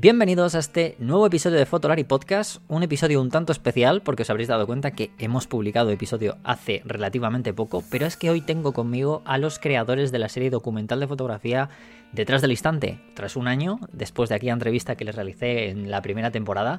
Bienvenidos 0.00 0.54
a 0.54 0.60
este 0.60 0.94
nuevo 1.00 1.26
episodio 1.26 1.58
de 1.58 1.66
Fotolari 1.66 2.04
Podcast, 2.04 2.62
un 2.68 2.84
episodio 2.84 3.20
un 3.20 3.30
tanto 3.30 3.50
especial 3.50 4.00
porque 4.00 4.22
os 4.22 4.30
habréis 4.30 4.48
dado 4.48 4.64
cuenta 4.64 4.92
que 4.92 5.10
hemos 5.18 5.48
publicado 5.48 5.90
episodio 5.90 6.36
hace 6.44 6.82
relativamente 6.84 7.52
poco, 7.52 7.82
pero 7.90 8.06
es 8.06 8.16
que 8.16 8.30
hoy 8.30 8.40
tengo 8.40 8.72
conmigo 8.72 9.22
a 9.24 9.38
los 9.38 9.58
creadores 9.58 10.12
de 10.12 10.20
la 10.20 10.28
serie 10.28 10.50
documental 10.50 11.00
de 11.00 11.08
fotografía 11.08 11.68
Detrás 12.12 12.42
del 12.42 12.52
Instante. 12.52 13.00
Tras 13.14 13.34
un 13.34 13.48
año, 13.48 13.80
después 13.92 14.28
de 14.28 14.36
aquella 14.36 14.52
entrevista 14.52 14.94
que 14.94 15.04
les 15.04 15.16
realicé 15.16 15.68
en 15.68 15.90
la 15.90 16.00
primera 16.00 16.30
temporada, 16.30 16.78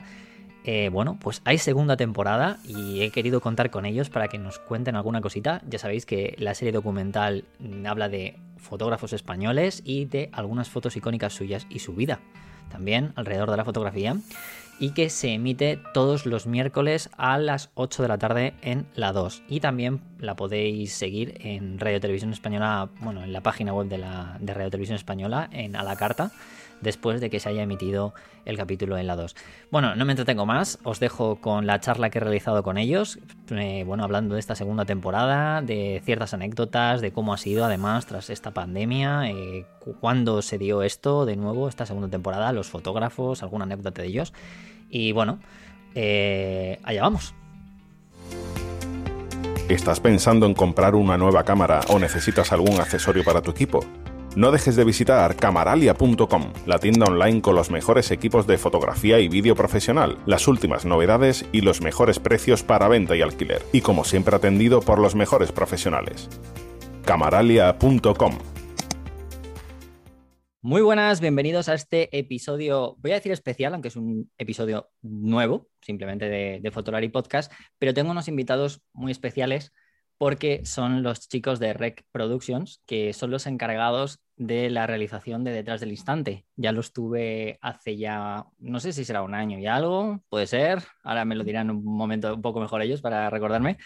eh, 0.64 0.88
bueno, 0.88 1.20
pues 1.20 1.42
hay 1.44 1.58
segunda 1.58 1.98
temporada 1.98 2.60
y 2.64 3.02
he 3.02 3.12
querido 3.12 3.42
contar 3.42 3.70
con 3.70 3.86
ellos 3.86 4.10
para 4.10 4.30
que 4.30 4.38
nos 4.38 4.60
cuenten 4.60 4.96
alguna 4.96 5.20
cosita. 5.20 5.62
Ya 5.68 5.78
sabéis 5.78 6.06
que 6.06 6.36
la 6.40 6.54
serie 6.54 6.72
documental 6.72 7.44
habla 7.86 8.08
de 8.08 8.38
fotógrafos 8.56 9.12
españoles 9.12 9.82
y 9.84 10.06
de 10.06 10.30
algunas 10.32 10.70
fotos 10.70 10.96
icónicas 10.96 11.34
suyas 11.34 11.68
y 11.70 11.80
su 11.80 11.96
vida 11.96 12.22
también 12.70 13.14
alrededor 13.16 13.52
de 13.52 13.58
la 13.58 13.66
fotografía 13.66 14.16
y 14.80 14.92
que 14.92 15.10
se 15.10 15.34
emite 15.34 15.80
todos 15.94 16.26
los 16.26 16.48
miércoles 16.48 17.10
a 17.18 17.38
las 17.38 17.70
8 17.76 18.02
de 18.02 18.08
la 18.08 18.18
tarde 18.18 18.54
en 18.62 18.86
la 18.96 19.12
2. 19.12 19.44
Y 19.50 19.60
también 19.60 20.02
la 20.20 20.36
podéis 20.36 20.94
seguir 20.94 21.38
en 21.42 21.80
Radio 21.80 22.00
Televisión 22.00 22.32
Española, 22.32 22.90
bueno, 23.02 23.24
en 23.24 23.34
la 23.34 23.42
página 23.42 23.74
web 23.74 23.88
de, 23.88 23.98
la, 23.98 24.38
de 24.40 24.54
Radio 24.54 24.72
Televisión 24.72 24.96
Española, 24.96 25.50
en 25.52 25.76
a 25.76 25.84
la 25.84 25.98
carta, 25.98 26.32
después 26.82 27.22
de 27.22 27.30
que 27.30 27.40
se 27.40 27.50
haya 27.50 27.64
emitido 27.64 28.14
el 28.46 28.58
capítulo 28.58 28.98
en 28.98 29.08
la 29.08 29.16
2. 29.16 29.36
Bueno, 29.72 29.96
no 29.96 30.06
me 30.06 30.14
entretengo 30.14 30.46
más, 30.46 30.80
os 30.84 31.00
dejo 31.00 31.38
con 31.38 31.68
la 31.68 31.80
charla 31.80 32.10
que 32.10 32.20
he 32.20 32.22
realizado 32.22 32.64
con 32.64 32.78
ellos, 32.78 33.20
eh, 33.52 33.84
bueno, 33.86 34.04
hablando 34.04 34.36
de 34.36 34.40
esta 34.40 34.56
segunda 34.56 34.86
temporada, 34.86 35.62
de 35.62 36.02
ciertas 36.06 36.34
anécdotas, 36.34 37.02
de 37.02 37.12
cómo 37.12 37.34
ha 37.34 37.38
sido 37.38 37.66
además 37.66 38.06
tras 38.06 38.30
esta 38.30 38.52
pandemia, 38.52 39.30
eh, 39.30 39.66
cuándo 40.00 40.42
se 40.42 40.58
dio 40.58 40.84
esto 40.84 41.26
de 41.26 41.36
nuevo, 41.36 41.68
esta 41.68 41.86
segunda 41.86 42.10
temporada, 42.10 42.52
los 42.52 42.70
fotógrafos, 42.70 43.44
alguna 43.44 43.66
anécdota 43.66 44.02
de 44.02 44.08
ellos. 44.08 44.34
Y 44.90 45.12
bueno, 45.12 45.40
eh, 45.96 46.80
allá 46.84 47.02
vamos. 47.02 47.34
¿Estás 49.70 50.00
pensando 50.00 50.48
en 50.48 50.56
comprar 50.56 50.96
una 50.96 51.18
nueva 51.18 51.44
cámara 51.44 51.82
o 51.90 52.00
necesitas 52.00 52.52
algún 52.52 52.80
accesorio 52.80 53.24
para 53.24 53.42
tu 53.42 53.52
equipo? 53.52 53.86
No 54.40 54.52
dejes 54.54 54.78
de 54.78 54.86
visitar 54.86 55.36
camaralia.com, 55.36 56.54
la 56.66 56.80
tienda 56.80 57.08
online 57.08 57.42
con 57.42 57.56
los 57.56 57.72
mejores 57.72 58.10
equipos 58.10 58.48
de 58.48 58.58
fotografía 58.58 59.20
y 59.20 59.28
vídeo 59.28 59.54
profesional, 59.54 60.18
las 60.26 60.48
últimas 60.48 60.86
novedades 60.86 61.46
y 61.52 61.60
los 61.60 61.82
mejores 61.82 62.20
precios 62.20 62.64
para 62.64 62.88
venta 62.88 63.18
y 63.18 63.22
alquiler, 63.22 63.62
y 63.74 63.82
como 63.82 64.06
siempre 64.06 64.38
atendido 64.38 64.80
por 64.80 65.00
los 65.00 65.14
mejores 65.14 65.52
profesionales. 65.52 66.30
camaralia.com 67.04 68.38
Muy 70.62 70.84
buenas, 70.84 71.20
bienvenidos 71.20 71.68
a 71.68 71.74
este 71.74 72.18
episodio, 72.18 72.96
voy 73.00 73.12
a 73.12 73.16
decir 73.16 73.34
especial, 73.34 73.74
aunque 73.74 73.90
es 73.90 73.98
un 73.98 74.32
episodio 74.38 74.90
nuevo, 75.02 75.68
simplemente 75.82 76.30
de, 76.30 76.62
de 76.62 76.72
Fotolari 76.72 77.10
Podcast, 77.10 77.52
pero 77.78 77.94
tengo 77.94 78.12
unos 78.12 78.30
invitados 78.30 78.82
muy 78.94 79.12
especiales 79.12 79.74
porque 80.20 80.66
son 80.66 81.02
los 81.02 81.30
chicos 81.30 81.60
de 81.60 81.72
Rec 81.72 82.04
Productions, 82.12 82.84
que 82.86 83.14
son 83.14 83.32
los 83.32 83.48
encargados 83.48 84.20
de 84.36 84.70
la 84.70 84.86
realización 84.86 85.46
de 85.46 85.52
Detrás 85.52 85.80
del 85.80 85.92
Instante. 85.92 86.46
Ya 86.58 86.74
los 86.74 86.92
tuve 86.92 87.58
hace 87.62 87.96
ya, 87.96 88.46
no 88.58 88.82
sé 88.82 88.92
si 88.92 89.06
será 89.06 89.24
un 89.24 89.34
año 89.34 89.60
y 89.60 89.66
algo, 89.66 90.20
puede 90.28 90.46
ser, 90.46 90.84
ahora 91.04 91.24
me 91.24 91.36
lo 91.36 91.46
dirán 91.46 91.72
un 91.72 91.86
momento 91.86 92.36
un 92.36 92.42
poco 92.42 92.60
mejor 92.60 92.82
ellos 92.82 93.02
para 93.02 93.30
recordarme, 93.30 93.78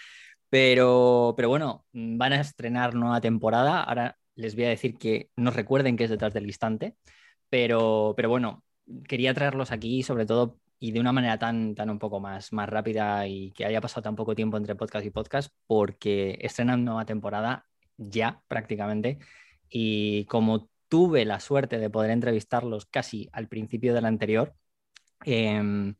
pero, 0.50 1.36
pero 1.38 1.50
bueno, 1.50 1.86
van 1.94 2.34
a 2.34 2.42
estrenar 2.42 2.96
nueva 2.96 3.22
temporada, 3.22 3.84
ahora 3.84 4.18
les 4.34 4.56
voy 4.56 4.66
a 4.66 4.70
decir 4.70 4.98
que 4.98 5.30
no 5.36 5.52
recuerden 5.52 5.98
que 5.98 6.06
es 6.06 6.10
Detrás 6.10 6.34
del 6.34 6.48
Instante, 6.48 6.96
pero, 7.48 8.16
pero 8.18 8.30
bueno, 8.30 8.64
quería 9.08 9.36
traerlos 9.36 9.72
aquí 9.72 10.02
sobre 10.02 10.26
todo 10.26 10.58
y 10.84 10.92
de 10.92 11.00
una 11.00 11.14
manera 11.14 11.40
tan, 11.40 11.76
tan 11.76 11.90
un 11.90 11.98
poco 11.98 12.20
más, 12.20 12.52
más 12.52 12.68
rápida 12.68 13.26
y 13.26 13.52
que 13.54 13.64
haya 13.64 13.80
pasado 13.80 14.02
tan 14.02 14.18
poco 14.18 14.36
tiempo 14.36 14.58
entre 14.58 14.76
podcast 14.76 15.06
y 15.06 15.12
podcast, 15.12 15.54
porque 15.66 16.38
estrenan 16.42 16.84
nueva 16.84 17.06
temporada 17.06 17.66
ya 17.96 18.42
prácticamente. 18.50 19.18
Y 19.70 20.26
como 20.26 20.70
tuve 20.90 21.24
la 21.24 21.40
suerte 21.40 21.80
de 21.80 21.90
poder 21.90 22.12
entrevistarlos 22.12 22.86
casi 22.86 23.30
al 23.32 23.48
principio 23.48 23.94
del 23.94 24.04
anterior, 24.06 24.56
em, 25.26 25.96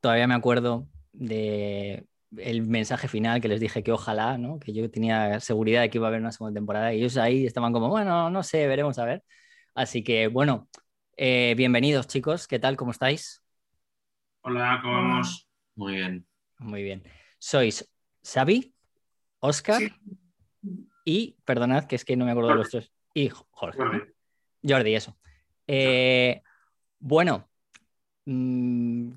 todavía 0.00 0.26
me 0.26 0.34
acuerdo 0.34 0.88
de 1.12 2.06
el 2.38 2.62
mensaje 2.66 3.08
final 3.08 3.42
que 3.42 3.48
les 3.48 3.60
dije 3.60 3.82
que 3.82 3.92
ojalá, 3.92 4.38
¿no? 4.38 4.58
que 4.58 4.72
yo 4.72 4.90
tenía 4.90 5.40
seguridad 5.40 5.82
de 5.82 5.90
que 5.90 5.98
iba 5.98 6.06
a 6.06 6.08
haber 6.08 6.20
una 6.20 6.32
segunda 6.32 6.58
temporada 6.58 6.94
y 6.94 7.00
ellos 7.00 7.18
ahí 7.18 7.44
estaban 7.44 7.74
como, 7.74 7.90
bueno, 7.90 8.30
no 8.30 8.42
sé, 8.42 8.66
veremos 8.66 8.98
a 8.98 9.04
ver. 9.04 9.24
Así 9.74 10.02
que 10.02 10.28
bueno, 10.28 10.68
eh, 11.18 11.54
bienvenidos 11.56 12.06
chicos, 12.06 12.46
¿qué 12.48 12.58
tal? 12.58 12.76
¿Cómo 12.78 12.92
estáis? 12.92 13.41
Hola, 14.44 14.80
¿cómo 14.82 14.94
vamos? 14.94 15.48
Muy 15.76 15.94
bien. 15.94 16.26
Muy 16.58 16.82
bien. 16.82 17.04
Sois 17.38 17.88
Xavi, 18.24 18.74
Oscar 19.38 19.80
y, 21.04 21.36
perdonad 21.44 21.84
que 21.84 21.94
es 21.94 22.04
que 22.04 22.16
no 22.16 22.24
me 22.24 22.32
acuerdo 22.32 22.50
de 22.50 22.56
los 22.56 22.70
tres, 22.70 22.92
y 23.14 23.28
Jorge. 23.28 23.78
Jordi, 24.66 24.96
eso. 24.96 25.16
Eh, 25.68 26.42
bueno, 26.98 27.48
mm, 28.24 29.12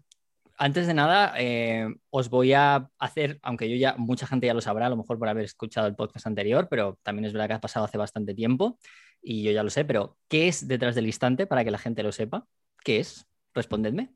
antes 0.58 0.86
de 0.86 0.94
nada, 0.94 1.34
eh, 1.40 1.88
os 2.12 2.30
voy 2.30 2.54
a 2.54 2.88
hacer, 3.00 3.40
aunque 3.42 3.68
yo 3.68 3.78
ya, 3.78 3.96
mucha 3.98 4.28
gente 4.28 4.46
ya 4.46 4.54
lo 4.54 4.62
sabrá, 4.62 4.86
a 4.86 4.90
lo 4.90 4.98
mejor 4.98 5.18
por 5.18 5.28
haber 5.28 5.46
escuchado 5.46 5.88
el 5.88 5.96
podcast 5.96 6.28
anterior, 6.28 6.68
pero 6.70 7.00
también 7.02 7.26
es 7.26 7.34
verdad 7.34 7.48
que 7.48 7.54
ha 7.54 7.62
pasado 7.62 7.86
hace 7.86 7.98
bastante 7.98 8.36
tiempo 8.36 8.78
y 9.24 9.42
yo 9.42 9.52
ya 9.52 9.64
lo 9.64 9.72
sé, 9.72 9.86
pero 9.86 10.20
¿qué 10.28 10.48
es 10.48 10.68
detrás 10.68 10.94
del 10.94 11.08
instante 11.08 11.48
para 11.48 11.64
que 11.64 11.72
la 11.72 11.80
gente 11.80 12.04
lo 12.04 12.12
sepa? 12.12 12.46
¿Qué 12.84 13.00
es? 13.00 13.28
Respondedme. 13.56 14.14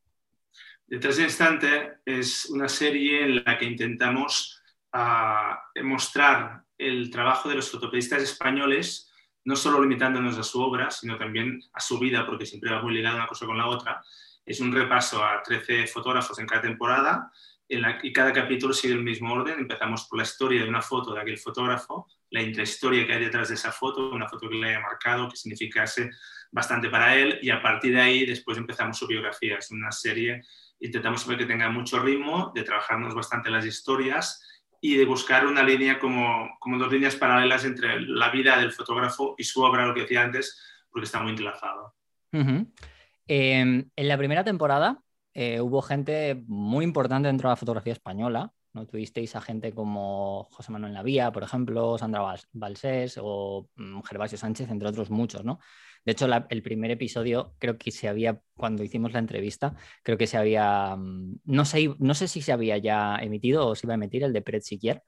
Detrás 0.89 1.17
del 1.17 1.25
instante 1.25 1.99
es 2.03 2.47
una 2.47 2.67
serie 2.67 3.23
en 3.23 3.43
la 3.45 3.59
que 3.59 3.65
intentamos 3.65 4.59
uh, 4.91 5.83
mostrar 5.83 6.63
el 6.79 7.11
trabajo 7.11 7.47
de 7.47 7.55
los 7.55 7.69
fotoperiodistas 7.69 8.23
españoles, 8.23 9.13
no 9.45 9.55
solo 9.55 9.79
limitándonos 9.81 10.39
a 10.39 10.43
su 10.43 10.59
obra, 10.59 10.89
sino 10.89 11.15
también 11.15 11.61
a 11.73 11.79
su 11.79 11.99
vida, 11.99 12.25
porque 12.25 12.47
siempre 12.47 12.71
va 12.71 12.81
muy 12.81 12.95
ligada 12.95 13.17
una 13.17 13.27
cosa 13.27 13.45
con 13.45 13.59
la 13.59 13.67
otra. 13.67 14.01
Es 14.43 14.61
un 14.61 14.73
repaso 14.73 15.23
a 15.23 15.43
13 15.43 15.85
fotógrafos 15.85 16.39
en 16.39 16.47
cada 16.47 16.63
temporada 16.63 17.31
en 17.67 17.83
la, 17.83 17.99
y 18.01 18.11
cada 18.11 18.33
capítulo 18.33 18.73
sigue 18.73 18.95
el 18.95 19.03
mismo 19.03 19.31
orden. 19.31 19.59
Empezamos 19.59 20.05
por 20.05 20.17
la 20.17 20.23
historia 20.23 20.63
de 20.63 20.69
una 20.69 20.81
foto 20.81 21.13
de 21.13 21.21
aquel 21.21 21.37
fotógrafo, 21.37 22.07
la 22.31 22.41
intrahistoria 22.41 23.05
que 23.05 23.13
hay 23.13 23.25
detrás 23.25 23.49
de 23.49 23.55
esa 23.55 23.71
foto, 23.71 24.09
una 24.09 24.27
foto 24.27 24.49
que 24.49 24.55
le 24.55 24.69
haya 24.69 24.79
marcado, 24.79 25.29
que 25.29 25.37
significase 25.37 26.09
bastante 26.51 26.89
para 26.89 27.15
él, 27.15 27.37
y 27.43 27.51
a 27.51 27.61
partir 27.61 27.93
de 27.93 28.01
ahí 28.01 28.25
después 28.25 28.57
empezamos 28.57 28.97
su 28.97 29.05
biografía. 29.05 29.57
Es 29.57 29.69
una 29.69 29.91
serie 29.91 30.41
intentamos 30.79 31.21
siempre 31.21 31.45
que 31.45 31.51
tenga 31.51 31.69
mucho 31.69 31.99
ritmo, 31.99 32.51
de 32.55 32.63
trabajarnos 32.63 33.13
bastante 33.13 33.49
las 33.49 33.65
historias 33.65 34.45
y 34.81 34.95
de 34.95 35.05
buscar 35.05 35.45
una 35.45 35.63
línea 35.63 35.99
como, 35.99 36.57
como 36.59 36.77
dos 36.77 36.91
líneas 36.91 37.15
paralelas 37.15 37.65
entre 37.65 38.01
la 38.01 38.29
vida 38.29 38.57
del 38.57 38.71
fotógrafo 38.71 39.35
y 39.37 39.43
su 39.43 39.61
obra, 39.61 39.85
lo 39.85 39.93
que 39.93 40.01
decía 40.01 40.23
antes, 40.23 40.61
porque 40.89 41.05
está 41.05 41.21
muy 41.21 41.31
entrelazado. 41.31 41.95
Em, 42.31 43.89
en 43.95 44.07
la 44.07 44.17
primera 44.17 44.43
temporada 44.43 45.01
eh, 45.33 45.61
hubo 45.61 45.81
gente 45.81 46.43
muy 46.47 46.83
importante 46.85 47.27
dentro 47.27 47.49
de 47.49 47.53
la 47.53 47.57
fotografía 47.57 47.93
española. 47.93 48.51
¿no? 48.73 48.85
Tuvisteis 48.85 49.35
a 49.35 49.41
gente 49.41 49.73
como 49.73 50.47
José 50.51 50.71
Manuel 50.71 50.93
Navía, 50.93 51.31
por 51.31 51.43
ejemplo, 51.43 51.97
Sandra 51.97 52.35
Balsés 52.53 53.19
o 53.21 53.69
mm, 53.75 54.01
Gervasio 54.01 54.37
Sánchez, 54.37 54.69
entre 54.69 54.87
otros 54.87 55.09
muchos, 55.09 55.43
¿no? 55.43 55.59
De 56.05 56.13
hecho, 56.13 56.27
el 56.49 56.61
primer 56.63 56.91
episodio, 56.91 57.55
creo 57.59 57.77
que 57.77 57.91
se 57.91 58.07
había, 58.07 58.41
cuando 58.55 58.83
hicimos 58.83 59.13
la 59.13 59.19
entrevista, 59.19 59.75
creo 60.03 60.17
que 60.17 60.27
se 60.27 60.37
había, 60.37 60.95
mm, 60.95 61.39
no 61.45 61.65
sé, 61.65 61.93
no 61.99 62.13
sé 62.13 62.27
si 62.27 62.41
se 62.41 62.51
había 62.51 62.77
ya 62.77 63.17
emitido 63.17 63.67
o 63.67 63.75
se 63.75 63.85
iba 63.85 63.93
a 63.93 63.95
emitir 63.95 64.23
el 64.23 64.33
de 64.33 64.41
Pret 64.41 64.63
Siquier. 64.63 65.03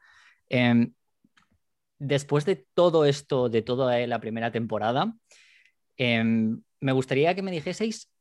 Em, 0.49 0.93
después 1.99 2.45
de 2.45 2.65
todo 2.73 3.05
esto, 3.05 3.49
de 3.49 3.61
toda 3.61 4.05
la 4.07 4.19
primera 4.19 4.51
temporada, 4.51 5.15
em, 5.97 6.61
me 6.79 6.91
gustaría 6.93 7.35
que 7.35 7.41
me 7.43 7.51
dijeseis 7.51 8.11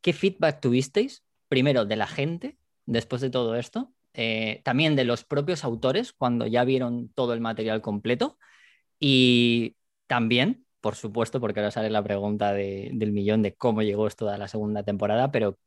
qué 0.00 0.12
feedback 0.12 0.60
tuvisteis, 0.60 1.24
primero 1.48 1.84
de 1.84 1.96
la 1.96 2.06
gente, 2.06 2.58
después 2.86 3.20
de 3.22 3.30
todo 3.30 3.56
esto, 3.56 3.92
eh, 4.14 4.62
también 4.64 4.96
de 4.96 5.04
los 5.04 5.24
propios 5.24 5.64
autores 5.64 6.12
cuando 6.12 6.46
ya 6.46 6.64
vieron 6.64 7.10
todo 7.10 7.34
el 7.34 7.40
material 7.40 7.82
completo 7.82 8.38
y 8.98 9.76
también 10.06 10.65
por 10.86 10.94
supuesto, 10.94 11.40
porque 11.40 11.58
ahora 11.58 11.72
sale 11.72 11.90
la 11.90 12.04
pregunta 12.04 12.52
del 12.52 13.10
millón 13.10 13.42
de 13.42 13.56
cómo 13.56 13.82
llegó 13.82 14.06
esto 14.06 14.28
a 14.28 14.38
la 14.38 14.46
segunda 14.46 14.84
temporada, 14.84 15.32
pero 15.32 15.58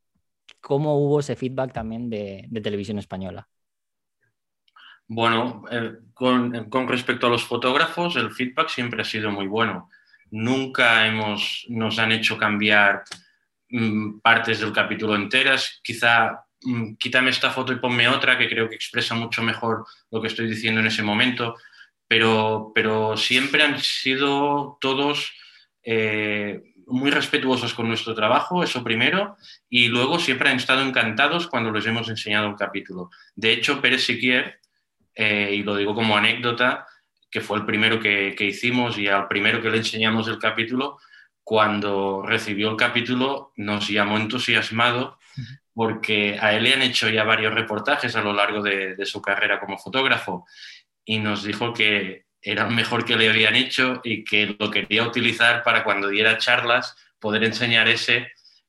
¿cómo 0.62 0.98
hubo 0.98 1.20
ese 1.20 1.36
feedback 1.36 1.74
también 1.74 2.10
de, 2.10 2.48
televisión 2.64 3.00
española? 3.00 3.46
Bueno, 5.10 5.66
con, 6.14 6.88
respecto 6.88 7.28
a 7.28 7.30
los 7.30 7.44
fotógrafos, 7.44 8.16
el 8.16 8.32
feedback 8.32 8.70
siempre 8.70 9.02
ha 9.02 9.04
sido 9.04 9.30
muy 9.30 9.48
bueno. 9.48 9.90
Nunca 10.32 11.06
hemos, 11.06 11.66
nos 11.68 12.00
han 12.00 12.14
hecho 12.14 12.38
cambiar 12.38 13.04
mm, 13.72 14.20
partes 14.20 14.62
del 14.62 14.72
capítulo 14.72 15.16
enteras, 15.16 15.82
quizá 15.84 16.46
mm, 16.62 16.94
quítame 16.94 17.32
esta 17.32 17.50
foto 17.50 17.74
y 17.74 17.80
ponme 17.80 18.08
otra 18.08 18.38
que 18.38 18.48
creo 18.48 18.70
que 18.70 18.76
expresa 18.76 19.16
mucho 19.16 19.44
mejor 19.44 19.86
lo 20.12 20.22
que 20.22 20.30
estoy 20.30 20.48
diciendo 20.48 20.80
en 20.80 20.88
ese 20.88 21.04
momento, 21.04 21.58
pero, 22.10 22.72
pero 22.74 23.16
siempre 23.18 23.62
han 23.62 23.80
sido 23.80 24.80
todos 24.82 25.32
eh, 25.84 26.74
muy 26.88 27.12
respetuosos 27.12 27.76
con 27.76 27.88
nuestro 27.88 28.16
trabajo, 28.16 28.64
eso 28.64 28.84
primero, 28.84 29.38
y 29.70 29.90
luego 29.90 30.18
siempre 30.18 30.50
han 30.50 30.58
estado 30.58 30.82
encantados 30.82 31.46
cuando 31.46 31.72
les 31.72 31.86
hemos 31.86 32.10
enseñado 32.10 32.50
un 32.50 32.56
capítulo. 32.56 33.12
De 33.36 33.54
hecho, 33.54 33.80
Pérez 33.80 34.04
Siquier, 34.06 34.60
eh, 35.14 35.52
y 35.54 35.62
lo 35.62 35.76
digo 35.76 35.94
como 35.94 36.18
anécdota, 36.18 36.88
que 37.30 37.42
fue 37.42 37.60
el 37.60 37.66
primero 37.68 38.00
que, 38.00 38.34
que, 38.36 38.46
hicimos 38.46 38.98
y 38.98 39.08
al 39.08 39.28
primero 39.28 39.62
que 39.62 39.70
le 39.70 39.78
enseñamos 39.78 40.28
el 40.30 40.40
capítulo, 40.40 40.98
cuando 41.44 42.24
recibió 42.26 42.72
el 42.72 42.76
capítulo 42.76 43.54
nos 43.56 43.88
llamó 43.88 44.18
entusiasmado 44.18 45.20
porque 45.74 46.38
a 46.42 46.54
él 46.54 46.64
le 46.64 46.74
han 46.74 46.82
hecho 46.82 47.08
ya 47.08 47.24
varios 47.24 47.54
reportajes 47.54 48.16
a 48.16 48.22
lo 48.22 48.34
largo 48.34 48.62
de, 48.62 48.96
de 48.96 49.06
su 49.06 49.22
carrera 49.22 49.60
como 49.60 49.78
fotógrafo 49.78 50.46
y 51.10 51.18
nos 51.18 51.44
dijo 51.44 51.74
que 51.74 52.26
era 52.40 52.68
mejor 52.68 53.04
que 53.04 53.18
le 53.18 53.30
habían 53.30 53.56
hecho 53.56 54.00
y 54.04 54.24
que 54.24 54.56
lo 54.60 54.70
quería 54.70 55.02
utilizar 55.02 55.64
para 55.64 55.84
cuando 55.84 56.08
diera 56.08 56.38
charlas 56.38 56.96
poder 57.20 57.44
enseñar 57.44 57.88
ese 57.88 58.28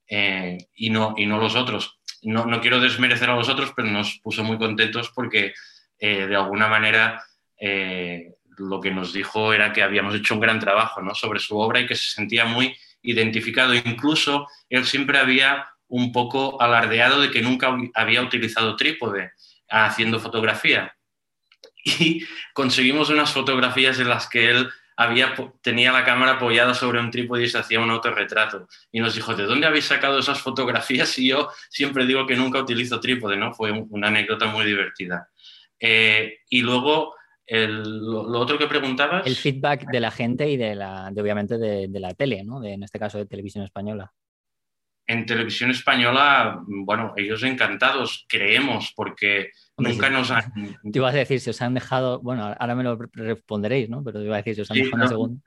eh, 0.09 0.57
y, 0.75 0.89
no, 0.89 1.13
y 1.19 1.27
no 1.27 1.37
los 1.37 1.55
otros. 1.55 2.01
No, 2.23 2.47
no, 2.47 2.63
quiero 2.63 2.81
desmerecer 2.81 3.29
a 3.29 3.37
los 3.37 3.51
otros, 3.51 3.75
pero 3.77 3.89
nos 3.89 4.21
puso 4.21 4.43
muy 4.43 4.57
contentos 4.57 5.13
porque 5.15 5.53
eh, 5.99 6.27
de 6.27 6.35
alguna 6.35 6.67
manera 6.67 7.23
eh, 7.59 8.33
lo 8.57 8.81
que 8.81 8.91
nos 8.91 9.13
dijo 9.13 9.53
era 9.53 9.75
que 9.75 9.83
habíamos 9.83 10.15
hecho 10.15 10.33
un 10.33 10.41
gran 10.41 10.61
trabajo 10.61 11.03
¿no? 11.03 11.15
sobre 11.15 11.41
su 11.41 11.59
obra 11.59 11.81
y 11.81 11.87
que 11.87 11.95
se 11.95 12.09
sentía 12.09 12.47
muy 12.47 12.75
identificado. 13.03 13.75
Incluso 13.75 14.49
él 14.71 14.87
siempre 14.87 15.19
había 15.19 15.67
un 15.89 16.11
poco 16.11 16.59
alardeado 16.63 17.21
de 17.21 17.31
que 17.31 17.43
nunca 17.43 17.77
había 17.93 18.23
utilizado 18.23 18.77
trípode 18.77 19.33
haciendo 19.69 20.19
fotografía 20.21 20.97
y 21.85 22.25
conseguimos 22.53 23.11
unas 23.11 23.33
fotografías 23.33 23.99
en 23.99 24.09
las 24.09 24.29
que 24.29 24.51
él 24.51 24.69
había, 25.01 25.35
tenía 25.63 25.93
la 25.93 26.05
cámara 26.05 26.33
apoyada 26.33 26.75
sobre 26.75 27.01
un 27.01 27.11
trípode 27.11 27.45
y 27.45 27.49
se 27.49 27.57
hacía 27.57 27.81
un 27.81 27.91
autorretrato. 27.91 28.69
Y 28.93 29.01
nos 29.01 29.15
dijo, 29.15 29.35
¿de 29.35 29.45
dónde 29.45 29.67
habéis 29.67 29.87
sacado 29.87 30.19
esas 30.19 30.43
fotografías? 30.43 31.19
Y 31.19 31.29
yo 31.29 31.49
siempre 31.71 32.05
digo 32.05 32.27
que 32.27 32.37
nunca 32.37 32.59
utilizo 32.59 33.01
trípode, 33.01 33.39
¿no? 33.39 33.55
Fue 33.55 33.73
una 33.73 34.09
anécdota 34.09 34.47
muy 34.47 34.67
divertida. 34.67 35.31
Eh, 35.79 36.41
y 36.51 36.61
luego, 36.61 37.15
el, 37.47 37.83
lo, 37.83 38.29
lo, 38.29 38.39
otro 38.39 38.59
que 38.59 38.67
preguntabas... 38.67 39.27
El 39.27 39.37
feedback 39.37 39.87
de 39.91 40.01
la 40.01 40.11
gente 40.11 40.51
y 40.51 40.59
de, 40.59 40.75
la, 40.75 41.09
de 41.11 41.23
obviamente, 41.23 41.57
de, 41.57 41.89
de, 41.89 42.01
la 42.01 42.13
tele, 42.13 42.45
¿no? 42.45 42.61
De, 42.61 42.75
en 42.75 42.83
este 42.83 42.99
caso, 42.99 43.17
de 43.17 43.25
televisión 43.25 43.65
española. 43.65 44.13
En 45.07 45.25
televisión 45.25 45.71
española, 45.71 46.61
bueno, 46.67 47.15
ellos 47.17 47.43
encantados, 47.43 48.27
creemos, 48.29 48.93
porque 48.95 49.51
Hombre, 49.81 49.93
nunca 49.95 50.11
nos 50.11 50.31
han... 50.31 50.53
Te 50.93 50.99
ibas 50.99 51.15
a 51.15 51.19
decir, 51.19 51.41
si 51.41 51.51
os 51.51 51.61
han 51.63 51.75
dejado, 51.75 52.21
bueno, 52.21 52.55
ahora 52.59 52.75
me 52.75 52.85
lo 52.85 52.97
responderéis, 53.13 53.89
¿no? 53.89 54.03
Pero 54.05 54.21
te 54.21 54.27
iba 54.27 54.37
a 54.37 54.43
decir, 54.43 54.55
si 54.55 54.61
os 54.63 54.71
han 54.71 54.77
Sí, 54.77 54.83
dejado 54.85 54.97
no. 54.97 55.03
una 55.05 55.09
segunda. 55.09 55.43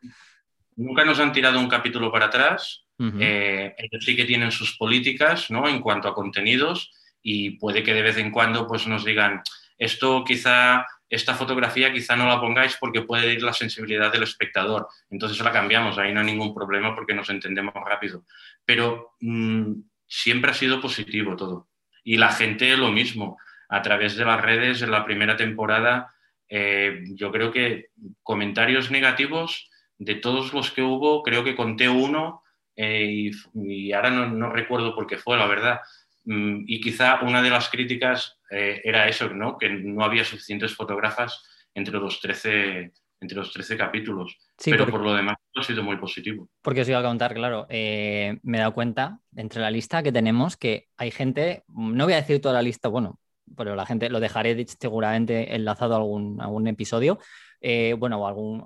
Nunca 0.75 1.05
nos 1.05 1.19
han 1.19 1.31
tirado 1.31 1.59
un 1.59 1.67
capítulo 1.67 2.11
para 2.11 2.25
atrás. 2.25 2.85
Eh, 3.19 3.75
ellos 3.77 4.05
sí 4.05 4.15
que 4.15 4.23
tienen 4.23 4.51
sus 4.51 4.77
políticas, 4.77 5.51
¿no? 5.51 5.67
En 5.67 5.81
cuanto 5.81 6.07
a 6.07 6.13
contenidos 6.13 6.91
y 7.21 7.51
puede 7.57 7.83
que 7.83 7.93
de 7.93 8.01
vez 8.01 8.17
en 8.17 8.31
cuando 8.31 8.65
pues 8.67 8.87
nos 8.87 9.03
digan 9.03 9.41
esto 9.77 10.23
quizá 10.23 10.85
esta 11.09 11.33
fotografía 11.33 11.91
quizá 11.91 12.15
no 12.15 12.27
la 12.27 12.39
pongáis 12.39 12.77
porque 12.79 13.01
puede 13.01 13.33
ir 13.33 13.43
la 13.43 13.51
sensibilidad 13.53 14.11
del 14.11 14.23
espectador. 14.23 14.87
Entonces 15.09 15.39
la 15.43 15.51
cambiamos, 15.51 15.97
ahí 15.97 16.13
no 16.13 16.21
hay 16.21 16.25
ningún 16.27 16.53
problema 16.55 16.95
porque 16.95 17.13
nos 17.13 17.29
entendemos 17.29 17.73
rápido. 17.73 18.23
Pero 18.65 19.15
mmm, 19.19 19.73
siempre 20.07 20.51
ha 20.51 20.53
sido 20.55 20.79
positivo 20.79 21.35
todo. 21.35 21.67
Y 22.03 22.17
la 22.17 22.31
gente 22.31 22.75
lo 22.77 22.91
mismo. 22.91 23.37
A 23.73 23.81
través 23.81 24.15
de 24.15 24.25
las 24.25 24.41
redes, 24.41 24.81
en 24.81 24.91
la 24.91 25.03
primera 25.03 25.35
temporada, 25.35 26.13
eh, 26.47 27.03
yo 27.15 27.31
creo 27.31 27.51
que 27.51 27.89
comentarios 28.21 28.91
negativos 28.91 29.69
de 29.97 30.15
todos 30.15 30.53
los 30.53 30.71
que 30.71 30.81
hubo, 30.81 31.23
creo 31.23 31.43
que 31.43 31.55
conté 31.55 31.89
uno 31.89 32.43
eh, 32.75 33.05
y, 33.05 33.31
y, 33.53 33.93
ahora 33.93 34.09
no, 34.09 34.27
no, 34.27 34.49
recuerdo 34.49 34.93
por 34.93 35.07
qué 35.07 35.17
fue, 35.17 35.37
la 35.37 35.47
verdad. 35.47 35.79
Mm, 36.25 36.63
y 36.67 36.79
quizá 36.79 37.21
una 37.21 37.41
de 37.41 37.49
las 37.49 37.69
críticas 37.69 38.39
eh, 38.49 38.81
era 38.83 39.07
eso, 39.07 39.29
¿no? 39.29 39.57
que 39.57 39.69
no 39.69 40.03
había 40.03 40.23
suficientes 40.23 40.75
fotógrafas 40.75 41.43
entre 41.73 41.99
los 41.99 42.21
13, 42.21 42.91
entre 43.19 43.37
los 43.37 43.51
13 43.51 43.77
capítulos. 43.77 44.37
Sí, 44.57 44.71
Pero 44.71 44.85
porque, 44.85 44.91
por 44.91 45.01
lo 45.01 45.15
demás 45.15 45.37
ha 45.55 45.63
sido 45.63 45.83
muy 45.83 45.97
positivo. 45.97 46.49
Porque 46.61 46.81
os 46.81 46.89
iba 46.89 46.99
a 46.99 47.03
contar, 47.03 47.33
claro, 47.33 47.65
eh, 47.69 48.37
me 48.43 48.57
he 48.57 48.61
dado 48.61 48.73
cuenta 48.73 49.19
entre 49.35 49.61
la 49.61 49.71
lista 49.71 50.03
que 50.03 50.11
tenemos 50.11 50.55
que 50.55 50.87
hay 50.97 51.11
gente, 51.11 51.63
no 51.67 52.05
voy 52.05 52.13
a 52.13 52.17
decir 52.17 52.41
toda 52.41 52.55
la 52.55 52.61
lista, 52.61 52.89
bueno, 52.89 53.19
pero 53.55 53.75
la 53.75 53.85
gente 53.85 54.09
lo 54.09 54.19
dejaré 54.19 54.65
seguramente 54.67 55.55
enlazado 55.55 55.93
a 55.93 55.97
algún, 55.97 56.67
episodio, 56.67 57.19
eh, 57.61 57.95
bueno, 57.97 58.27
algún, 58.27 58.63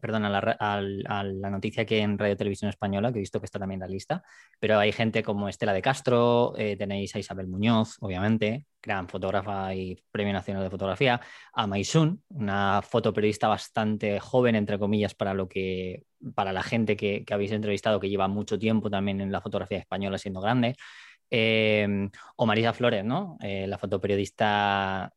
perdón, 0.00 0.24
a 0.24 0.30
la, 0.30 0.56
a, 0.58 0.78
a 0.78 1.24
la, 1.24 1.50
noticia 1.50 1.84
que 1.84 2.00
en 2.00 2.18
Radio 2.18 2.36
Televisión 2.36 2.68
Española, 2.68 3.12
que 3.12 3.18
he 3.18 3.20
visto 3.20 3.40
que 3.40 3.46
está 3.46 3.58
también 3.58 3.82
en 3.82 3.88
la 3.88 3.92
lista, 3.92 4.22
pero 4.58 4.78
hay 4.78 4.92
gente 4.92 5.22
como 5.22 5.48
Estela 5.48 5.72
de 5.72 5.82
Castro, 5.82 6.54
eh, 6.56 6.76
tenéis 6.76 7.14
a 7.14 7.18
Isabel 7.18 7.46
Muñoz, 7.46 7.96
obviamente, 8.00 8.66
gran 8.82 9.08
fotógrafa 9.08 9.74
y 9.74 10.02
Premio 10.10 10.32
Nacional 10.32 10.64
de 10.64 10.70
Fotografía, 10.70 11.20
a 11.52 11.66
Maisun, 11.66 12.22
una 12.30 12.82
fotoperiodista 12.82 13.46
bastante 13.46 14.18
joven, 14.18 14.56
entre 14.56 14.78
comillas, 14.78 15.14
para 15.14 15.34
lo 15.34 15.48
que 15.48 16.04
para 16.34 16.52
la 16.52 16.62
gente 16.62 16.96
que, 16.96 17.24
que 17.24 17.34
habéis 17.34 17.52
entrevistado, 17.52 18.00
que 18.00 18.08
lleva 18.08 18.28
mucho 18.28 18.58
tiempo 18.58 18.90
también 18.90 19.20
en 19.20 19.32
la 19.32 19.40
fotografía 19.40 19.78
española 19.78 20.18
siendo 20.18 20.40
grande. 20.40 20.76
Eh, 21.34 22.10
o 22.36 22.44
Marisa 22.44 22.74
Flores, 22.74 23.02
¿no? 23.06 23.38
Eh, 23.40 23.66
la 23.66 23.78
fotoperiodista 23.78 25.14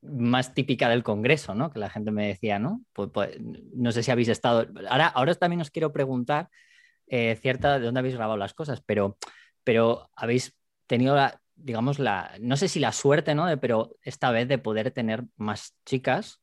más 0.00 0.54
típica 0.54 0.88
del 0.88 1.02
Congreso, 1.02 1.56
¿no? 1.56 1.72
Que 1.72 1.80
la 1.80 1.90
gente 1.90 2.12
me 2.12 2.28
decía, 2.28 2.60
¿no? 2.60 2.82
Pues, 2.92 3.10
pues 3.12 3.36
no 3.74 3.90
sé 3.90 4.04
si 4.04 4.12
habéis 4.12 4.28
estado. 4.28 4.68
Ahora, 4.88 5.08
ahora 5.08 5.34
también 5.34 5.60
os 5.60 5.72
quiero 5.72 5.92
preguntar 5.92 6.50
eh, 7.08 7.36
cierta 7.42 7.80
de 7.80 7.84
dónde 7.84 7.98
habéis 7.98 8.14
grabado 8.14 8.36
las 8.36 8.54
cosas, 8.54 8.80
pero, 8.86 9.18
pero 9.64 10.08
habéis 10.14 10.56
tenido 10.86 11.16
la, 11.16 11.40
digamos, 11.56 11.98
la, 11.98 12.36
no 12.40 12.56
sé 12.56 12.68
si 12.68 12.78
la 12.78 12.92
suerte, 12.92 13.34
¿no? 13.34 13.46
Pero 13.60 13.96
esta 14.02 14.30
vez 14.30 14.46
de 14.46 14.58
poder 14.58 14.92
tener 14.92 15.24
más 15.36 15.74
chicas. 15.84 16.40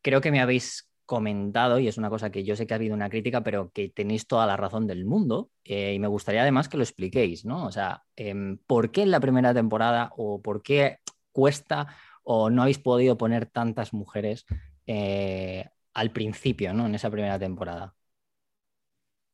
Creo 0.00 0.22
que 0.22 0.30
me 0.30 0.40
habéis 0.40 0.88
comentado, 1.12 1.78
y 1.78 1.88
es 1.88 1.98
una 1.98 2.08
cosa 2.08 2.30
que 2.30 2.42
yo 2.42 2.56
sé 2.56 2.66
que 2.66 2.72
ha 2.72 2.76
habido 2.76 2.94
una 2.94 3.10
crítica, 3.10 3.42
pero 3.42 3.70
que 3.70 3.90
tenéis 3.90 4.26
toda 4.26 4.46
la 4.46 4.56
razón 4.56 4.86
del 4.86 5.04
mundo, 5.04 5.50
eh, 5.62 5.92
y 5.92 5.98
me 5.98 6.06
gustaría 6.06 6.40
además 6.40 6.70
que 6.70 6.78
lo 6.78 6.82
expliquéis, 6.82 7.44
¿no? 7.44 7.66
O 7.66 7.70
sea, 7.70 8.02
eh, 8.16 8.56
¿por 8.66 8.90
qué 8.90 9.02
en 9.02 9.10
la 9.10 9.20
primera 9.20 9.52
temporada 9.52 10.10
o 10.16 10.40
por 10.40 10.62
qué 10.62 11.00
cuesta 11.30 11.86
o 12.22 12.48
no 12.48 12.62
habéis 12.62 12.78
podido 12.78 13.18
poner 13.18 13.44
tantas 13.44 13.92
mujeres 13.92 14.46
eh, 14.86 15.68
al 15.92 16.12
principio, 16.12 16.72
¿no? 16.72 16.86
En 16.86 16.94
esa 16.94 17.10
primera 17.10 17.38
temporada. 17.38 17.94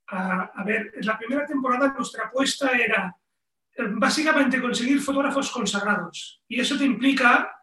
A, 0.08 0.50
a, 0.52 0.64
ver, 0.64 0.90
en 0.97 1.06
la 1.06 1.16
primera 1.16 1.47
temporada 1.47 1.94
nuestra 1.94 2.25
apuesta 2.25 2.76
era 2.76 3.16
eh, 3.76 3.85
básicamente 3.87 4.61
conseguir 4.61 4.99
fotógrafos 5.00 5.49
consagrados. 5.52 6.42
Y 6.49 6.58
eso 6.58 6.76
te 6.76 6.85
implica 6.85 7.54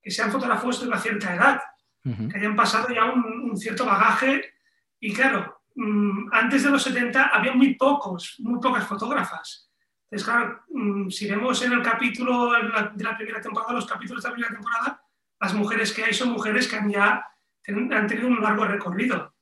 que 0.00 0.12
sean 0.12 0.30
fotógrafos 0.30 0.80
de 0.80 0.86
una 0.86 1.00
cierta 1.00 1.34
edad, 1.34 1.60
que 2.04 2.38
hayan 2.38 2.54
pasado 2.54 2.88
ya 2.94 3.06
un, 3.06 3.56
cierto 3.56 3.86
bagaje. 3.86 4.54
Y 5.00 5.12
claro, 5.12 5.62
mmm, 5.74 6.28
antes 6.32 6.62
de 6.64 6.70
los 6.70 6.82
70 6.82 7.28
había 7.28 7.52
muy 7.52 7.74
pocos, 7.74 8.36
muy 8.40 8.60
pocas 8.60 8.86
fotógrafas. 8.86 9.70
Entonces, 10.10 10.28
claro, 10.28 10.60
mmm, 10.68 11.08
si 11.08 11.28
vemos 11.28 11.62
en 11.62 11.72
el 11.72 11.82
capítulo 11.82 12.52
de 12.52 13.04
la 13.04 13.16
primera 13.16 13.40
temporada, 13.40 13.72
los 13.72 13.86
capítulos 13.86 14.22
de 14.22 14.28
la 14.28 14.34
primera 14.34 14.54
temporada, 14.54 15.02
las 15.40 15.54
mujeres 15.54 15.92
que 15.92 16.04
hay 16.04 16.12
son 16.12 16.30
mujeres 16.30 16.68
que 16.68 16.76
han 16.76 16.90
ya 16.90 17.26
han 17.66 18.06
tenido 18.06 18.28
un 18.28 18.42
largo 18.42 18.64
recorrido. 18.66 19.34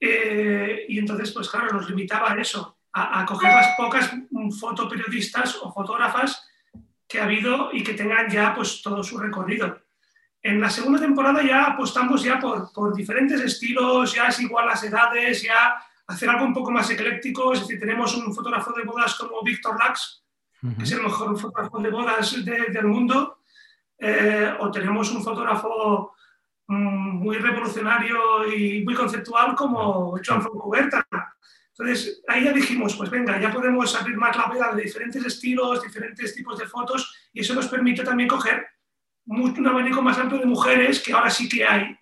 Eh, 0.00 0.86
y 0.88 0.98
entonces, 0.98 1.32
pues 1.32 1.48
claro, 1.48 1.72
nos 1.72 1.88
limitaba 1.88 2.32
a 2.32 2.40
eso, 2.40 2.78
a, 2.92 3.24
coger 3.24 3.52
las 3.52 3.76
pocas 3.76 4.12
fotoperiodistas 4.60 5.56
o 5.62 5.72
fotógrafas 5.72 6.48
que 7.06 7.20
ha 7.20 7.24
habido 7.24 7.70
y 7.72 7.82
que 7.82 7.94
tengan 7.94 8.30
ya 8.30 8.54
pues 8.54 8.82
todo 8.82 9.02
su 9.02 9.18
recorrido. 9.18 9.80
En 10.48 10.62
la 10.62 10.70
segunda 10.70 10.98
temporada 10.98 11.42
ya 11.42 11.64
apostamos 11.66 12.22
ya 12.22 12.38
por, 12.40 12.72
por 12.72 12.94
diferentes 12.94 13.38
estilos, 13.42 14.14
ya 14.14 14.28
es 14.28 14.40
igual 14.40 14.66
las 14.66 14.82
edades, 14.82 15.42
ya 15.42 15.76
hacer 16.06 16.30
algo 16.30 16.46
un 16.46 16.54
poco 16.54 16.70
más 16.70 16.90
ecléctico, 16.90 17.52
es 17.52 17.60
decir, 17.60 17.78
tenemos 17.78 18.16
un 18.16 18.34
fotógrafo 18.34 18.72
de 18.72 18.82
bodas 18.82 19.14
como 19.16 19.42
Víctor 19.42 19.76
Lax, 19.78 20.24
uh 20.62 20.68
-huh. 20.68 20.76
que 20.78 20.84
es 20.84 20.92
el 20.92 21.02
mejor 21.02 21.38
fotógrafo 21.38 21.78
de 21.80 21.90
bodas 21.90 22.44
de, 22.46 22.58
del 22.72 22.86
mundo, 22.86 23.40
eh, 23.98 24.54
o 24.58 24.70
tenemos 24.70 25.12
un 25.12 25.22
fotógrafo 25.22 26.14
muy 26.68 27.36
revolucionario 27.36 28.50
y 28.50 28.82
muy 28.86 28.94
conceptual 28.94 29.54
como 29.54 30.18
Joan 30.24 30.42
Foncuberta. 30.42 31.06
Entonces, 31.72 32.22
ahí 32.26 32.44
ya 32.44 32.52
dijimos, 32.52 32.96
pues 32.96 33.10
venga, 33.10 33.38
ya 33.38 33.50
podemos 33.52 33.94
abrir 33.94 34.16
más 34.16 34.34
la 34.34 34.48
veda 34.48 34.72
de 34.74 34.82
diferentes 34.82 35.24
estilos, 35.26 35.82
diferentes 35.82 36.34
tipos 36.34 36.58
de 36.58 36.66
fotos, 36.66 37.00
y 37.34 37.40
eso 37.40 37.54
nos 37.54 37.68
permite 37.68 38.02
también 38.02 38.28
coger 38.30 38.77
un 39.28 39.66
abanico 39.66 40.02
más 40.02 40.18
amplio 40.18 40.40
de 40.40 40.46
mujeres 40.46 41.00
que 41.00 41.12
ahora 41.12 41.30
sí 41.30 41.48
que 41.48 41.64
hay 41.64 41.96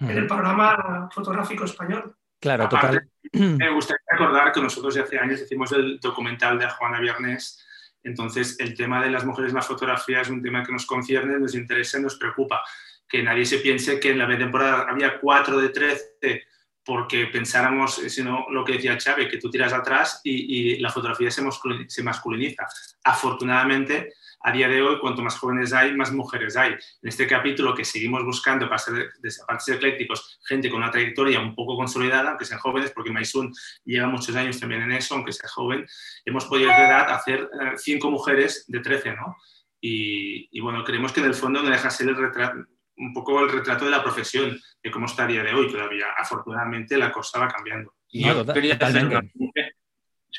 en 0.00 0.10
el 0.10 0.26
panorama 0.26 1.08
fotográfico 1.12 1.64
español. 1.64 2.16
Claro, 2.40 2.68
total. 2.68 3.08
Me 3.32 3.70
gustaría 3.70 4.04
recordar 4.10 4.52
que 4.52 4.60
nosotros 4.60 4.94
ya 4.94 5.02
hace 5.02 5.18
años 5.18 5.40
hicimos 5.40 5.72
el 5.72 5.98
documental 6.00 6.58
de 6.58 6.68
Juana 6.68 7.00
Viernes, 7.00 7.64
entonces 8.02 8.56
el 8.60 8.74
tema 8.74 9.02
de 9.02 9.10
las 9.10 9.24
mujeres 9.24 9.50
en 9.50 9.56
la 9.56 9.62
fotografía 9.62 10.20
es 10.20 10.28
un 10.28 10.42
tema 10.42 10.62
que 10.62 10.72
nos 10.72 10.86
concierne, 10.86 11.38
nos 11.38 11.54
interesa 11.54 11.98
nos 11.98 12.16
preocupa. 12.16 12.62
Que 13.08 13.22
nadie 13.22 13.44
se 13.44 13.58
piense 13.58 14.00
que 14.00 14.10
en 14.10 14.18
la 14.18 14.38
temporada 14.38 14.86
había 14.88 15.20
4 15.20 15.58
de 15.58 15.68
13 15.68 16.42
porque 16.84 17.26
pensáramos, 17.26 17.98
eh, 17.98 18.10
sino 18.10 18.46
lo 18.50 18.64
que 18.64 18.74
decía 18.74 18.98
Chávez, 18.98 19.28
que 19.30 19.38
tú 19.38 19.50
tiras 19.50 19.72
atrás 19.72 20.20
y, 20.22 20.78
la 20.78 20.90
fotografía 20.90 21.30
se 21.30 22.02
masculiniza. 22.02 22.66
Afortunadamente, 23.04 24.12
a 24.44 24.52
día 24.52 24.68
de 24.68 24.82
hoy, 24.82 24.98
cuanto 25.00 25.22
más 25.22 25.38
jóvenes 25.38 25.72
hay, 25.72 25.96
más 25.96 26.12
mujeres 26.12 26.54
hay. 26.56 26.72
En 26.72 27.08
este 27.08 27.26
capítulo 27.26 27.74
que 27.74 27.82
seguimos 27.84 28.22
buscando, 28.24 28.66
para 28.66 28.78
ser, 28.78 29.10
aparte 29.42 29.70
de 29.70 29.76
eclécticos, 29.78 30.38
gente 30.46 30.68
con 30.68 30.82
una 30.82 30.90
trayectoria 30.90 31.40
un 31.40 31.54
poco 31.54 31.76
consolidada, 31.76 32.30
aunque 32.30 32.44
sean 32.44 32.60
jóvenes, 32.60 32.92
porque 32.94 33.10
Maisun 33.10 33.50
lleva 33.86 34.06
muchos 34.06 34.36
años 34.36 34.60
también 34.60 34.82
en 34.82 34.92
eso, 34.92 35.14
aunque 35.14 35.32
sea 35.32 35.48
joven, 35.48 35.86
hemos 36.26 36.44
podido 36.44 36.68
de 36.68 36.76
edad 36.76 37.10
hacer 37.10 37.40
eh, 37.40 37.72
cinco 37.76 38.10
mujeres 38.10 38.66
de 38.68 38.80
13, 38.80 39.14
¿no? 39.14 39.34
Y, 39.80 40.48
y, 40.50 40.60
bueno, 40.60 40.84
creemos 40.84 41.12
que 41.12 41.20
en 41.20 41.26
el 41.26 41.34
fondo 41.34 41.62
no 41.62 41.70
deja 41.70 41.88
ser 41.88 42.08
el 42.08 42.16
retrato, 42.16 42.58
un 42.96 43.12
poco 43.14 43.40
el 43.40 43.50
retrato 43.50 43.86
de 43.86 43.90
la 43.90 44.02
profesión, 44.02 44.60
de 44.82 44.90
cómo 44.90 45.06
está 45.06 45.24
a 45.24 45.26
día 45.26 45.42
de 45.42 45.54
hoy 45.54 45.70
todavía. 45.70 46.06
Afortunadamente 46.18 46.98
la 46.98 47.10
cosa 47.10 47.38
va 47.38 47.48
cambiando. 47.48 47.94
yo 48.10 48.46
quería 48.46 48.74
hacer 48.74 49.08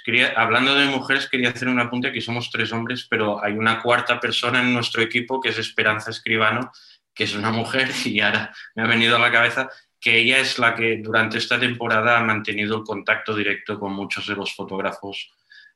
quería, 0.06 0.34
hablando 0.38 0.76
de 0.76 0.86
mujeres, 0.86 1.28
quería 1.28 1.50
hacer 1.50 1.68
un 1.68 1.80
apunte, 1.80 2.14
que 2.14 2.22
somos 2.22 2.52
tres 2.52 2.72
hombres, 2.72 3.08
pero 3.10 3.44
hay 3.44 3.54
una 3.54 3.82
cuarta 3.82 4.20
persona 4.20 4.62
en 4.62 4.72
nuestro 4.72 5.02
equipo, 5.02 5.42
que 5.42 5.50
es 5.50 5.58
Esperanza 5.58 6.12
Escribano, 6.12 6.72
que 7.14 7.24
es 7.24 7.34
una 7.34 7.52
mujer, 7.52 7.90
y 8.06 8.22
ahora 8.22 8.54
me 8.76 8.84
ha 8.84 8.88
venido 8.88 9.16
a 9.16 9.20
la 9.20 9.32
cabeza 9.32 9.70
que 10.00 10.20
ella 10.20 10.38
es 10.38 10.60
la 10.60 10.76
que 10.76 10.98
durante 10.98 11.40
esta 11.40 11.60
temporada 11.60 12.20
ha 12.20 12.24
mantenido 12.24 12.78
el 12.78 12.84
contacto 12.84 13.36
directo 13.36 13.80
con 13.80 13.94
muchos 13.94 14.28
de 14.28 14.36
los 14.36 14.54
fotógrafos, 14.54 15.32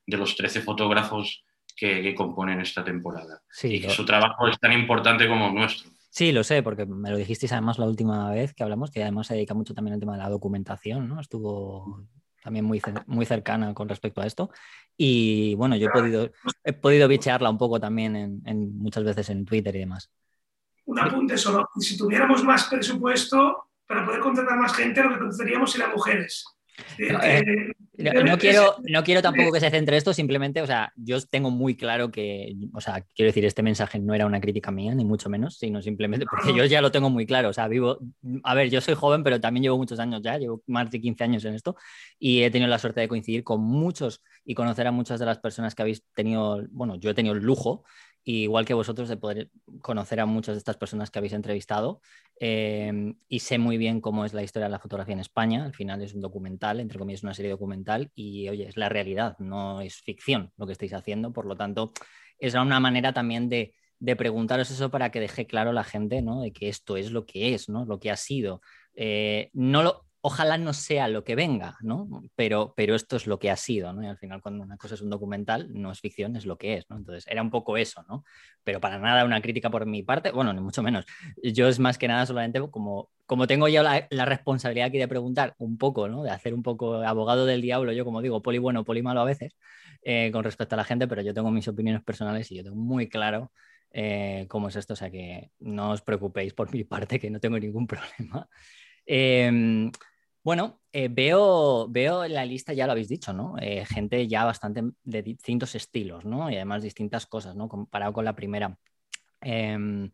de 0.05 0.17
los 0.17 0.35
13 0.35 0.61
fotógrafos 0.61 1.43
que, 1.75 2.13
componen 2.13 2.59
esta 2.59 2.83
temporada. 2.83 3.41
y 3.63 3.81
que 3.81 3.89
su 3.89 4.05
trabajo 4.05 4.47
es 4.47 4.59
tan 4.59 4.73
importante 4.73 5.27
como 5.27 5.47
el 5.47 5.55
nuestro. 5.55 5.89
Sí, 6.11 6.31
lo 6.31 6.43
sé, 6.43 6.61
porque 6.61 6.85
me 6.85 7.09
lo 7.09 7.17
dijisteis 7.17 7.51
además 7.53 7.79
la 7.79 7.85
última 7.85 8.29
vez 8.31 8.53
que 8.53 8.61
hablamos, 8.61 8.91
que 8.91 9.01
además 9.01 9.27
se 9.27 9.33
dedica 9.33 9.55
mucho 9.55 9.73
también 9.73 9.93
al 9.95 9.99
tema 9.99 10.13
de 10.13 10.19
la 10.19 10.29
documentación, 10.29 11.07
¿no? 11.07 11.19
Estuvo 11.19 12.07
también 12.43 12.65
muy, 12.65 12.81
muy 13.07 13.25
cercana 13.25 13.73
con 13.73 13.89
respecto 13.89 14.21
a 14.21 14.25
esto. 14.25 14.51
Y 14.97 15.55
bueno, 15.55 15.75
yo 15.75 15.87
he 15.87 15.91
podido, 15.91 16.31
he 16.63 16.73
podido 16.73 17.07
bichearla 17.07 17.49
un 17.49 17.57
poco 17.57 17.79
también 17.79 18.41
en, 18.45 18.77
muchas 18.77 19.03
veces 19.03 19.29
en 19.29 19.45
Twitter 19.45 19.75
y 19.75 19.79
demás. 19.79 20.11
Un 20.85 20.99
apunte 20.99 21.37
solo. 21.37 21.69
Si 21.79 21.97
tuviéramos 21.97 22.43
más 22.43 22.65
presupuesto 22.65 23.69
para 23.85 24.05
poder 24.05 24.19
contratar 24.19 24.57
más 24.57 24.73
gente, 24.73 25.03
lo 25.03 25.09
que 25.09 25.19
contrataríamos 25.19 25.71
serían 25.71 25.91
mujeres. 25.91 26.45
Eh, 26.97 27.73
no, 28.23 28.37
quiero, 28.37 28.75
no 28.83 29.03
quiero 29.03 29.21
tampoco 29.21 29.51
que 29.51 29.59
se 29.59 29.69
centre 29.69 29.97
esto, 29.97 30.13
simplemente, 30.13 30.61
o 30.61 30.67
sea, 30.67 30.93
yo 30.95 31.19
tengo 31.21 31.51
muy 31.51 31.75
claro 31.75 32.11
que, 32.11 32.55
o 32.73 32.79
sea, 32.79 33.05
quiero 33.13 33.29
decir, 33.29 33.45
este 33.45 33.61
mensaje 33.61 33.99
no 33.99 34.13
era 34.13 34.25
una 34.25 34.39
crítica 34.39 34.71
mía, 34.71 34.95
ni 34.95 35.03
mucho 35.03 35.29
menos, 35.29 35.57
sino 35.57 35.81
simplemente 35.81 36.25
porque 36.25 36.55
yo 36.55 36.63
ya 36.65 36.81
lo 36.81 36.91
tengo 36.91 37.09
muy 37.09 37.25
claro, 37.25 37.49
o 37.49 37.53
sea, 37.53 37.67
vivo, 37.67 37.99
a 38.43 38.55
ver, 38.55 38.69
yo 38.69 38.79
soy 38.79 38.95
joven, 38.95 39.23
pero 39.23 39.39
también 39.41 39.63
llevo 39.63 39.77
muchos 39.77 39.99
años 39.99 40.21
ya, 40.23 40.37
llevo 40.37 40.61
más 40.67 40.89
de 40.89 41.01
15 41.01 41.23
años 41.23 41.45
en 41.45 41.55
esto 41.55 41.75
y 42.17 42.43
he 42.43 42.51
tenido 42.51 42.69
la 42.69 42.79
suerte 42.79 43.01
de 43.01 43.07
coincidir 43.07 43.43
con 43.43 43.61
muchos 43.61 44.23
y 44.45 44.55
conocer 44.55 44.87
a 44.87 44.91
muchas 44.91 45.19
de 45.19 45.25
las 45.25 45.39
personas 45.39 45.75
que 45.75 45.81
habéis 45.81 46.03
tenido, 46.13 46.63
bueno, 46.71 46.95
yo 46.95 47.09
he 47.09 47.13
tenido 47.13 47.35
el 47.35 47.43
lujo 47.43 47.83
igual 48.23 48.65
que 48.65 48.73
vosotros 48.73 49.09
de 49.09 49.17
poder 49.17 49.49
conocer 49.81 50.19
a 50.19 50.25
muchas 50.25 50.55
de 50.55 50.59
estas 50.59 50.77
personas 50.77 51.09
que 51.09 51.19
habéis 51.19 51.33
entrevistado 51.33 52.01
em, 52.39 53.15
y 53.27 53.39
sé 53.39 53.57
muy 53.57 53.77
bien 53.77 54.01
cómo 54.01 54.25
es 54.25 54.33
la 54.33 54.43
historia 54.43 54.67
de 54.67 54.71
la 54.71 54.79
fotografía 54.79 55.13
en 55.13 55.19
España. 55.19 55.65
Al 55.65 55.73
final 55.73 56.01
es 56.01 56.13
un 56.13 56.21
documental, 56.21 56.79
entre 56.79 56.99
comillas, 56.99 57.23
una 57.23 57.33
serie 57.33 57.51
documental 57.51 58.11
y 58.15 58.49
oye, 58.49 58.67
es 58.67 58.77
la 58.77 58.89
realidad, 58.89 59.37
no 59.39 59.81
es 59.81 59.97
ficción 60.01 60.51
lo 60.57 60.65
que 60.65 60.73
estáis 60.73 60.93
haciendo. 60.93 61.33
Por 61.33 61.45
lo 61.45 61.55
tanto, 61.55 61.91
es 62.37 62.53
una 62.53 62.79
manera 62.79 63.13
también 63.13 63.49
de, 63.49 63.73
preguntaros 64.17 64.71
eso 64.71 64.89
para 64.89 65.11
que 65.11 65.19
deje 65.19 65.45
claro 65.45 65.73
la 65.73 65.83
gente 65.83 66.21
¿no? 66.21 66.41
de 66.41 66.53
que 66.53 66.69
esto 66.69 66.97
es 66.97 67.11
lo 67.11 67.25
que 67.25 67.53
es, 67.53 67.69
¿no? 67.69 67.85
lo 67.85 67.99
que 67.99 68.11
ha 68.11 68.17
sido. 68.17 68.61
Eh, 68.95 69.49
no 69.53 69.83
lo, 69.83 70.08
ojalá 70.21 70.57
no 70.57 70.73
sea 70.73 71.07
lo 71.07 71.23
que 71.23 71.35
venga, 71.35 71.77
¿no? 71.81 72.07
Pero, 72.35 72.73
pero 72.75 72.95
esto 72.95 73.15
es 73.15 73.25
lo 73.25 73.39
que 73.39 73.49
ha 73.49 73.55
sido, 73.55 73.93
¿no? 73.93 74.03
Y 74.03 74.07
al 74.07 74.17
final 74.17 74.41
cuando 74.41 74.63
una 74.63 74.77
cosa 74.77 74.95
es 74.95 75.01
un 75.01 75.09
documental, 75.09 75.69
no 75.73 75.91
es 75.91 76.01
ficción, 76.01 76.35
es 76.35 76.45
lo 76.45 76.57
que 76.57 76.75
es, 76.75 76.89
¿no? 76.89 76.97
Entonces 76.97 77.25
era 77.27 77.41
un 77.41 77.49
poco 77.49 77.77
eso, 77.77 78.03
¿no? 78.09 78.23
Pero 78.63 78.81
para 78.81 78.99
nada 78.99 79.23
una 79.23 79.41
crítica 79.41 79.69
por 79.69 79.85
mi 79.85 80.03
parte, 80.03 80.31
bueno, 80.31 80.51
ni 80.53 80.59
mucho 80.59 80.83
menos. 80.83 81.05
Yo 81.41 81.67
es 81.67 81.79
más 81.79 81.97
que 81.97 82.07
nada 82.07 82.25
solamente 82.25 82.59
como, 82.69 83.09
como 83.25 83.47
tengo 83.47 83.67
ya 83.69 83.81
la, 84.09 84.25
responsabilidad 84.25 84.87
aquí 84.87 84.97
de 84.97 85.07
preguntar 85.07 85.55
un 85.57 85.77
poco, 85.77 86.09
¿no? 86.09 86.23
De 86.23 86.31
hacer 86.31 86.53
un 86.53 86.63
poco 86.63 86.95
abogado 86.95 87.45
del 87.45 87.61
diablo, 87.61 87.93
yo 87.93 88.03
como 88.03 88.21
digo, 88.21 88.41
poli 88.41 88.57
bueno, 88.57 88.83
poli 88.83 89.01
malo 89.01 89.21
a 89.21 89.25
veces, 89.25 89.55
eh, 90.03 90.31
con 90.31 90.43
respecto 90.43 90.75
a 90.75 90.77
la 90.77 90.83
gente, 90.83 91.07
pero 91.07 91.21
yo 91.21 91.33
tengo 91.33 91.49
mis 91.51 91.67
opiniones 91.67 92.03
personales 92.03 92.51
y 92.51 92.57
yo 92.57 92.63
tengo 92.63 92.75
muy 92.75 93.07
claro 93.07 93.51
eh, 93.91 94.45
cómo 94.49 94.67
es 94.67 94.75
esto, 94.75 94.93
o 94.93 94.95
sea 94.95 95.09
que 95.09 95.51
no 95.59 95.91
os 95.91 96.01
preocupéis 96.01 96.53
por 96.53 96.71
mi 96.73 96.83
parte, 96.83 97.19
que 97.19 97.29
no 97.29 97.39
tengo 97.39 97.57
ningún 97.57 97.87
problema. 97.87 98.49
Em, 99.05 99.91
bueno, 100.43 100.81
eh, 100.91 101.09
veo, 101.11 101.87
veo 101.89 102.23
en 102.23 102.33
la 102.33 102.45
lista, 102.45 102.73
ya 102.73 102.85
lo 102.85 102.93
habéis 102.93 103.09
dicho, 103.09 103.33
¿no? 103.33 103.55
Eh, 103.59 103.85
gente 103.85 104.27
ya 104.27 104.45
bastante 104.45 104.83
de 105.03 105.21
distintos 105.21 105.75
estilos, 105.75 106.25
¿no? 106.25 106.49
Y 106.49 106.55
además 106.55 106.83
distintas 106.83 107.25
cosas, 107.25 107.55
¿no? 107.55 107.67
Comparado 107.67 108.13
con 108.13 108.25
la 108.25 108.35
primera. 108.35 108.77
Em, 109.41 110.09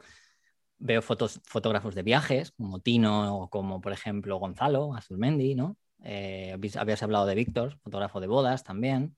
veo 0.77 1.01
fotos, 1.01 1.41
fotógrafos 1.45 1.95
de 1.95 2.03
viajes, 2.03 2.51
como 2.51 2.79
Tino 2.81 3.37
o 3.37 3.49
como, 3.49 3.81
por 3.81 3.93
ejemplo, 3.93 4.37
Gonzalo 4.37 4.95
Azulmendi, 4.95 5.55
¿no? 5.55 5.77
Eh, 6.03 6.57
habías 6.77 7.03
hablado 7.03 7.25
de 7.25 7.35
Víctor, 7.35 7.79
fotógrafo 7.83 8.19
de 8.19 8.27
bodas 8.27 8.63
también. 8.63 9.15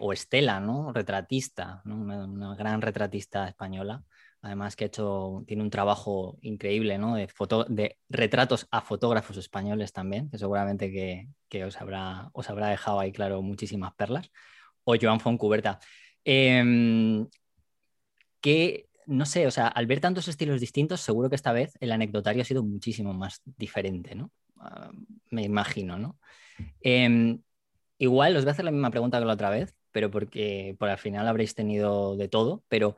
o 0.00 0.12
Estela, 0.12 0.60
¿no? 0.60 0.92
Retratista, 0.92 1.82
una 1.84 2.54
gran 2.54 2.80
retratista 2.82 3.48
española 3.48 4.04
además 4.42 4.76
que 4.76 4.84
ha 4.84 4.86
hecho, 4.86 5.44
tiene 5.46 5.62
un 5.62 5.70
trabajo 5.70 6.38
increíble 6.42 6.98
¿no? 6.98 7.16
de, 7.16 7.98
retratos 8.08 8.66
a 8.70 8.80
fotógrafos 8.80 9.36
españoles 9.36 9.92
también, 9.92 10.30
que 10.30 10.38
seguramente 10.38 10.90
que, 11.48 11.64
os, 11.64 11.80
habrá, 11.80 12.30
os 12.32 12.48
habrá 12.50 12.68
dejado 12.68 13.00
ahí 13.00 13.12
claro 13.12 13.42
muchísimas 13.42 13.94
perlas, 13.94 14.30
o 14.84 14.96
Joan 15.00 15.20
Foncuberta. 15.20 15.78
Eh, 16.24 17.26
no 19.08 19.24
sé, 19.24 19.46
o 19.46 19.50
sea, 19.50 19.68
al 19.68 19.86
ver 19.86 20.00
tantos 20.00 20.28
estilos 20.28 20.60
distintos, 20.60 21.00
seguro 21.00 21.30
que 21.30 21.36
esta 21.36 21.52
vez 21.52 21.72
el 21.80 21.92
anecdotario 21.92 22.42
ha 22.42 22.44
sido 22.44 22.62
muchísimo 22.62 23.14
más 23.14 23.40
diferente, 23.56 24.14
¿no? 24.14 24.30
Ah, 24.58 24.90
me 25.30 25.42
imagino, 25.42 25.98
¿no? 25.98 26.18
Em, 26.82 27.40
igual 27.96 28.36
os 28.36 28.44
voy 28.44 28.50
a 28.50 28.52
hacer 28.52 28.66
la 28.66 28.70
misma 28.70 28.90
pregunta 28.90 29.18
que 29.18 29.24
la 29.24 29.32
otra 29.32 29.48
vez, 29.48 29.74
pero 29.92 30.10
porque 30.10 30.76
por 30.78 30.90
al 30.90 30.98
final 30.98 31.26
habréis 31.26 31.54
tenido 31.54 32.16
de 32.16 32.28
todo, 32.28 32.62
pero 32.68 32.96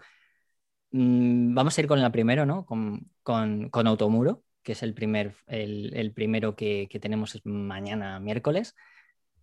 Mm, 0.93 1.55
vamos 1.55 1.77
a 1.77 1.81
ir 1.81 1.87
con 1.87 2.01
la 2.01 2.11
primero, 2.11 2.47
¿no? 2.47 2.65
Con, 2.67 3.11
con, 3.23 3.87
Automuro, 3.87 4.45
que 4.63 4.73
es 4.73 4.83
el, 4.83 4.95
primer, 4.95 5.37
el, 5.47 6.13
primero 6.13 6.57
que, 6.57 6.89
tenemos 7.01 7.41
mañana 7.45 8.21
miércoles. 8.21 8.75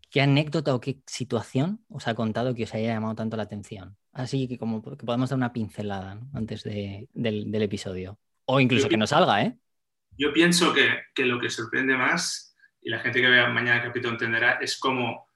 ¿Qué 0.09 0.21
anécdota 0.21 0.73
o 0.73 0.79
qué 0.79 1.01
situación 1.05 1.83
os 1.89 2.07
ha 2.07 2.15
contado 2.15 2.55
que 2.55 2.63
os 2.63 2.73
haya 2.73 2.93
llamado 2.93 3.15
tanto 3.15 3.35
la 3.35 3.43
atención? 3.43 3.97
Así 4.13 4.47
que 4.47 4.57
como 4.57 4.81
que 4.81 5.05
podemos 5.05 5.29
dar 5.29 5.37
una 5.37 5.51
pincelada 5.51 6.19
antes 6.33 6.63
del, 6.63 7.07
episodio. 7.61 8.17
O 8.45 8.59
incluso 8.59 8.87
que 8.87 8.97
no 8.97 9.07
salga, 9.07 9.43
¿eh? 9.43 9.57
Yo 10.17 10.33
pienso 10.33 10.73
que, 10.73 10.89
que, 11.13 11.25
lo 11.25 11.39
que 11.39 11.49
sorprende 11.49 11.95
más, 11.95 12.55
y 12.81 12.89
la 12.89 12.99
gente 12.99 13.21
que 13.21 13.27
vea 13.27 13.49
mañana 13.49 13.77
el 13.77 13.87
capítulo 13.87 14.13
entenderá, 14.13 14.53
es 14.53 14.77
cómo 14.79 15.27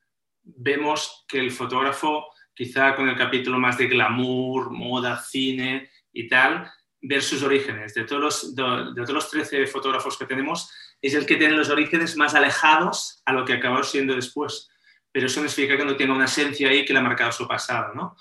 vemos 0.44 1.25
que 1.27 1.39
el 1.39 1.51
fotógrafo, 1.51 2.27
quizá 2.53 2.96
con 2.96 3.10
el 3.10 3.18
capítulo 3.18 3.60
más 3.60 3.77
de 3.77 3.88
glamour, 3.88 4.72
moda, 4.72 5.22
cine, 5.22 5.89
y 6.13 6.27
tal, 6.27 6.72
ver 7.01 7.22
sus 7.22 7.44
orígenes. 7.44 7.94
De 7.94 8.03
todos, 8.03 8.22
los, 8.22 8.56
de, 8.56 8.63
todos 8.96 9.13
los 9.13 9.30
13 9.30 9.68
fotógrafos 9.68 10.18
que 10.18 10.25
tenemos, 10.25 10.72
es 11.01 11.13
el 11.13 11.25
que 11.25 11.36
tiene 11.36 11.56
los 11.56 11.70
orígenes 11.70 12.15
más 12.15 12.36
alejados 12.36 13.22
a 13.25 13.34
lo 13.34 13.44
que 13.44 13.53
acabó 13.53 13.84
siendo 13.84 14.15
después. 14.15 14.70
Pero 15.12 15.25
eso 15.25 15.41
no 15.41 15.50
significa 15.50 15.77
que 15.77 15.86
no 15.86 15.98
tenga 15.98 16.13
una 16.13 16.25
esencia 16.25 16.70
ahí 16.70 16.86
que 16.86 16.94
le 16.94 17.00
ha 17.00 17.03
marcado 17.03 17.32
su 17.32 17.48
pasado. 17.48 17.94
¿no? 17.96 18.15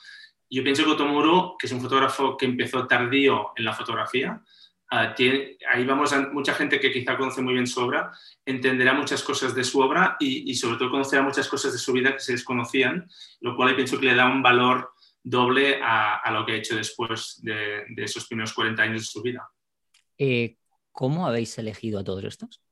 Yo 0.48 0.62
pienso 0.62 0.84
que 0.84 0.90
Otomuro, 0.90 1.56
que 1.58 1.66
es 1.66 1.72
un 1.72 1.80
fotógrafo 1.80 2.36
que 2.36 2.46
empezó 2.46 2.86
tardío 2.86 3.52
en 3.54 3.64
la 3.64 3.74
fotografía, 3.74 4.42
ah, 4.90 5.14
ahí 5.70 5.84
vamos 5.84 6.12
a 6.12 6.28
mucha 6.30 6.54
gente 6.54 6.80
que 6.80 6.90
quizá 6.90 7.16
conoce 7.16 7.42
muy 7.42 7.52
bien 7.52 7.66
su 7.66 7.80
obra, 7.80 8.10
entenderá 8.44 8.94
muchas 8.94 9.22
cosas 9.22 9.54
de 9.54 9.62
su 9.62 9.78
obra 9.80 10.16
y, 10.18 10.50
y 10.50 10.54
sobre 10.54 10.78
todo 10.78 10.90
conocerá 10.90 11.22
muchas 11.22 11.46
cosas 11.48 11.72
de 11.72 11.78
su 11.78 11.92
vida 11.92 12.14
que 12.14 12.20
se 12.20 12.32
desconocían, 12.32 13.08
lo 13.40 13.54
cual 13.54 13.76
pienso 13.76 14.00
que 14.00 14.06
le 14.06 14.14
da 14.14 14.26
un 14.26 14.42
valor 14.42 14.92
doble 15.22 15.80
a, 15.82 16.30
lo 16.32 16.44
que 16.46 16.52
ha 16.52 16.56
hecho 16.56 16.76
después 16.76 17.40
de, 17.42 17.84
esos 17.96 18.26
primeros 18.26 18.52
40 18.52 18.82
años 18.82 19.02
de 19.02 19.06
su 19.06 19.22
vida. 19.22 19.48
Eh, 20.18 20.56
¿Cómo 20.92 21.26
habéis 21.26 21.56
elegido 21.58 22.00
a 22.00 22.04
todos 22.04 22.24
estos? 22.24 22.62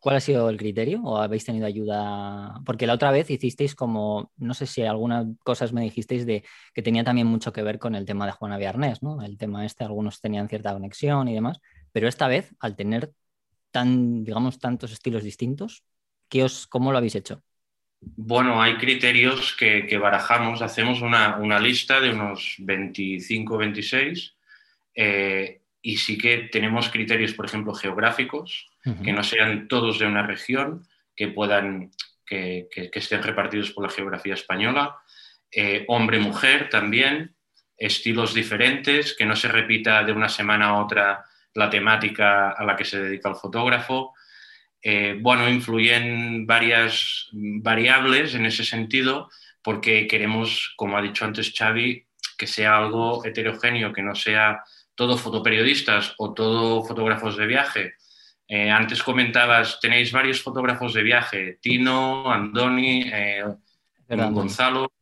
¿Cuál 0.00 0.16
ha 0.16 0.20
sido 0.20 0.50
el 0.50 0.58
criterio 0.58 1.00
o 1.02 1.16
habéis 1.16 1.46
tenido 1.46 1.66
ayuda? 1.66 2.60
Porque 2.66 2.86
la 2.86 2.92
otra 2.92 3.10
vez 3.10 3.30
hicisteis 3.30 3.74
como, 3.74 4.32
no 4.36 4.52
sé 4.52 4.66
si 4.66 4.82
algunas 4.82 5.26
cosas 5.42 5.72
me 5.72 5.80
dijisteis 5.80 6.26
de 6.26 6.44
que 6.74 6.82
tenía 6.82 7.04
también 7.04 7.26
mucho 7.26 7.52
que 7.54 7.62
ver 7.62 7.78
con 7.78 7.94
el 7.94 8.04
tema 8.04 8.26
de 8.26 8.32
Juana 8.32 8.58
Viernes, 8.58 9.02
¿no? 9.02 9.22
El 9.22 9.38
tema 9.38 9.64
este, 9.64 9.82
algunos 9.82 10.20
tenían 10.20 10.48
cierta 10.48 10.74
conexión 10.74 11.28
y 11.28 11.34
demás, 11.34 11.58
pero 11.90 12.06
esta 12.06 12.28
vez, 12.28 12.54
al 12.60 12.76
tener 12.76 13.14
tan, 13.70 14.24
digamos, 14.24 14.58
tantos 14.58 14.92
estilos 14.92 15.24
distintos, 15.24 15.84
os, 16.42 16.66
¿Cómo 16.66 16.90
lo 16.90 16.98
habéis 16.98 17.14
hecho? 17.14 17.42
Bueno, 18.16 18.62
hay 18.62 18.76
criterios 18.76 19.54
que, 19.54 19.98
barajamos. 19.98 20.62
Hacemos 20.62 21.02
una, 21.02 21.58
lista 21.58 22.00
de 22.00 22.10
unos 22.10 22.56
25, 22.58 23.58
26 23.58 24.34
eh, 24.94 25.60
y 25.82 25.96
sí 25.96 26.16
que 26.16 26.48
tenemos 26.50 26.88
criterios, 26.88 27.34
por 27.34 27.46
ejemplo, 27.46 27.74
geográficos, 27.74 28.70
que 29.02 29.12
no 29.12 29.22
sean 29.22 29.66
todos 29.66 29.98
de 29.98 30.06
una 30.06 30.26
región, 30.26 30.86
que 31.16 31.28
puedan, 31.28 31.90
que, 32.26 32.68
estén 32.92 33.22
repartidos 33.22 33.70
por 33.70 33.84
la 33.84 33.90
geografía 33.90 34.34
española. 34.34 34.96
Eh, 35.50 35.84
hombre-mujer 35.88 36.68
también, 36.68 37.34
estilos 37.76 38.34
diferentes, 38.34 39.14
que 39.16 39.26
no 39.26 39.36
se 39.36 39.48
repita 39.48 40.02
de 40.04 40.12
una 40.12 40.28
semana 40.28 40.66
a 40.68 40.82
otra 40.82 41.24
la 41.54 41.70
temática 41.70 42.50
a 42.50 42.64
la 42.64 42.76
que 42.76 42.84
se 42.84 43.00
dedica 43.00 43.28
el 43.28 43.36
fotógrafo. 43.36 44.14
Eh, 44.86 45.16
bueno, 45.18 45.48
influyen 45.48 46.46
varias 46.46 47.30
variables 47.32 48.34
en 48.34 48.44
ese 48.44 48.64
sentido 48.64 49.30
porque 49.62 50.06
queremos, 50.06 50.74
como 50.76 50.98
ha 50.98 51.02
dicho 51.02 51.24
antes 51.24 51.54
Xavi, 51.56 52.06
que 52.36 52.46
sea 52.46 52.76
algo 52.76 53.24
heterogéneo, 53.24 53.94
que 53.94 54.02
no 54.02 54.14
sea 54.14 54.62
todo 54.94 55.16
fotoperiodistas 55.16 56.14
o 56.18 56.34
todo 56.34 56.84
fotógrafos 56.84 57.38
de 57.38 57.46
viaje. 57.46 57.94
Eh, 58.46 58.70
antes 58.70 59.02
comentabas, 59.02 59.80
tenéis 59.80 60.12
varios 60.12 60.42
fotógrafos 60.42 60.92
de 60.92 61.02
viaje, 61.02 61.58
Tino, 61.62 62.30
Andoni, 62.30 63.10
eh, 63.10 63.42
Gonzalo, 64.06 64.92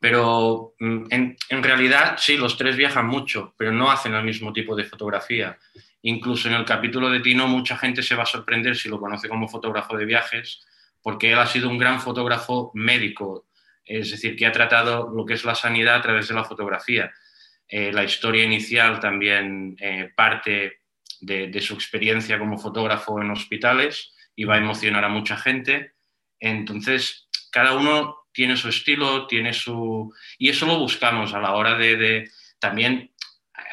pero 0.00 0.74
mm, 0.80 1.04
en, 1.10 1.36
en, 1.48 1.62
realidad 1.62 2.16
sí, 2.18 2.36
los 2.36 2.56
tres 2.56 2.76
viajan 2.76 3.06
mucho, 3.06 3.54
pero 3.56 3.70
no 3.70 3.88
hacen 3.88 4.14
el 4.14 4.24
mismo 4.24 4.52
tipo 4.52 4.74
de 4.74 4.82
fotografía. 4.82 5.56
Incluso 6.02 6.48
en 6.48 6.54
el 6.54 6.64
capítulo 6.64 7.10
de 7.10 7.20
Tino 7.20 7.48
mucha 7.48 7.76
gente 7.76 8.02
se 8.02 8.14
va 8.14 8.22
a 8.22 8.26
sorprender 8.26 8.76
si 8.76 8.88
lo 8.88 9.00
conoce 9.00 9.28
como 9.28 9.48
fotógrafo 9.48 9.96
de 9.96 10.04
viajes, 10.04 10.64
porque 11.02 11.32
él 11.32 11.38
ha 11.38 11.46
sido 11.46 11.68
un 11.68 11.78
gran 11.78 12.00
fotógrafo 12.00 12.70
médico, 12.74 13.46
es 13.84 14.10
decir, 14.10 14.36
que 14.36 14.46
ha 14.46 14.52
tratado 14.52 15.10
lo 15.10 15.24
que 15.24 15.34
es 15.34 15.44
la 15.44 15.54
sanidad 15.54 15.96
a 15.96 16.02
través 16.02 16.28
de 16.28 16.34
la 16.34 16.44
fotografía. 16.44 17.12
Eh, 17.66 17.92
la 17.92 18.04
historia 18.04 18.44
inicial 18.44 19.00
también 19.00 19.76
eh, 19.80 20.10
parte 20.14 20.80
de, 21.20 21.60
su 21.60 21.74
experiencia 21.74 22.38
como 22.38 22.58
fotógrafo 22.58 23.20
en 23.20 23.30
hospitales 23.30 24.12
y 24.36 24.44
va 24.44 24.54
a 24.54 24.58
emocionar 24.58 25.04
a 25.04 25.08
mucha 25.08 25.36
gente. 25.36 25.92
Entonces, 26.38 27.28
cada 27.50 27.74
uno 27.74 28.26
tiene 28.32 28.56
su 28.56 28.68
estilo, 28.68 29.26
tiene 29.26 29.52
su... 29.52 30.14
Y 30.38 30.48
eso 30.48 30.66
lo 30.66 30.78
buscamos 30.78 31.34
a 31.34 31.40
la 31.40 31.54
hora 31.54 31.76
de, 31.76 31.96
de 31.96 32.30
también 32.58 33.10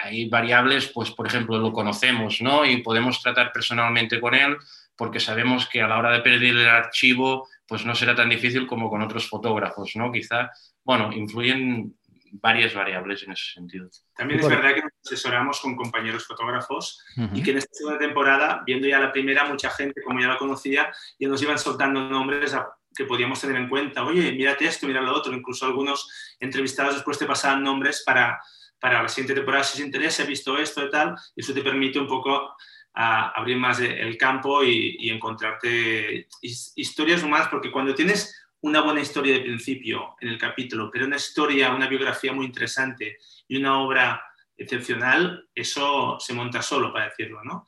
hay 0.03 0.29
variables, 0.29 0.91
pues 0.93 1.11
por 1.11 1.27
ejemplo, 1.27 1.57
lo 1.57 1.71
conocemos, 1.71 2.41
¿no? 2.41 2.65
Y 2.65 2.77
podemos 2.77 3.21
tratar 3.21 3.51
personalmente 3.51 4.19
con 4.19 4.35
él 4.35 4.57
porque 4.95 5.19
sabemos 5.19 5.67
que 5.67 5.81
a 5.81 5.87
la 5.87 5.97
hora 5.97 6.11
de 6.11 6.21
perder 6.21 6.55
el 6.55 6.69
archivo, 6.69 7.47
pues 7.67 7.85
no 7.85 7.95
será 7.95 8.15
tan 8.15 8.29
difícil 8.29 8.65
como 8.65 8.89
con 8.89 9.01
otros 9.01 9.27
fotógrafos, 9.27 9.95
¿no? 9.95 10.11
Quizá, 10.11 10.51
bueno, 10.83 11.11
influyen 11.11 11.93
varias 12.41 12.73
variables 12.73 13.23
en 13.23 13.31
ese 13.31 13.53
sentido. 13.53 13.89
También 14.15 14.39
es 14.39 14.47
verdad 14.47 14.73
que 14.73 14.81
nos 14.81 14.91
asesoramos 15.05 15.59
con 15.59 15.75
compañeros 15.75 16.25
fotógrafos 16.25 17.03
y 17.33 17.41
que 17.41 17.51
en 17.51 17.57
esta 17.57 17.73
segunda 17.73 17.99
temporada, 17.99 18.61
viendo 18.65 18.87
ya 18.87 18.99
la 18.99 19.11
primera, 19.11 19.45
mucha 19.45 19.69
gente, 19.69 20.01
como 20.01 20.19
ya 20.19 20.27
la 20.27 20.37
conocía, 20.37 20.91
ya 21.19 21.27
nos 21.27 21.41
iban 21.41 21.57
soltando 21.57 22.09
nombres 22.09 22.55
que 22.95 23.05
podíamos 23.05 23.41
tener 23.41 23.57
en 23.57 23.69
cuenta. 23.69 24.03
Oye, 24.03 24.31
mírate 24.31 24.65
esto, 24.65 24.87
mira 24.87 25.01
lo 25.01 25.13
otro. 25.13 25.33
Incluso 25.33 25.65
algunos 25.65 26.09
entrevistados 26.39 26.95
después 26.95 27.17
te 27.17 27.25
pasaban 27.25 27.63
nombres 27.63 28.03
para 28.05 28.39
para 28.79 29.01
la 29.01 29.09
siguiente 29.09 29.33
temporada 29.33 29.63
si 29.63 29.81
os 29.81 29.85
interesa, 29.85 30.23
he 30.23 30.27
visto 30.27 30.57
esto 30.57 30.85
y 30.85 30.89
tal, 30.89 31.15
y 31.35 31.41
eso 31.41 31.53
te 31.53 31.61
permite 31.61 31.99
un 31.99 32.07
poco 32.07 32.55
abrir 32.95 33.57
más 33.57 33.79
el 33.81 34.17
campo 34.17 34.63
y, 34.63 35.09
encontrarte 35.09 36.27
historias 36.41 37.23
más, 37.27 37.47
porque 37.49 37.71
cuando 37.71 37.93
tienes 37.93 38.47
una 38.61 38.81
buena 38.81 39.01
historia 39.01 39.33
de 39.33 39.41
principio 39.41 40.15
en 40.21 40.29
el 40.29 40.37
capítulo, 40.37 40.89
pero 40.91 41.05
una 41.05 41.17
historia, 41.17 41.73
una 41.73 41.87
biografía 41.87 42.33
muy 42.33 42.45
interesante 42.45 43.17
y 43.47 43.57
una 43.57 43.79
obra 43.79 44.23
excepcional, 44.57 45.47
eso 45.53 46.17
se 46.19 46.33
monta 46.33 46.61
solo, 46.61 46.91
para 46.93 47.09
decirlo, 47.09 47.43
¿no? 47.43 47.67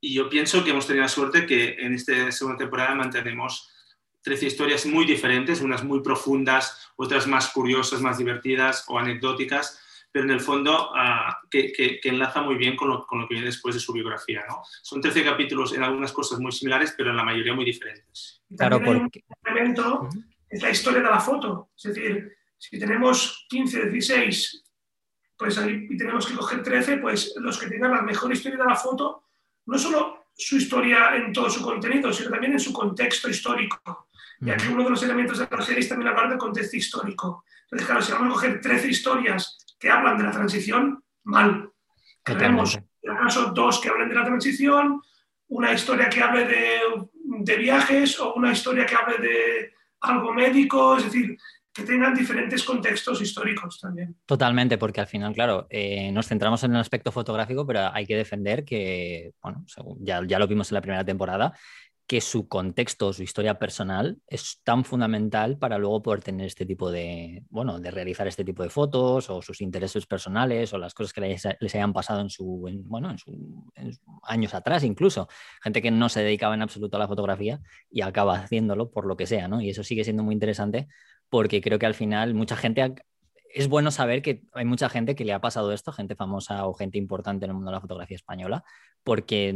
Y 0.00 0.14
yo 0.14 0.28
pienso 0.28 0.62
que 0.62 0.70
hemos 0.70 0.86
tenido 0.86 1.02
la 1.02 1.08
suerte 1.08 1.46
que 1.46 1.76
en 1.78 1.94
esta 1.94 2.30
segunda 2.30 2.58
temporada 2.58 2.94
mantenemos 2.94 3.72
13 4.22 4.46
historias 4.46 4.86
muy 4.86 5.06
diferentes, 5.06 5.60
unas 5.60 5.82
muy 5.82 6.02
profundas, 6.02 6.92
otras 6.96 7.26
más 7.26 7.48
curiosas, 7.48 8.00
más 8.00 8.18
divertidas 8.18 8.84
o 8.88 8.98
anecdóticas, 8.98 9.80
pero 10.10 10.24
en 10.24 10.30
el 10.30 10.40
fondo 10.40 10.90
ah, 10.94 11.40
que, 11.50 11.72
que, 11.72 12.00
enlaza 12.04 12.42
muy 12.42 12.56
bien 12.56 12.76
con 12.76 12.88
lo, 12.88 13.06
con 13.06 13.20
lo, 13.20 13.28
que 13.28 13.34
viene 13.34 13.46
después 13.46 13.74
de 13.74 13.80
su 13.80 13.92
biografía. 13.92 14.44
¿no? 14.48 14.62
Son 14.82 15.00
13 15.00 15.22
capítulos 15.24 15.74
en 15.74 15.82
algunas 15.82 16.12
cosas 16.12 16.38
muy 16.40 16.52
similares, 16.52 16.94
pero 16.96 17.10
en 17.10 17.16
la 17.16 17.24
mayoría 17.24 17.54
muy 17.54 17.64
diferentes. 17.64 18.42
Claro, 18.56 18.80
porque... 18.82 19.24
elemento 19.44 20.08
es 20.48 20.62
la 20.62 20.70
historia 20.70 21.00
de 21.00 21.10
la 21.10 21.20
foto. 21.20 21.70
Es 21.76 21.94
decir, 21.94 22.36
si 22.56 22.78
tenemos 22.78 23.46
15, 23.48 23.90
16, 23.90 24.64
pues 25.36 25.58
ahí 25.58 25.96
tenemos 25.96 26.26
que 26.26 26.34
coger 26.34 26.62
13, 26.62 26.96
pues 26.98 27.34
los 27.36 27.58
que 27.58 27.68
tengan 27.68 27.92
la 27.92 28.02
mejor 28.02 28.32
historia 28.32 28.58
de 28.58 28.64
la 28.64 28.76
foto, 28.76 29.24
no 29.66 29.78
solo 29.78 30.26
su 30.34 30.56
historia 30.56 31.16
en 31.16 31.32
todo 31.32 31.50
su 31.50 31.62
contenido, 31.62 32.12
sino 32.12 32.30
también 32.30 32.52
en 32.52 32.60
su 32.60 32.72
contexto 32.72 33.28
histórico. 33.28 34.08
Y 34.40 34.50
aquí 34.50 34.68
uno 34.68 34.84
de 34.84 34.90
los 34.90 35.02
elementos 35.02 35.38
de 35.38 35.48
la 35.50 35.62
serie 35.62 35.80
es 35.80 35.88
también 35.88 36.08
hablar 36.08 36.30
de 36.30 36.38
contexto 36.38 36.76
histórico. 36.76 37.44
Entonces, 37.64 37.86
claro, 37.86 38.02
si 38.02 38.12
vamos 38.12 38.28
a 38.28 38.34
coger 38.34 38.60
13 38.60 38.88
historias 38.88 39.58
que 39.78 39.90
hablan 39.90 40.18
de 40.18 40.24
la 40.24 40.30
transición, 40.30 41.02
mal. 41.24 41.70
Tenemos, 42.22 42.76
en 42.76 43.12
el 43.12 43.18
caso, 43.18 43.52
dos 43.52 43.80
que 43.80 43.88
hablen 43.88 44.08
de 44.08 44.14
la 44.14 44.24
transición, 44.24 45.00
una 45.48 45.72
historia 45.72 46.08
que 46.08 46.20
hable 46.20 46.44
de, 46.44 46.80
de, 47.14 47.56
viajes 47.56 48.18
o 48.20 48.34
una 48.34 48.52
historia 48.52 48.84
que 48.84 48.94
hable 48.94 49.18
de 49.18 49.72
algo 50.00 50.32
médico, 50.32 50.96
es 50.96 51.04
decir, 51.04 51.38
que 51.72 51.84
tengan 51.84 52.14
diferentes 52.14 52.64
contextos 52.64 53.22
históricos 53.22 53.78
también. 53.80 54.16
Totalmente, 54.26 54.78
porque 54.78 55.00
al 55.00 55.06
final, 55.06 55.32
claro, 55.32 55.66
eh, 55.70 56.10
nos 56.12 56.26
centramos 56.26 56.62
en 56.64 56.72
el 56.72 56.80
aspecto 56.80 57.12
fotográfico, 57.12 57.66
pero 57.66 57.90
hay 57.92 58.04
que 58.04 58.16
defender 58.16 58.64
que, 58.64 59.32
bueno, 59.40 59.64
ya, 60.00 60.22
ya 60.26 60.38
lo 60.38 60.48
vimos 60.48 60.70
en 60.70 60.74
la 60.74 60.80
primera 60.80 61.04
temporada, 61.04 61.56
que 62.08 62.22
su 62.22 62.48
contexto, 62.48 63.12
su 63.12 63.22
historia 63.22 63.58
personal 63.58 64.16
es 64.28 64.62
tan 64.64 64.82
fundamental 64.82 65.58
para 65.58 65.76
luego 65.76 66.02
poder 66.02 66.22
tener 66.22 66.46
este 66.46 66.64
tipo 66.64 66.90
de, 66.90 67.44
bueno, 67.50 67.80
de 67.80 67.90
realizar 67.90 68.26
este 68.26 68.44
tipo 68.44 68.62
de 68.62 68.70
fotos 68.70 69.28
o 69.28 69.42
sus 69.42 69.60
intereses 69.60 70.06
personales 70.06 70.72
o 70.72 70.78
las 70.78 70.94
cosas 70.94 71.12
que 71.12 71.20
les, 71.20 71.74
hayan 71.74 71.92
pasado 71.92 72.22
en 72.22 72.30
su, 72.30 72.66
bueno, 72.86 73.10
en, 73.10 73.18
su, 73.18 73.70
años 74.22 74.54
atrás 74.54 74.84
incluso. 74.84 75.28
Gente 75.62 75.82
que 75.82 75.90
no 75.90 76.08
se 76.08 76.22
dedicaba 76.22 76.54
en 76.54 76.62
absoluto 76.62 76.96
a 76.96 77.00
la 77.00 77.08
fotografía 77.08 77.60
y 77.90 78.00
acaba 78.00 78.38
haciéndolo 78.38 78.90
por 78.90 79.06
lo 79.06 79.18
que 79.18 79.26
sea, 79.26 79.46
¿no? 79.46 79.60
Y 79.60 79.68
eso 79.68 79.84
sigue 79.84 80.02
siendo 80.02 80.22
muy 80.22 80.32
interesante 80.32 80.88
porque 81.28 81.60
creo 81.60 81.78
que 81.78 81.84
al 81.86 81.94
final 81.94 82.32
mucha 82.32 82.56
gente 82.56 82.94
es 83.52 83.68
bueno 83.68 83.90
saber 83.90 84.22
que 84.22 84.44
hay 84.54 84.64
mucha 84.64 84.88
gente 84.88 85.14
que 85.14 85.26
le 85.26 85.34
ha 85.34 85.42
pasado 85.42 85.72
esto, 85.74 85.92
gente 85.92 86.16
famosa 86.16 86.66
o 86.66 86.72
gente 86.72 86.96
importante 86.96 87.44
en 87.44 87.50
el 87.50 87.54
mundo 87.54 87.70
de 87.70 87.76
la 87.76 87.82
fotografía 87.82 88.16
española, 88.16 88.64
porque 89.04 89.52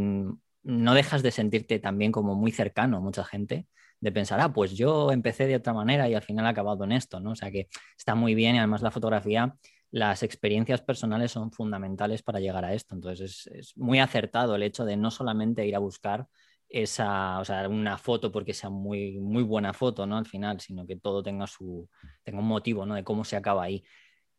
no 0.63 0.95
dejas 0.95 1.23
de 1.23 1.31
sentirte 1.31 1.79
también 1.79 2.13
como 2.13 2.35
muy 2.35 2.53
cercano 2.53 2.99
a 2.99 3.01
mucha 3.01 3.25
gente, 3.25 3.67
de 4.01 4.13
pensar, 4.13 4.41
ah, 4.41 4.53
pues 4.53 4.73
yo 4.73 5.13
empecé 5.13 5.47
de 5.47 5.57
otra 5.57 5.73
manera 5.73 6.09
y 6.09 6.15
al 6.15 6.23
final 6.23 6.47
he 6.47 6.49
acabado 6.49 6.85
en 6.85 6.93
esto, 6.93 7.21
¿no? 7.21 7.33
O 7.33 7.37
sea 7.37 7.51
que 7.51 7.69
está 7.97 8.15
muy 8.15 8.35
bien 8.35 8.57
y 8.57 8.59
además 8.59 8.83
la 8.83 8.91
fotografía, 8.91 9.57
las 9.93 10.23
experiencias 10.25 10.83
personales 10.83 11.31
son 11.31 11.53
fundamentales 11.53 12.23
para 12.23 12.41
llegar 12.41 12.65
a 12.65 12.75
esto. 12.75 12.95
Entonces 12.95 13.47
es, 13.47 13.77
muy 13.77 14.01
acertado 14.01 14.57
el 14.57 14.65
hecho 14.65 14.85
de 14.85 14.97
no 14.97 15.11
solamente 15.11 15.67
ir 15.67 15.77
a 15.77 15.79
buscar 15.79 16.27
esa, 16.69 17.39
o 17.39 17.45
sea, 17.45 17.69
una 17.69 17.99
foto 17.99 18.33
porque 18.33 18.55
sea 18.55 18.71
muy, 18.71 19.21
muy 19.21 19.43
buena 19.45 19.73
foto, 19.73 20.07
¿no? 20.07 20.17
Al 20.17 20.27
final, 20.27 20.61
sino 20.61 20.87
que 20.87 20.97
todo 20.97 21.23
tenga 21.23 21.47
su, 21.47 21.89
tenga 22.25 22.41
un 22.41 22.49
motivo, 22.49 22.87
¿no? 22.87 22.95
De 22.95 23.05
cómo 23.05 23.25
se 23.25 23.37
acaba 23.37 23.65
ahí. 23.65 23.85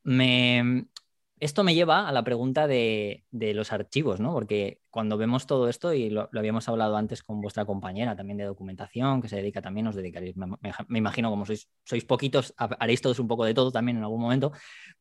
Me, 0.04 0.88
esto 1.44 1.64
me 1.64 1.76
lleva 1.76 2.08
a 2.08 2.12
la 2.12 2.24
pregunta 2.24 2.68
de, 2.68 3.26
los 3.32 3.74
archivos, 3.74 4.20
¿no? 4.20 4.32
Porque 4.34 4.80
cuando 4.90 5.18
vemos 5.18 5.46
todo 5.46 5.68
esto, 5.68 5.94
y 5.94 6.10
lo, 6.10 6.30
habíamos 6.34 6.70
hablado 6.70 6.96
antes 6.96 7.22
con 7.22 7.42
vuestra 7.42 7.66
compañera 7.66 8.16
también 8.16 8.38
de 8.38 8.46
documentación, 8.46 9.22
que 9.22 9.28
se 9.28 9.36
dedica 9.36 9.62
también, 9.62 9.88
os 9.88 9.96
dedicaréis, 9.96 10.36
me, 10.38 10.98
imagino, 10.98 11.30
como 11.30 11.46
sois, 11.46 11.70
sois 11.84 12.06
poquitos, 12.06 12.54
haréis 12.58 13.02
todos 13.02 13.20
un 13.20 13.28
poco 13.28 13.46
de 13.46 13.54
todo 13.54 13.72
también 13.72 13.98
en 13.98 14.04
algún 14.04 14.22
momento, 14.22 14.54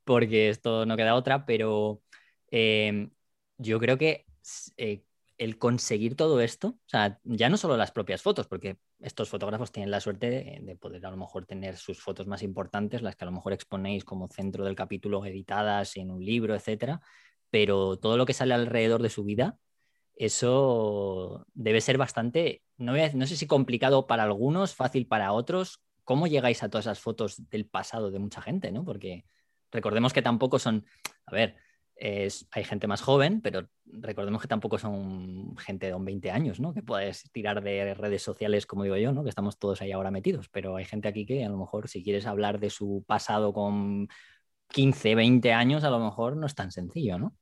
porque 0.04 0.48
esto 0.48 0.84
no 0.84 0.96
queda 0.96 1.14
otra, 1.14 1.46
pero 1.46 2.02
eh, 2.50 3.08
yo 3.58 3.78
creo 3.78 3.96
que 3.96 4.26
eh, 4.76 5.04
el 5.42 5.58
conseguir 5.58 6.14
todo 6.14 6.40
esto, 6.40 6.68
o 6.68 6.88
sea, 6.88 7.18
ya 7.24 7.48
no 7.48 7.56
solo 7.56 7.76
las 7.76 7.90
propias 7.90 8.22
fotos, 8.22 8.46
porque 8.46 8.78
estos 9.00 9.28
fotógrafos 9.28 9.72
tienen 9.72 9.90
la 9.90 10.00
suerte 10.00 10.30
de, 10.30 10.76
poder 10.76 11.04
a 11.04 11.10
lo 11.10 11.16
mejor 11.16 11.46
tener 11.46 11.76
sus 11.76 12.00
fotos 12.00 12.28
más 12.28 12.44
importantes, 12.44 13.02
las 13.02 13.16
que 13.16 13.24
a 13.24 13.26
lo 13.26 13.32
mejor 13.32 13.52
exponéis 13.52 14.04
como 14.04 14.28
centro 14.28 14.64
del 14.64 14.76
capítulo 14.76 15.26
editadas 15.26 15.96
en 15.96 16.12
un 16.12 16.24
libro, 16.24 16.54
etcétera, 16.54 17.00
pero 17.50 17.98
todo 17.98 18.16
lo 18.16 18.24
que 18.24 18.34
sale 18.34 18.54
alrededor 18.54 19.02
de 19.02 19.10
su 19.10 19.24
vida, 19.24 19.58
eso 20.14 21.44
debe 21.54 21.80
ser 21.80 21.98
bastante, 21.98 22.62
no, 22.76 22.92
no 22.92 23.26
sé 23.26 23.34
si 23.34 23.48
complicado 23.48 24.06
para 24.06 24.22
algunos, 24.22 24.76
fácil 24.76 25.08
para 25.08 25.32
otros. 25.32 25.82
¿Cómo 26.04 26.28
llegáis 26.28 26.62
a 26.62 26.68
todas 26.68 26.86
esas 26.86 27.00
fotos 27.00 27.48
del 27.50 27.66
pasado 27.66 28.12
de 28.12 28.20
mucha 28.20 28.42
gente, 28.42 28.70
no? 28.70 28.84
Porque 28.84 29.24
recordemos 29.72 30.12
que 30.12 30.22
tampoco 30.22 30.60
son, 30.60 30.86
a 31.26 31.32
ver, 31.32 31.56
es, 32.02 32.48
hay 32.50 32.64
gente 32.64 32.88
más 32.88 33.00
joven, 33.00 33.40
pero 33.40 33.68
recordemos 33.84 34.42
que 34.42 34.48
tampoco 34.48 34.76
son 34.76 35.56
gente 35.56 35.86
de 35.86 35.94
20 35.96 36.32
años, 36.32 36.58
¿no? 36.58 36.74
Que 36.74 36.82
puedes 36.82 37.30
tirar 37.30 37.62
de 37.62 37.94
redes 37.94 38.24
sociales, 38.24 38.66
como 38.66 38.82
digo 38.82 38.96
yo, 38.96 39.12
¿no? 39.12 39.22
Que 39.22 39.28
estamos 39.28 39.56
todos 39.56 39.80
ahí 39.82 39.92
ahora 39.92 40.10
metidos, 40.10 40.48
pero 40.48 40.74
hay 40.74 40.84
gente 40.84 41.06
aquí 41.06 41.24
que 41.24 41.44
a 41.44 41.48
lo 41.48 41.56
mejor 41.56 41.88
si 41.88 42.02
quieres 42.02 42.26
hablar 42.26 42.58
de 42.58 42.70
su 42.70 43.04
pasado 43.06 43.52
con 43.52 44.08
15, 44.66 45.14
20 45.14 45.52
años, 45.52 45.84
a 45.84 45.90
lo 45.90 46.00
mejor 46.00 46.36
no 46.36 46.46
es 46.46 46.56
tan 46.56 46.72
sencillo, 46.72 47.20
¿no? 47.20 47.36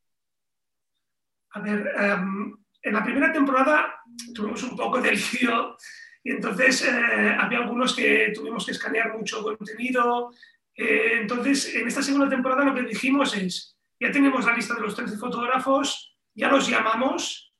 A 1.52 1.60
ver, 1.60 1.90
em, 1.98 2.54
en 2.82 2.92
la 2.92 3.02
primera 3.02 3.32
temporada 3.32 3.94
tuvimos 4.34 4.62
un 4.62 4.76
poco 4.76 5.00
de 5.00 5.12
lío 5.12 5.74
y 6.22 6.32
entonces 6.32 6.84
eh, 6.84 7.36
había 7.38 7.60
algunos 7.60 7.96
que 7.96 8.30
tuvimos 8.34 8.66
que 8.66 8.72
escanear 8.72 9.16
mucho 9.16 9.42
contenido. 9.42 10.34
Eh, 10.74 11.20
entonces, 11.22 11.74
en 11.74 11.88
esta 11.88 12.02
segunda 12.02 12.28
temporada 12.28 12.62
lo 12.62 12.74
que 12.74 12.82
dijimos 12.82 13.34
es, 13.34 13.79
ya 14.00 14.10
tenemos 14.10 14.44
la 14.46 14.54
lista 14.54 14.74
de 14.74 14.80
los 14.80 14.96
13 14.96 15.18
fotógrafos, 15.18 16.16
ya 16.34 16.48
los 16.48 16.66
llamamos, 16.68 17.54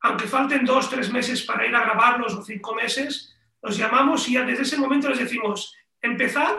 aunque 0.00 0.26
falten 0.26 0.64
dos, 0.64 0.88
tres 0.88 1.12
meses 1.12 1.42
para 1.42 1.66
ir 1.66 1.76
a 1.76 1.84
grabarlos 1.84 2.34
o 2.34 2.42
cinco 2.42 2.74
meses, 2.74 3.36
los 3.60 3.76
llamamos 3.76 4.26
y 4.28 4.32
ya 4.32 4.44
desde 4.44 4.62
ese 4.62 4.78
momento 4.78 5.10
les 5.10 5.18
decimos, 5.18 5.76
empezad 6.00 6.56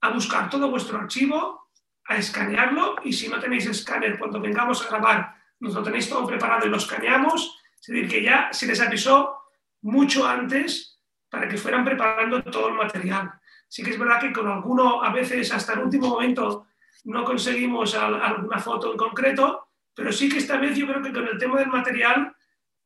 a 0.00 0.08
buscar 0.10 0.48
todo 0.48 0.70
vuestro 0.70 0.98
archivo, 0.98 1.68
a 2.06 2.16
escanearlo 2.16 2.96
y 3.04 3.12
si 3.12 3.28
no 3.28 3.38
tenéis 3.38 3.66
escáner 3.66 4.18
cuando 4.18 4.40
vengamos 4.40 4.82
a 4.82 4.88
grabar, 4.88 5.34
nos 5.58 5.74
lo 5.74 5.82
tenéis 5.82 6.08
todo 6.08 6.26
preparado 6.26 6.66
y 6.66 6.70
lo 6.70 6.78
escaneamos, 6.78 7.60
es 7.80 7.86
decir, 7.86 8.08
que 8.08 8.22
ya 8.22 8.48
se 8.52 8.66
les 8.66 8.80
avisó 8.80 9.36
mucho 9.82 10.26
antes 10.26 10.98
para 11.28 11.48
que 11.48 11.58
fueran 11.58 11.84
preparando 11.84 12.42
todo 12.44 12.68
el 12.68 12.74
material. 12.74 13.32
Sí 13.68 13.82
que 13.82 13.90
es 13.90 13.98
verdad 13.98 14.20
que 14.20 14.32
con 14.32 14.48
alguno, 14.48 15.02
a 15.02 15.12
veces 15.12 15.52
hasta 15.52 15.74
el 15.74 15.80
último 15.80 16.08
momento, 16.08 16.66
no 17.04 17.24
conseguimos 17.24 17.94
alguna 17.94 18.58
foto 18.58 18.92
en 18.92 18.98
concreto, 18.98 19.68
pero 19.94 20.12
sí 20.12 20.28
que 20.28 20.38
esta 20.38 20.56
vez 20.56 20.76
yo 20.76 20.86
creo 20.86 21.02
que 21.02 21.12
con 21.12 21.26
el 21.26 21.38
tema 21.38 21.58
del 21.58 21.68
material 21.68 22.34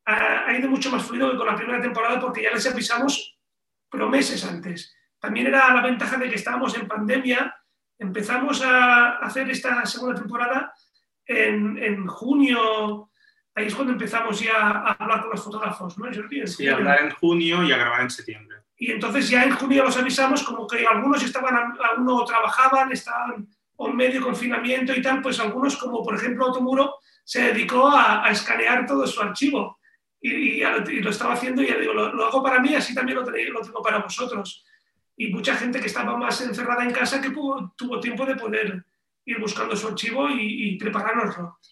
ha 0.07 0.55
ido 0.57 0.69
mucho 0.69 0.91
más 0.91 1.05
fluido 1.05 1.31
que 1.31 1.39
con 1.39 1.47
la 1.47 1.57
primera 1.57 1.81
temporada 1.81 2.21
porque 2.21 2.43
ya 2.43 2.53
les 2.53 2.67
avisamos 2.67 3.35
pero 3.95 4.09
meses 4.09 4.45
antes. 4.45 4.93
También 5.21 5.47
era 5.47 5.73
la 5.73 5.81
ventaja 5.81 6.17
de 6.17 6.29
que 6.29 6.35
estábamos 6.35 6.77
en 6.77 6.89
pandemia, 6.89 7.55
empezamos 7.97 8.61
a 8.61 9.19
hacer 9.19 9.49
esta 9.49 9.87
segunda 9.87 10.19
temporada 10.21 10.75
en, 11.25 11.79
en 11.79 12.07
junio, 12.09 13.11
ahí 13.55 13.67
es 13.67 13.75
cuando 13.75 13.93
empezamos 13.93 14.41
ya 14.41 14.57
a 14.57 14.93
hablar 14.93 15.21
con 15.23 15.31
los 15.31 15.45
fotógrafos, 15.45 15.97
¿no? 15.97 16.07
Sí, 16.47 16.69
a 16.69 16.75
hablar 16.75 17.03
en 17.03 17.11
junio 17.13 17.63
y 17.63 17.73
a 17.73 17.77
grabar 17.77 18.01
en 18.03 18.11
septiembre. 18.11 18.59
Y 18.77 18.91
entonces 18.91 19.29
ya 19.31 19.45
en 19.45 19.55
junio 19.55 19.85
los 19.85 19.97
avisamos 19.97 20.43
como 20.43 20.67
que 20.67 20.85
algunos 20.85 21.23
estaban, 21.23 21.79
no 21.99 22.25
trabajaban, 22.25 22.91
estaban 22.91 23.49
en 23.89 23.97
medio 23.97 24.23
confinamiento 24.23 24.95
y 24.95 25.03
tal, 25.03 25.21
pues 25.23 25.41
algunos 25.41 25.77
como 25.77 26.03
por 26.03 26.15
ejemplo 26.15 26.47
Automuro 26.47 26.97
se 27.25 27.53
dedicó 27.53 27.89
a, 27.89 28.29
escanear 28.31 28.87
todo 28.87 29.07
su 29.07 29.21
archivo 29.21 29.79
y, 30.21 30.61
lo 31.01 31.11
estaba 31.11 31.35
haciendo 31.35 31.63
y 31.63 31.69
ya 31.69 31.77
digo, 31.77 31.93
lo, 31.93 32.25
hago 32.25 32.43
para 32.43 32.61
mí, 32.61 32.75
así 32.75 32.95
también 32.95 33.19
lo, 33.19 33.25
lo 33.25 33.61
tengo 33.61 33.83
para 33.83 33.99
vosotros. 33.99 34.65
Y 35.17 35.29
mucha 35.29 35.55
gente 35.55 35.81
que 35.81 35.87
estaba 35.87 36.17
más 36.17 36.41
encerrada 36.41 36.83
en 36.83 36.93
casa 36.93 37.21
que 37.21 37.31
tuvo 37.31 38.01
tiempo 38.01 38.27
de 38.27 38.35
poder 38.35 38.85
ir 39.27 39.39
buscando 39.39 39.77
su 39.77 39.89
archivo 39.89 40.29
y, 40.29 40.71
y. 40.71 40.79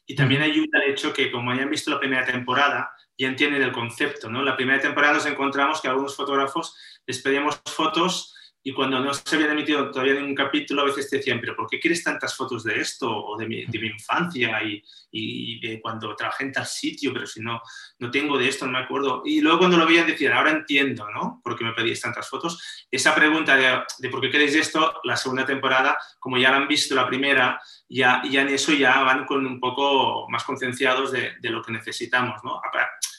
Y 0.06 0.14
también 0.14 0.42
ayuda 0.42 0.80
el 0.82 0.92
hecho 0.92 1.12
que, 1.12 1.30
como 1.30 1.50
hayan 1.50 1.70
visto 1.70 1.90
la 1.90 2.00
primera 2.00 2.24
temporada, 2.24 2.90
ya 3.18 3.28
entienden 3.28 3.62
el 3.62 3.72
concepto. 3.72 4.30
¿no? 4.30 4.42
La 4.42 4.56
primera 4.56 4.80
temporada 4.80 5.14
nos 5.14 5.26
encontramos 5.26 5.80
que 5.80 5.88
algunos 5.88 6.16
fotógrafos 6.16 6.76
les 7.06 7.20
pedíamos 7.20 7.60
fotos 7.66 8.34
y 8.64 8.72
cuando 8.72 9.00
no 9.00 9.12
se 9.12 9.34
había 9.34 9.50
emitido 9.50 9.90
todavía 9.90 10.14
ningún 10.14 10.36
capítulo, 10.36 10.82
a 10.82 10.84
veces 10.84 11.10
te 11.10 11.16
decían, 11.16 11.40
pero 11.40 11.56
¿por 11.56 11.68
qué 11.68 11.80
quieres 11.80 12.04
tantas 12.04 12.36
fotos 12.36 12.62
de 12.62 12.80
esto 12.80 13.10
o 13.10 13.36
de 13.36 13.46
mi, 13.46 13.64
infancia 13.64 14.60
y, 14.62 15.80
cuando 15.80 16.14
trabajé 16.14 16.44
en 16.44 16.52
tal 16.52 16.66
sitio, 16.66 17.12
pero 17.12 17.26
si 17.26 17.40
no, 17.40 17.60
no 17.98 18.10
tengo 18.10 18.38
de 18.38 18.48
esto, 18.48 18.64
no 18.64 18.72
me 18.72 18.78
acuerdo? 18.78 19.22
Y 19.24 19.40
luego 19.40 19.58
cuando 19.58 19.76
lo 19.76 19.86
veían 19.86 20.06
decían, 20.06 20.32
ahora 20.34 20.52
entiendo, 20.52 21.10
¿no? 21.10 21.40
¿Por 21.42 21.56
qué 21.56 21.64
me 21.64 21.72
pedís 21.72 22.00
tantas 22.00 22.28
fotos? 22.28 22.86
Esa 22.90 23.14
pregunta 23.14 23.56
de, 23.56 23.82
de 23.98 24.08
por 24.08 24.20
qué 24.20 24.30
queréis 24.30 24.54
esto, 24.54 25.00
la 25.02 25.16
segunda 25.16 25.44
temporada, 25.44 25.98
como 26.20 26.38
ya 26.38 26.50
la 26.50 26.58
han 26.58 26.68
visto 26.68 26.94
la 26.94 27.06
primera, 27.06 27.60
ya, 27.92 28.22
ya 28.28 28.42
en 28.42 28.48
eso 28.48 28.72
ya 28.72 29.00
van 29.00 29.26
con 29.26 29.46
un 29.46 29.60
poco 29.60 30.26
más 30.28 30.44
concienciados 30.44 31.12
de, 31.12 31.32
de 31.40 31.50
lo 31.50 31.62
que 31.62 31.72
necesitamos, 31.72 32.42
¿no? 32.42 32.60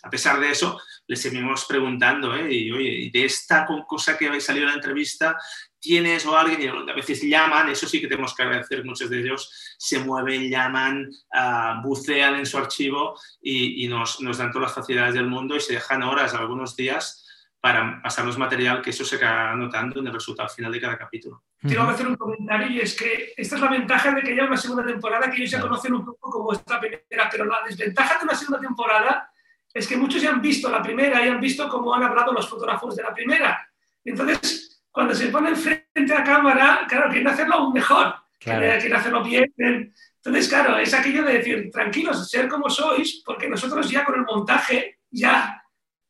A 0.04 0.10
pesar 0.10 0.40
de 0.40 0.50
eso, 0.50 0.82
les 1.08 1.22
seguimos 1.22 1.66
preguntando, 1.66 2.36
¿eh? 2.36 2.52
y 2.52 2.72
oye, 2.72 3.10
de 3.14 3.26
esta 3.26 3.66
cosa 3.88 4.18
que 4.18 4.28
habéis 4.28 4.44
salido 4.44 4.66
en 4.66 4.72
la 4.72 4.76
entrevista, 4.76 5.38
tienes 5.80 6.26
o 6.26 6.38
alguien, 6.38 6.62
y 6.62 6.68
a 6.68 6.94
veces 6.94 7.22
llaman, 7.22 7.70
eso 7.70 7.88
sí 7.88 8.02
que 8.02 8.08
tenemos 8.08 8.36
que 8.36 8.44
agradecer, 8.44 8.84
muchos 8.84 9.10
de 9.10 9.20
ellos 9.22 9.76
se 9.78 10.00
mueven, 10.00 10.50
llaman, 10.50 11.10
uh, 11.34 11.82
bucean 11.82 12.36
en 12.36 12.46
su 12.46 12.58
archivo 12.58 13.18
y, 13.42 13.86
y 13.86 13.88
nos, 13.88 14.20
nos, 14.22 14.38
dan 14.38 14.52
todas 14.52 14.70
las 14.70 14.76
facilidades 14.76 15.14
del 15.14 15.28
mundo 15.28 15.56
y 15.56 15.62
se 15.62 15.74
dejan 15.74 16.04
horas, 16.04 16.34
algunos 16.34 16.76
días, 16.76 17.23
para 17.64 18.02
pasarnos 18.02 18.38
material, 18.38 18.82
que 18.82 18.90
eso 18.90 19.06
se 19.06 19.16
acaba 19.16 19.56
notando 19.56 20.02
en 20.02 20.08
el 20.08 20.12
resultado 20.12 20.50
final 20.50 20.70
de 20.70 20.82
cada 20.82 20.98
capítulo. 20.98 21.46
Quiero 21.62 21.84
hacer 21.84 22.06
un 22.06 22.18
comentario 22.18 22.68
y 22.68 22.82
es 22.82 22.94
que 22.94 23.34
esta 23.38 23.56
es 23.56 23.62
la 23.62 23.70
ventaja 23.70 24.12
de 24.12 24.22
que 24.22 24.36
ya 24.36 24.44
una 24.44 24.58
segunda 24.58 24.86
temporada 24.86 25.32
que 25.32 25.38
ellos 25.38 25.52
ya 25.52 25.62
conocen 25.62 25.94
un 25.94 26.04
poco 26.04 26.30
como 26.30 26.52
esta 26.52 26.78
primera, 26.78 27.30
pero 27.32 27.46
la 27.46 27.62
desventaja 27.66 28.20
de 28.20 28.26
una 28.26 28.36
segunda 28.36 28.60
temporada 28.60 29.32
es 29.74 29.88
que 29.88 29.96
muchos 29.96 30.22
ya 30.22 30.32
han 30.32 30.42
visto 30.42 30.70
la 30.70 30.82
primera 30.82 31.26
y 31.26 31.30
han 31.30 31.40
visto 31.40 31.70
cómo 31.70 31.96
han 31.96 32.04
hablado 32.04 32.34
los 32.34 32.50
fotógrafos 32.50 32.98
de 32.98 33.04
la 33.04 33.14
primera. 33.14 33.66
Entonces, 34.04 34.84
cuando 34.92 35.16
se 35.16 35.28
ponen 35.28 35.56
frente 35.56 36.14
a 36.14 36.20
la 36.20 36.24
cámara, 36.26 36.86
claro, 36.90 37.10
quieren 37.12 37.30
hacerlo 37.30 37.56
aún 37.56 37.72
mejor, 37.72 38.14
quieren 38.40 38.94
hacerlo 38.94 39.24
bien. 39.24 39.54
Entonces, 39.58 40.50
claro, 40.50 40.80
es 40.80 40.94
aquello 40.94 41.24
de 41.24 41.38
decir, 41.38 41.72
tranquilos, 41.72 42.30
ser 42.30 42.50
como 42.50 42.70
sois, 42.70 43.24
porque 43.26 43.48
nosotros 43.48 43.90
ya 43.90 44.04
con 44.04 44.16
el 44.16 44.26
montaje 44.26 45.00
ya 45.10 45.63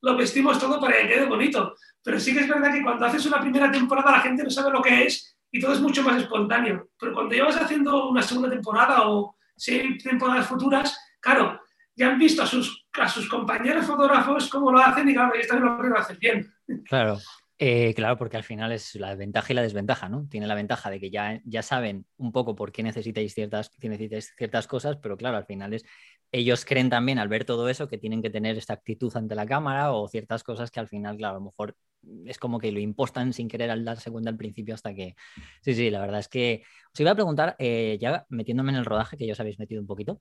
lo 0.04 0.18
vestimos 0.18 0.60
todo 0.60 0.80
para 0.80 1.02
que 1.02 1.08
quede 1.08 1.26
bonito. 1.26 1.76
Pero 2.04 2.20
sí 2.20 2.34
que 2.34 2.42
es 2.42 2.48
verdad 2.48 2.74
que 2.74 2.84
cuando 2.84 3.06
haces 3.06 3.26
una 3.26 3.40
primera 3.40 3.72
temporada 3.72 4.12
la 4.12 4.20
gente 4.20 4.44
no 4.44 4.50
sabe 4.50 4.72
lo 4.72 4.82
que 4.82 5.06
es 5.06 5.38
y 5.50 5.60
todo 5.60 5.74
es 5.74 5.80
mucho 5.80 6.04
más 6.04 6.22
espontáneo. 6.22 6.90
Pero 7.00 7.14
cuando 7.14 7.34
llevas 7.34 7.56
haciendo 7.58 8.10
una 8.10 8.22
segunda 8.22 8.50
temporada 8.50 9.08
o 9.08 9.38
seis 9.56 10.04
temporadas 10.04 10.46
futuras, 10.46 10.98
claro, 11.22 11.62
ya 11.96 12.10
han 12.10 12.20
visto 12.20 12.44
a 12.44 12.46
sus, 12.46 12.86
a 12.94 13.08
sus 13.08 13.30
compañeros 13.30 13.86
fotógrafos 13.86 14.50
cómo 14.50 14.72
lo 14.72 14.80
hacen 14.80 15.08
y 15.08 15.14
claro, 15.14 15.34
ellos 15.36 15.48
también 15.48 15.90
lo 15.90 15.98
hacen 15.98 16.20
bien. 16.20 16.54
Claro. 16.86 17.18
Eh, 17.60 17.94
claro, 17.94 18.18
porque 18.18 18.36
al 18.36 18.44
final 18.44 18.74
es 18.74 18.96
la 18.96 19.16
ventaja 19.16 19.54
y 19.54 19.56
la 19.56 19.62
desventaja, 19.62 20.10
¿no? 20.10 20.28
Tiene 20.28 20.48
la 20.48 20.56
ventaja 20.56 20.90
de 20.90 21.00
que 21.00 21.10
ya, 21.10 21.40
ya 21.46 21.62
saben 21.62 22.06
un 22.18 22.34
poco 22.34 22.56
por 22.56 22.74
qué 22.74 22.84
necesitáis 22.84 23.34
ciertas, 23.34 23.72
necesitáis 23.82 24.34
ciertas 24.36 24.68
cosas, 24.68 24.98
pero 24.98 25.16
claro, 25.16 25.38
al 25.38 25.46
final 25.46 25.74
es, 25.74 25.86
ellos 26.34 26.66
creen 26.66 26.90
también 26.90 27.20
al 27.20 27.30
ver 27.30 27.46
todo 27.46 27.70
eso 27.70 27.88
que 27.88 27.98
tienen 27.98 28.22
que 28.22 28.30
tener 28.30 28.58
esta 28.58 28.74
actitud 28.74 29.16
ante 29.16 29.36
la 29.36 29.46
cámara 29.46 29.94
o 29.94 30.08
ciertas 30.10 30.44
cosas 30.44 30.72
que 30.72 30.82
al 30.82 30.90
final, 30.90 31.16
claro, 31.16 31.38
a 31.38 31.40
lo 31.40 31.46
mejor 31.46 31.78
es 32.26 32.38
como 32.38 32.60
que 32.60 32.72
lo 32.72 32.80
impostan 32.80 33.32
sin 33.32 33.48
querer 33.48 33.70
al 33.72 33.86
dar 33.86 34.00
segunda 34.00 34.30
al 34.30 34.38
principio 34.38 34.76
hasta 34.76 34.94
que... 34.94 35.16
Sí, 35.62 35.74
sí, 35.74 35.90
la 35.90 36.02
verdad 36.02 36.20
es 36.20 36.28
que 36.28 36.64
os 36.94 37.00
iba 37.00 37.12
a 37.12 37.16
preguntar, 37.16 37.56
eh, 37.60 37.98
ya 38.02 38.26
metiéndome 38.30 38.72
en 38.72 38.80
el 38.80 38.86
rodaje, 38.86 39.16
que 39.16 39.26
ya 39.26 39.34
os 39.34 39.40
habéis 39.40 39.60
metido 39.60 39.80
un 39.80 39.88
poquito, 39.88 40.20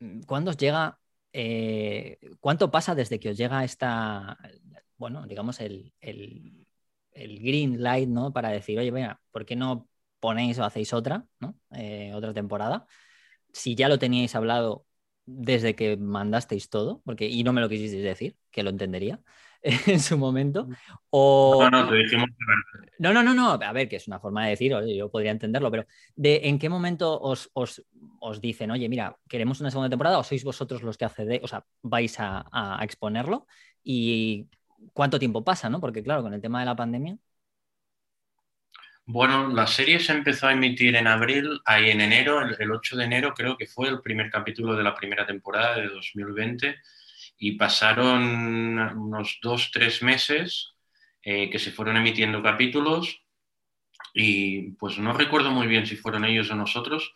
Mm, 0.00 0.20
¿cuándo 0.26 0.50
os 0.50 0.56
llega, 0.56 0.98
eh, 1.32 2.18
cuánto 2.40 2.70
pasa 2.70 2.94
desde 2.94 3.18
que 3.18 3.30
os 3.30 3.36
llega 3.36 3.64
esta, 3.64 4.38
bueno, 4.96 5.26
digamos, 5.26 5.60
el, 5.60 5.92
green 7.12 7.82
light, 7.82 8.08
¿no? 8.08 8.32
Para 8.32 8.50
decir, 8.50 8.78
oye, 8.78 8.90
venga, 8.90 9.20
¿por 9.32 9.44
qué 9.44 9.56
no 9.56 9.88
ponéis 10.20 10.58
o 10.58 10.64
hacéis 10.64 10.92
otra, 10.92 11.24
¿no? 11.40 11.56
Eh, 11.72 12.12
otra 12.14 12.32
temporada? 12.32 12.86
Si 13.52 13.74
ya 13.74 13.88
lo 13.88 13.98
teníais 13.98 14.34
hablado 14.34 14.86
desde 15.26 15.74
que 15.74 15.96
mandasteis 15.96 16.70
todo, 16.70 17.02
porque, 17.04 17.28
y 17.28 17.44
no 17.44 17.52
me 17.52 17.60
lo 17.60 17.68
quisisteis 17.68 18.02
decir, 18.02 18.36
que 18.50 18.62
lo 18.62 18.70
entendería. 18.70 19.20
en 19.86 20.00
su 20.00 20.16
momento. 20.16 20.68
O... 21.10 21.58
No, 21.62 21.70
no, 21.70 21.88
te 21.88 21.96
dijimos. 21.96 22.28
No, 22.98 23.12
no, 23.12 23.22
no, 23.22 23.34
no. 23.34 23.52
A 23.52 23.72
ver, 23.72 23.88
que 23.88 23.96
es 23.96 24.06
una 24.06 24.20
forma 24.20 24.44
de 24.44 24.50
decir, 24.50 24.72
yo 24.96 25.10
podría 25.10 25.30
entenderlo, 25.30 25.70
pero 25.70 25.86
¿de 26.14 26.40
en 26.44 26.58
qué 26.58 26.68
momento 26.68 27.20
os, 27.20 27.50
os, 27.54 27.84
os, 28.20 28.40
dicen, 28.40 28.70
oye, 28.70 28.88
mira, 28.88 29.16
queremos 29.28 29.60
una 29.60 29.70
segunda 29.70 29.90
temporada 29.90 30.18
o 30.18 30.24
sois 30.24 30.44
vosotros 30.44 30.82
los 30.82 30.96
que 30.96 31.04
accedéis, 31.04 31.42
o 31.42 31.48
sea, 31.48 31.64
vais 31.82 32.18
a, 32.20 32.46
a, 32.52 32.84
exponerlo? 32.84 33.46
¿Y 33.82 34.48
cuánto 34.92 35.18
tiempo 35.18 35.44
pasa, 35.44 35.68
no? 35.68 35.80
Porque, 35.80 36.02
claro, 36.02 36.22
con 36.22 36.34
el 36.34 36.40
tema 36.40 36.60
de 36.60 36.66
la 36.66 36.76
pandemia. 36.76 37.18
Bueno, 39.10 39.48
la 39.48 39.66
serie 39.66 40.00
se 40.00 40.12
empezó 40.12 40.48
a 40.48 40.52
emitir 40.52 40.94
en 40.94 41.06
abril, 41.06 41.62
ahí 41.64 41.88
en 41.88 42.02
enero, 42.02 42.42
el, 42.42 42.54
el 42.58 42.70
8 42.70 42.94
de 42.94 43.04
enero 43.04 43.32
creo 43.32 43.56
que 43.56 43.66
fue 43.66 43.88
el 43.88 44.02
primer 44.02 44.30
capítulo 44.30 44.76
de 44.76 44.82
la 44.82 44.94
primera 44.94 45.24
temporada 45.26 45.76
de 45.76 45.88
2020 45.88 46.76
y 47.38 47.52
pasaron 47.52 48.78
unos 48.78 49.38
dos, 49.40 49.70
tres 49.72 50.02
meses 50.02 50.74
eh, 51.22 51.48
que 51.48 51.58
se 51.58 51.70
fueron 51.70 51.96
emitiendo 51.96 52.42
capítulos 52.42 53.22
y 54.12 54.72
pues 54.72 54.98
no 54.98 55.14
recuerdo 55.14 55.52
muy 55.52 55.68
bien 55.68 55.86
si 55.86 55.96
fueron 55.96 56.26
ellos 56.26 56.50
o 56.50 56.54
nosotros. 56.54 57.14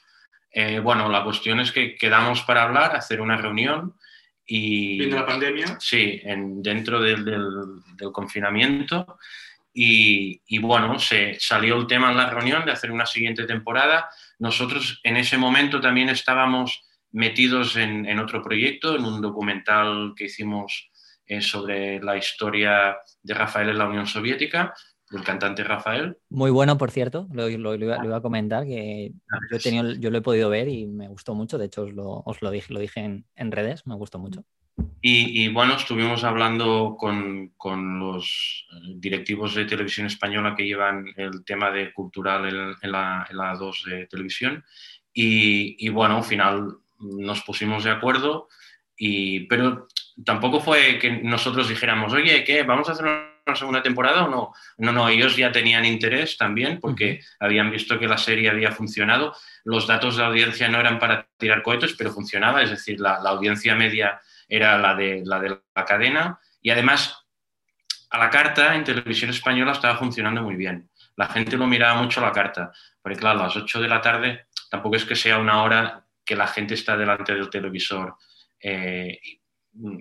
Eh, 0.51 0.79
bueno, 0.79 1.11
la 1.11 1.23
cuestión 1.23 1.61
es 1.61 1.73
que 1.73 1.97
quedamos 1.97 2.41
para 2.41 2.63
hablar, 2.63 2.97
hacer 2.97 3.21
una 3.21 3.37
reunión 3.37 3.97
y... 4.47 4.97
¿Viendo 4.97 5.17
la 5.17 5.27
pandemia? 5.27 5.77
Sí, 5.79 6.23
en, 6.25 6.63
dentro 6.63 7.03
del, 7.03 7.23
del, 7.23 7.45
del, 7.99 8.13
confinamiento 8.13 9.19
y, 9.75 10.59
bueno, 10.59 10.99
se 10.99 11.37
salió 11.41 11.77
el 11.77 11.87
tema 11.87 12.11
en 12.11 12.17
la 12.17 12.29
reunión 12.29 12.65
de 12.65 12.73
hacer 12.73 12.91
una 12.91 13.07
siguiente 13.07 13.45
temporada. 13.45 14.09
Nosotros 14.39 15.01
en 15.03 15.17
ese 15.17 15.39
momento 15.39 15.81
también 15.81 16.09
estábamos 16.09 16.83
metidos 17.11 17.77
en, 17.77 18.19
otro 18.19 18.43
proyecto, 18.43 18.97
en 18.97 19.05
un 19.05 19.21
documental 19.21 20.13
que 20.17 20.25
hicimos 20.25 20.91
eh, 21.27 21.41
sobre 21.41 22.01
la 22.01 22.17
historia 22.17 22.97
de 23.23 23.35
Rafael 23.35 23.71
en 23.71 23.79
la 23.79 23.89
Unión 23.89 24.07
Soviética, 24.07 24.75
del 25.11 25.25
cantante 25.25 25.63
Rafael. 25.63 26.17
Muy 26.31 26.51
bueno, 26.51 26.79
por 26.79 26.91
cierto, 26.91 27.29
lo, 27.33 27.49
iba, 27.49 28.17
a 28.17 28.21
comentar, 28.23 28.65
que 28.65 29.13
yo, 29.51 29.57
he 29.57 29.61
tenido, 29.61 29.93
yo 29.93 30.11
lo 30.11 30.19
he 30.19 30.23
podido 30.23 30.49
ver 30.49 30.69
y 30.69 30.87
me 30.87 31.09
gustó 31.09 31.35
mucho, 31.35 31.59
de 31.59 31.67
hecho 31.67 31.83
os 31.85 32.43
lo, 32.43 32.51
dije, 32.51 32.73
lo 32.73 32.81
dije 32.81 33.01
en, 33.01 33.27
en 33.37 33.53
redes, 33.53 33.87
me 33.87 33.95
gustó 33.95 34.19
mucho. 34.19 34.45
Y, 35.05 35.49
bueno, 35.49 35.75
estuvimos 35.75 36.23
hablando 36.23 36.97
con, 36.97 37.53
los 37.99 38.69
directivos 38.95 39.55
de 39.57 39.65
televisión 39.65 40.07
española 40.07 40.55
que 40.57 40.65
llevan 40.65 41.13
el 41.17 41.45
tema 41.45 41.73
de 41.73 41.93
cultural 41.93 42.77
en, 42.81 42.93
la, 42.93 43.27
en 43.29 43.37
la 43.37 43.55
2 43.57 43.85
de 43.87 44.07
televisión. 44.07 44.65
Y, 45.13 45.89
bueno, 45.89 46.19
al 46.19 46.25
final 46.25 46.77
nos 47.01 47.43
pusimos 47.43 47.83
de 47.83 47.91
acuerdo, 47.91 48.49
y, 48.97 49.41
pero 49.47 49.89
tampoco 50.25 50.61
fue 50.61 51.01
que 51.01 51.11
nosotros 51.11 51.69
dijéramos, 51.69 52.13
oye, 52.13 52.45
¿qué? 52.45 52.63
¿Vamos 52.63 52.89
a 52.89 52.93
hacer 52.93 53.05
una 53.05 53.57
segunda 53.57 53.83
temporada 53.83 54.25
o 54.25 54.31
no? 54.31 54.53
No, 54.79 54.93
no, 54.93 55.09
ellos 55.09 55.37
ya 55.37 55.51
tenían 55.51 55.85
interés 55.85 56.37
también 56.39 56.79
porque 56.79 57.21
habían 57.41 57.73
visto 57.73 57.99
que 57.99 58.07
la 58.07 58.19
serie 58.19 58.51
había 58.51 58.71
funcionado. 58.71 59.35
Los 59.65 59.89
datos 59.89 60.17
de 60.17 60.25
audiencia 60.25 60.69
no 60.69 60.79
eran 60.79 61.01
para 61.01 61.27
tirar 61.37 61.65
cohetes, 61.65 61.95
pero 61.99 62.13
funcionaba, 62.13 62.63
es 62.63 62.71
decir, 62.71 63.01
la, 63.01 63.19
la 63.21 63.31
audiencia 63.31 63.75
media 63.75 64.21
era 64.55 64.79
la 64.79 64.95
de, 64.95 65.23
la 65.25 65.41
de 65.41 65.49
la 65.75 65.85
cadena 65.87 66.39
y 66.61 66.69
además 66.69 67.27
a 68.11 68.19
la 68.19 68.29
carta 68.29 68.75
en 68.75 68.85
televisión 68.85 69.31
española 69.31 69.73
estaba 69.73 69.97
funcionando 69.97 70.43
muy 70.43 70.57
bien. 70.57 70.91
La 71.17 71.27
gente 71.29 71.57
lo 71.57 71.67
miraba 71.67 72.01
mucho 72.03 72.21
a 72.21 72.25
la 72.25 72.33
carta, 72.33 72.71
porque 73.01 73.19
claro, 73.19 73.41
a 73.41 73.45
las 73.45 73.57
8 73.57 73.81
de 73.81 73.89
la 73.89 74.03
tarde 74.03 74.47
tampoco 74.71 74.97
es 74.97 75.07
que 75.07 75.17
sea 75.17 75.39
una 75.39 75.63
hora 75.63 76.05
que 76.23 76.37
la 76.37 76.47
gente 76.47 76.75
está 76.75 76.99
delante 76.99 77.35
del 77.35 77.49
televisor. 77.49 78.17
Eh, 78.61 79.19
mm, 79.73 80.01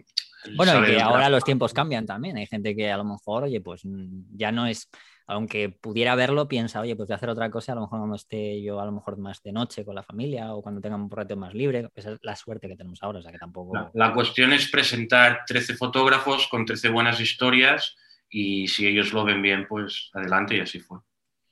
bueno, 0.57 0.83
y 0.83 0.91
que 0.91 1.01
ahora 1.01 1.29
los 1.29 1.45
tiempos 1.45 1.73
cambian 1.73 2.05
también. 2.05 2.35
Hay 2.35 2.45
gente 2.45 2.75
que 2.75 2.91
a 2.91 2.97
lo 2.97 3.05
mejor, 3.05 3.43
oye, 3.43 3.61
pues 3.61 3.85
mm, 3.85 4.35
ya 4.35 4.51
no 4.51 4.67
es 4.67 4.89
aunque 5.31 5.69
pudiera 5.69 6.13
verlo, 6.15 6.47
piensa, 6.47 6.81
oye, 6.81 6.95
pues 6.95 7.07
voy 7.07 7.13
a 7.13 7.15
hacer 7.15 7.29
otra 7.29 7.49
cosa, 7.49 7.71
a 7.71 7.75
lo 7.75 7.81
mejor 7.81 7.99
cuando 7.99 8.15
esté 8.15 8.61
yo 8.61 8.81
a 8.81 8.85
lo 8.85 8.91
mejor 8.91 9.17
más 9.17 9.41
de 9.41 9.53
noche 9.53 9.85
con 9.85 9.95
la 9.95 10.03
familia 10.03 10.53
o 10.53 10.61
cuando 10.61 10.81
tenga 10.81 10.97
un 10.97 11.09
rato 11.09 11.37
más 11.37 11.53
libre, 11.53 11.89
esa 11.95 12.11
es 12.11 12.19
la 12.21 12.35
suerte 12.35 12.67
que 12.67 12.75
tenemos 12.75 13.01
ahora, 13.01 13.19
o 13.19 13.21
sea 13.21 13.31
que 13.31 13.37
tampoco... 13.37 13.91
La, 13.93 14.13
cuestión 14.13 14.51
es 14.51 14.69
presentar 14.69 15.43
13 15.47 15.75
fotógrafos 15.75 16.47
con 16.49 16.65
13 16.65 16.89
buenas 16.89 17.19
historias 17.21 17.95
y 18.29 18.67
si 18.67 18.85
ellos 18.85 19.13
lo 19.13 19.23
ven 19.23 19.41
bien, 19.41 19.67
pues 19.69 20.09
adelante 20.13 20.57
y 20.57 20.59
así 20.59 20.79
fue. 20.79 20.99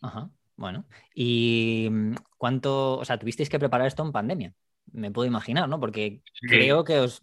Ajá, 0.02 0.30
bueno. 0.58 0.86
¿Y 1.16 1.88
mm, 1.90 2.16
cuánto, 2.38 2.98
o 2.98 3.06
sea, 3.06 3.18
tuvisteis 3.18 3.50
que 3.50 3.60
preparar 3.60 3.88
esto 3.88 4.04
en 4.04 4.12
pandemia? 4.12 4.54
Me 4.92 5.12
puedo 5.12 5.28
imaginar, 5.28 5.70
¿no? 5.70 5.80
Porque 5.80 6.22
creo 6.42 6.84
que 6.84 7.00
os, 7.00 7.22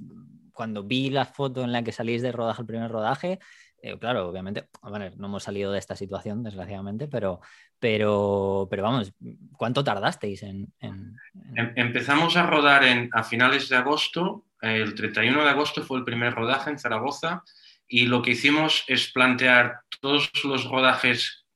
cuando 0.53 0.85
vi 0.85 1.11
la 1.11 1.27
foto 1.27 1.63
en 1.65 1.73
la 1.73 1.85
que 1.85 1.93
salís 1.93 2.23
de 2.23 2.33
rodaje, 2.33 2.63
el 2.63 2.67
primer 2.67 2.91
rodaje, 2.91 3.41
eh, 3.87 3.99
claro, 4.01 4.29
obviamente, 4.29 4.69
no 5.17 5.27
hemos 5.27 5.45
salido 5.45 5.71
de 5.71 5.79
esta 5.79 5.95
situación, 5.95 6.43
desgraciadamente, 6.43 7.07
pero, 7.07 7.41
pero, 7.79 8.67
pero 8.69 8.83
vamos, 8.83 9.13
¿cuánto 9.57 9.85
tardasteis 9.85 10.43
en, 10.43 10.73
em, 10.81 11.15
Empezamos 11.55 12.37
a 12.37 12.47
rodar 12.47 12.83
en, 12.83 13.09
a 13.13 13.23
finales 13.23 13.69
de 13.69 13.77
agosto, 13.77 14.47
el 14.61 14.95
31 14.95 15.45
de 15.45 15.51
agosto 15.51 15.83
fue 15.83 15.99
el 15.99 16.05
primer 16.05 16.35
rodaje 16.35 16.71
en 16.71 16.79
Zaragoza 16.79 17.45
y 17.87 18.07
lo 18.07 18.23
que 18.23 18.33
hicimos 18.33 18.85
es 18.89 19.13
plantear 19.13 19.81
todos 20.01 20.31
los 20.45 20.69
rodajes 20.69 21.47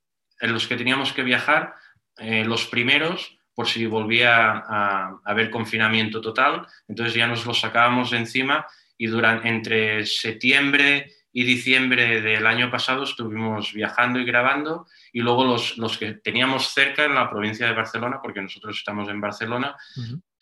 en 0.40 0.52
los 0.52 0.68
que 0.68 0.76
teníamos 0.76 1.12
que 1.12 1.24
viajar, 1.24 1.74
eh, 2.18 2.44
los 2.44 2.66
primeros, 2.66 3.36
por 3.54 3.66
si 3.66 3.86
volvía 3.86 4.52
a, 4.52 5.18
haber 5.24 5.50
confinamiento 5.50 6.20
total, 6.20 6.66
entonces 6.86 7.14
ya 7.14 7.26
nos 7.26 7.44
los 7.44 7.60
sacábamos 7.60 8.12
de 8.12 8.18
encima 8.18 8.66
y 8.96 9.06
durante 9.06 9.48
entre 9.48 10.06
septiembre 10.06 11.10
y 11.32 11.44
diciembre 11.44 12.20
del 12.20 12.46
año 12.46 12.70
pasado 12.70 13.04
estuvimos 13.04 13.72
viajando 13.72 14.18
y 14.18 14.24
grabando 14.24 14.86
y 15.12 15.20
luego 15.20 15.44
los, 15.44 15.78
los, 15.78 15.96
que 15.96 16.14
teníamos 16.14 16.68
cerca 16.72 17.04
en 17.04 17.14
la 17.14 17.30
provincia 17.30 17.66
de 17.66 17.74
Barcelona, 17.74 18.18
porque 18.22 18.42
nosotros 18.42 18.76
estamos 18.76 19.08
en 19.08 19.20
Barcelona, 19.20 19.76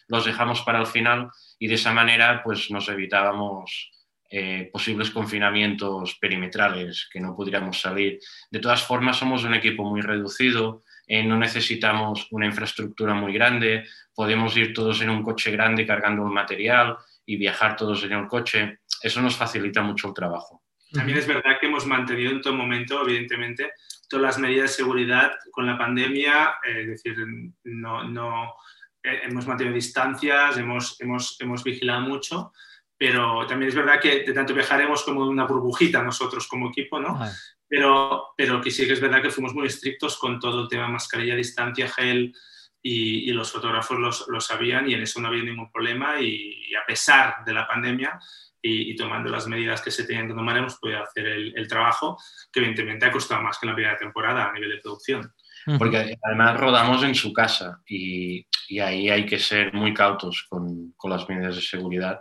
los 0.09 0.25
dejamos 0.25 0.63
para 0.63 0.81
el 0.81 0.87
final 0.87 1.31
y 1.59 1.69
de 1.69 1.75
esa 1.75 1.93
manera 1.93 2.43
pues 2.43 2.71
nos 2.71 2.89
evitábamos 2.89 3.91
eh, 4.31 4.69
posibles 4.71 5.11
confinamientos 5.11 6.17
perimetrales 6.21 7.09
que 7.11 7.19
no 7.19 7.35
pudiéramos 7.35 7.81
salir. 7.81 8.19
De 8.51 8.59
todas 8.59 8.83
formas 8.83 9.17
somos 9.17 9.45
un 9.45 9.55
equipo 9.55 9.85
muy 9.85 10.03
reducido, 10.03 10.83
eh, 11.07 11.23
no 11.23 11.39
necesitamos 11.39 12.29
una 12.31 12.45
infraestructura 12.45 13.15
muy 13.15 13.33
grande, 13.33 13.87
podemos 14.15 14.55
ir 14.57 14.75
todos 14.75 15.01
en 15.01 15.09
un 15.09 15.23
coche 15.23 15.51
grande 15.51 15.87
cargando 15.87 16.23
un 16.23 16.35
material 16.35 16.99
y 17.25 17.37
viajar 17.37 17.75
todos 17.77 18.05
en 18.05 18.13
el 18.13 18.27
coche. 18.27 18.81
Eso 19.03 19.23
nos 19.23 19.35
facilita 19.35 19.81
mucho 19.81 20.09
el 20.09 20.15
trabajo. 20.15 20.58
También 20.93 21.19
es 21.19 21.27
verdad 21.27 21.59
que 21.61 21.67
hemos 21.67 21.87
mantenido 21.87 22.31
en 22.31 22.41
todo 22.41 22.55
momento, 22.55 23.03
evidentemente, 23.03 23.73
todas 24.09 24.23
las 24.23 24.39
medidas 24.39 24.71
de 24.71 24.77
seguridad 24.77 25.33
con 25.51 25.67
la 25.67 25.77
pandemia, 25.77 26.57
eh, 26.67 26.83
es 26.83 26.89
decir, 26.89 27.17
no, 27.65 28.05
no 28.05 28.55
eh, 29.03 29.21
hemos 29.25 29.47
mantenido 29.47 29.75
distancias, 29.75 30.57
hemos, 30.57 31.01
hemos, 31.01 31.37
hemos 31.41 31.63
vigilado 31.63 32.01
mucho, 32.01 32.53
pero 32.97 33.47
también 33.47 33.69
es 33.69 33.75
verdad 33.75 34.01
que 34.01 34.25
de 34.25 34.33
tanto 34.33 34.55
viajaremos 34.55 35.05
como 35.05 35.27
una 35.27 35.47
burbujita 35.47 36.03
nosotros 36.03 36.49
como 36.49 36.71
equipo, 36.71 36.99
¿no? 36.99 37.21
Pero, 37.69 38.29
pero 38.37 38.61
que 38.61 38.71
sí 38.71 38.87
que 38.87 38.95
es 38.95 39.01
verdad 39.01 39.23
que 39.23 39.31
fuimos 39.31 39.55
muy 39.55 39.67
estrictos 39.67 40.19
con 40.19 40.41
todo 40.41 40.63
el 40.63 40.69
tema 40.69 40.89
mascarilla, 40.89 41.37
distancia, 41.37 41.89
gel, 41.89 42.35
y, 42.81 43.29
y, 43.29 43.33
los 43.33 43.51
fotógrafos 43.51 44.27
lo 44.29 44.41
sabían 44.41 44.89
y 44.89 44.95
en 44.95 45.03
eso 45.03 45.21
no 45.21 45.29
había 45.29 45.43
ningún 45.43 45.71
problema 45.71 46.21
y, 46.21 46.73
a 46.75 46.87
pesar 46.87 47.45
de 47.45 47.53
la 47.53 47.67
pandemia 47.67 48.19
y, 48.63 48.97
tomando 48.97 49.31
las 49.31 49.47
medidas 49.47 49.81
que 49.81 49.91
se 49.91 50.05
tenían 50.05 50.29
que 50.29 50.35
tomar 50.35 50.57
hemos 50.57 50.77
podido 50.79 51.03
hacer 51.03 51.27
el, 51.27 51.69
trabajo 51.69 52.19
que 52.53 52.61
evidentemente 52.61 53.07
ha 53.07 53.13
costado 53.13 53.43
más 53.43 53.59
que 53.59 53.67
en 53.67 53.71
la 53.71 53.75
primera 53.75 53.97
temporada 53.97 54.49
a 54.49 54.53
nivel 54.53 54.71
de 54.71 54.79
producción. 54.79 55.33
Porque 55.79 56.17
además 56.23 56.59
rodamos 56.59 57.03
en 57.03 57.15
su 57.15 57.33
casa 57.33 57.83
y, 57.87 58.47
ahí 58.81 59.11
hay 59.11 59.27
que 59.27 59.39
ser 59.39 59.73
muy 59.75 59.93
cautos 59.93 60.47
con, 60.49 60.93
con 60.97 61.11
las 61.11 61.29
medidas 61.29 61.57
de 61.57 61.63
seguridad 61.63 62.21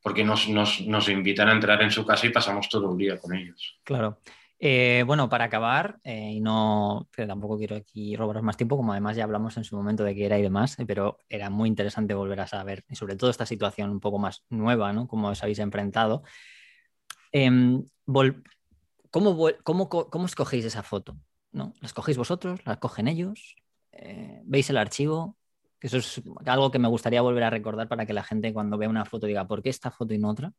porque 0.00 0.24
nos, 0.24 0.48
nos, 0.48 0.80
nos, 0.82 1.08
invitan 1.08 1.48
a 1.48 1.52
entrar 1.52 1.82
en 1.82 1.90
su 1.90 2.06
casa 2.06 2.26
y 2.26 2.30
pasamos 2.30 2.68
todo 2.68 2.92
el 2.92 2.96
día 2.96 3.18
con 3.18 3.34
ellos. 3.34 3.78
Claro. 3.84 4.20
Eh, 4.60 5.04
bueno, 5.06 5.28
para 5.28 5.44
acabar, 5.44 6.00
eh, 6.02 6.32
y 6.32 6.40
no, 6.40 7.08
tampoco 7.14 7.58
quiero 7.58 7.76
aquí 7.76 8.16
robaros 8.16 8.42
más 8.42 8.56
tiempo, 8.56 8.76
como 8.76 8.90
además 8.92 9.16
ya 9.16 9.22
hablamos 9.22 9.56
en 9.56 9.62
su 9.62 9.76
momento 9.76 10.02
de 10.02 10.16
qué 10.16 10.26
era 10.26 10.38
y 10.38 10.42
demás, 10.42 10.76
eh, 10.80 10.86
pero 10.86 11.18
era 11.28 11.48
muy 11.48 11.68
interesante 11.68 12.12
volver 12.14 12.40
a 12.40 12.48
saber, 12.48 12.84
y 12.88 12.96
sobre 12.96 13.14
todo 13.14 13.30
esta 13.30 13.46
situación 13.46 13.90
un 13.90 14.00
poco 14.00 14.18
más 14.18 14.44
nueva, 14.50 14.92
¿no? 14.92 15.06
Cómo 15.06 15.28
os 15.28 15.42
habéis 15.44 15.60
enfrentado. 15.60 16.24
Em, 17.30 17.84
¿cómo, 19.10 19.36
cómo, 19.62 19.88
cómo, 19.88 20.26
escogéis 20.26 20.64
esa 20.64 20.82
foto? 20.82 21.16
¿no? 21.52 21.72
¿La 21.80 21.86
escogéis 21.86 22.18
vosotros? 22.18 22.60
¿La 22.64 22.80
cogen 22.80 23.08
ellos? 23.08 23.56
¿Veis 24.44 24.70
el 24.70 24.76
archivo? 24.76 25.36
Eso 25.80 25.98
es 25.98 26.22
algo 26.46 26.70
que 26.70 26.78
me 26.78 26.88
gustaría 26.88 27.22
volver 27.22 27.44
a 27.44 27.50
recordar 27.50 27.88
para 27.88 28.06
que 28.06 28.12
la 28.12 28.24
gente 28.24 28.52
cuando 28.52 28.78
vea 28.78 28.88
una 28.88 29.04
foto 29.04 29.26
diga, 29.26 29.46
¿por 29.46 29.62
qué 29.62 29.70
esta 29.70 29.90
foto 29.90 30.14
y 30.14 30.18
no 30.18 30.30
otra? 30.30 30.52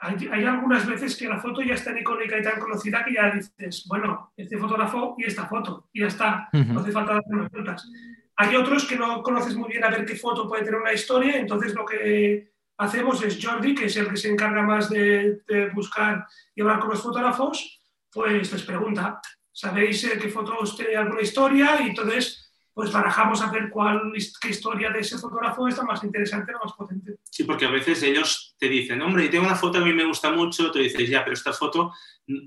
Hay, 0.00 0.44
algunas 0.44 0.86
veces 0.86 1.16
que 1.16 1.28
la 1.28 1.38
foto 1.38 1.60
ya 1.60 1.74
es 1.74 1.84
tan 1.84 1.98
icónica 1.98 2.38
y 2.38 2.42
tan 2.42 2.60
conocida 2.60 3.04
que 3.04 3.14
ya 3.14 3.30
dices, 3.30 3.84
bueno, 3.88 4.32
este 4.36 4.56
fotógrafo 4.56 5.16
y 5.18 5.24
esta 5.24 5.46
foto, 5.46 5.88
y 5.92 6.00
ya 6.00 6.06
está, 6.06 6.48
no 6.52 6.80
hace 6.80 6.92
falta 6.92 7.18
hacer 7.18 7.34
más 7.34 7.50
vueltas. 7.50 7.90
Hay 8.36 8.54
otros 8.54 8.86
que 8.86 8.96
no 8.96 9.22
conoces 9.22 9.56
muy 9.56 9.68
bien 9.70 9.82
a 9.82 9.90
ver 9.90 10.04
qué 10.04 10.14
foto 10.14 10.48
puede 10.48 10.64
tener 10.64 10.80
una 10.80 10.92
historia, 10.92 11.36
entonces 11.36 11.74
lo 11.74 11.84
que 11.84 12.52
hacemos 12.76 13.22
es 13.24 13.44
Jordi, 13.44 13.74
que 13.74 13.86
es 13.86 13.96
el 13.96 14.08
que 14.08 14.16
se 14.16 14.30
encarga 14.30 14.62
más 14.62 14.88
de, 14.88 15.40
buscar 15.74 16.26
y 16.54 16.60
hablar 16.60 16.78
con 16.78 16.90
los 16.90 17.02
fotógrafos, 17.02 17.82
pues 18.12 18.52
les 18.52 18.62
pregunta, 18.62 19.20
¿sabéis 19.52 20.04
eh, 20.04 20.18
qué 20.20 20.28
fotos 20.28 20.76
tiene 20.76 20.94
alguna 20.94 21.22
historia? 21.22 21.80
Y 21.82 21.88
entonces 21.88 22.47
pues 22.78 22.92
barajamos 22.92 23.42
a 23.42 23.50
ver 23.50 23.70
cuál, 23.70 24.12
qué 24.40 24.50
historia 24.50 24.90
de 24.90 25.00
ese 25.00 25.18
fotógrafo 25.18 25.66
es 25.66 25.76
la 25.76 25.82
más 25.82 26.04
interesante, 26.04 26.52
la 26.52 26.60
más 26.62 26.74
potente. 26.74 27.16
Sí, 27.28 27.42
porque 27.42 27.64
a 27.66 27.70
veces 27.70 28.00
ellos 28.04 28.54
te 28.56 28.68
dicen, 28.68 29.02
hombre, 29.02 29.24
y 29.24 29.28
tengo 29.28 29.46
una 29.46 29.56
foto 29.56 29.78
a 29.78 29.80
mí 29.80 29.92
me 29.92 30.04
gusta 30.04 30.30
mucho, 30.30 30.70
tú 30.70 30.78
dices, 30.78 31.10
ya, 31.10 31.24
pero 31.24 31.34
esta 31.34 31.52
foto, 31.52 31.92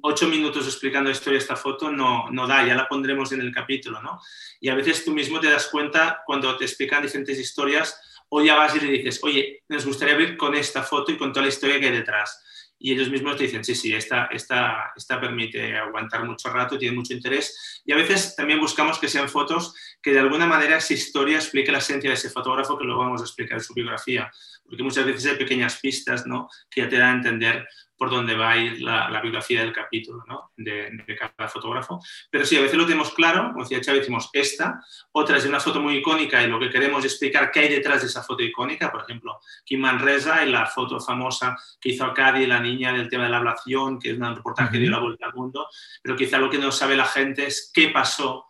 ocho 0.04 0.30
minutos 0.30 0.65
explicando 0.67 1.10
la 1.10 1.17
historia 1.17 1.38
de 1.38 1.44
esta 1.44 1.58
foto 1.58 1.91
no, 1.91 2.30
no 2.32 2.48
da, 2.48 2.65
ya 2.65 2.76
la 2.76 2.88
pondremos 2.88 3.34
en 3.34 3.41
el 3.41 3.54
capítulo, 3.54 4.02
¿no? 4.02 4.22
Y 4.62 4.70
a 4.70 4.76
veces 4.76 5.04
tú 5.04 5.12
mismo 5.12 5.38
te 5.41 5.50
das 5.50 5.67
cuenta 5.67 6.22
cuando 6.26 6.56
te 6.56 6.63
explican 6.63 7.04
diferentes 7.04 7.38
historias, 7.38 8.00
o 8.30 8.41
ya 8.41 8.56
vas 8.56 8.74
y 8.78 8.80
le 8.80 8.89
dices, 8.89 9.20
oye, 9.24 9.65
nos 9.67 9.86
gustaría 9.86 10.15
ver 10.15 10.38
con 10.38 10.56
esta 10.56 10.82
foto 10.82 11.12
y 11.12 11.17
con 11.17 11.34
toda 11.34 11.44
la 11.44 11.50
historia 11.50 11.78
que 11.78 11.88
hay 11.88 11.91
detrás 11.91 12.41
y 12.84 12.94
ellos 12.94 13.10
mismos 13.10 13.38
te 13.38 13.44
dicen, 13.44 13.63
sí, 13.63 13.76
sí, 13.76 13.94
esta, 13.94 14.26
esta, 14.26 14.91
esta 14.96 15.22
permite 15.22 15.78
aguantar 15.78 16.26
mucho 16.26 16.50
rato, 16.50 16.80
tiene 16.80 16.96
mucho 16.96 17.13
interés. 17.13 17.82
Y 17.86 17.91
a 17.91 17.96
veces 17.96 18.36
también 18.36 18.60
buscamos 18.60 18.98
que 18.98 19.08
sean 19.08 19.30
fotos 19.30 19.76
que 20.02 20.12
de 20.12 20.20
alguna 20.20 20.48
manera 20.48 20.78
esa 20.78 20.96
historia 20.96 21.38
explique 21.38 21.72
la 21.72 21.78
esencia 21.78 22.10
de 22.10 22.15
ese 22.15 22.32
fotógrafo, 22.32 22.80
que 22.80 22.86
luego 22.86 23.02
vamos 23.02 23.22
a 23.22 23.26
explicar 23.26 23.60
en 23.60 23.63
su 23.63 23.76
biografía. 23.76 24.32
Porque 24.65 24.82
muchas 24.82 25.06
veces 25.06 25.28
hay 25.28 25.38
pequeñas 25.38 25.80
pistas 25.80 26.26
¿no? 26.26 26.50
que 26.72 26.82
ya 26.82 26.89
te 26.89 26.98
dan 26.98 27.10
a 27.10 27.17
entender 27.17 27.67
por 28.01 28.09
dónde 28.09 28.35
va 28.35 28.53
a 28.53 28.57
ir 28.57 28.81
la, 28.81 29.21
biografía 29.21 29.61
del 29.61 29.71
capítulo 29.71 30.23
¿no? 30.27 30.49
de, 30.57 31.05
cada 31.19 31.47
fotógrafo. 31.47 31.99
Pero 32.31 32.47
sí, 32.47 32.57
a 32.57 32.61
veces 32.61 32.75
lo 32.75 32.85
tenemos 32.85 33.13
claro, 33.13 33.51
como 33.51 33.63
decía 33.63 33.79
Chávez, 33.79 34.01
decimos 34.01 34.27
esta, 34.33 34.83
otra 35.11 35.37
es 35.37 35.43
de 35.43 35.49
una 35.49 35.59
foto 35.59 35.79
muy 35.79 35.97
icónica 35.97 36.41
y 36.41 36.47
lo 36.47 36.59
que 36.59 36.71
queremos 36.71 37.05
es 37.05 37.11
explicar 37.11 37.51
qué 37.51 37.59
hay 37.59 37.69
detrás 37.69 38.01
de 38.01 38.07
esa 38.07 38.23
foto 38.23 38.41
icónica, 38.41 38.91
por 38.91 39.03
ejemplo, 39.03 39.39
Kim 39.63 39.81
Manresa 39.81 40.43
y 40.43 40.49
la 40.49 40.65
foto 40.65 40.99
famosa 40.99 41.55
que 41.79 41.89
hizo 41.89 42.03
a 42.03 42.11
Cádiz, 42.11 42.47
la 42.47 42.59
niña 42.59 42.91
del 42.91 43.07
tema 43.07 43.25
de 43.25 43.29
la 43.29 43.37
ablación, 43.37 43.99
que 43.99 44.09
es 44.09 44.17
un 44.17 44.35
reportaje 44.35 44.71
que 44.71 44.79
dio 44.79 44.89
la 44.89 44.97
vuelta 44.97 45.27
al 45.27 45.35
mundo, 45.35 45.67
pero 46.01 46.15
quizá 46.15 46.39
lo 46.39 46.49
que 46.49 46.57
no 46.57 46.71
sabe 46.71 46.95
la 46.95 47.05
gente 47.05 47.45
es 47.45 47.69
qué 47.71 47.89
pasó 47.89 48.47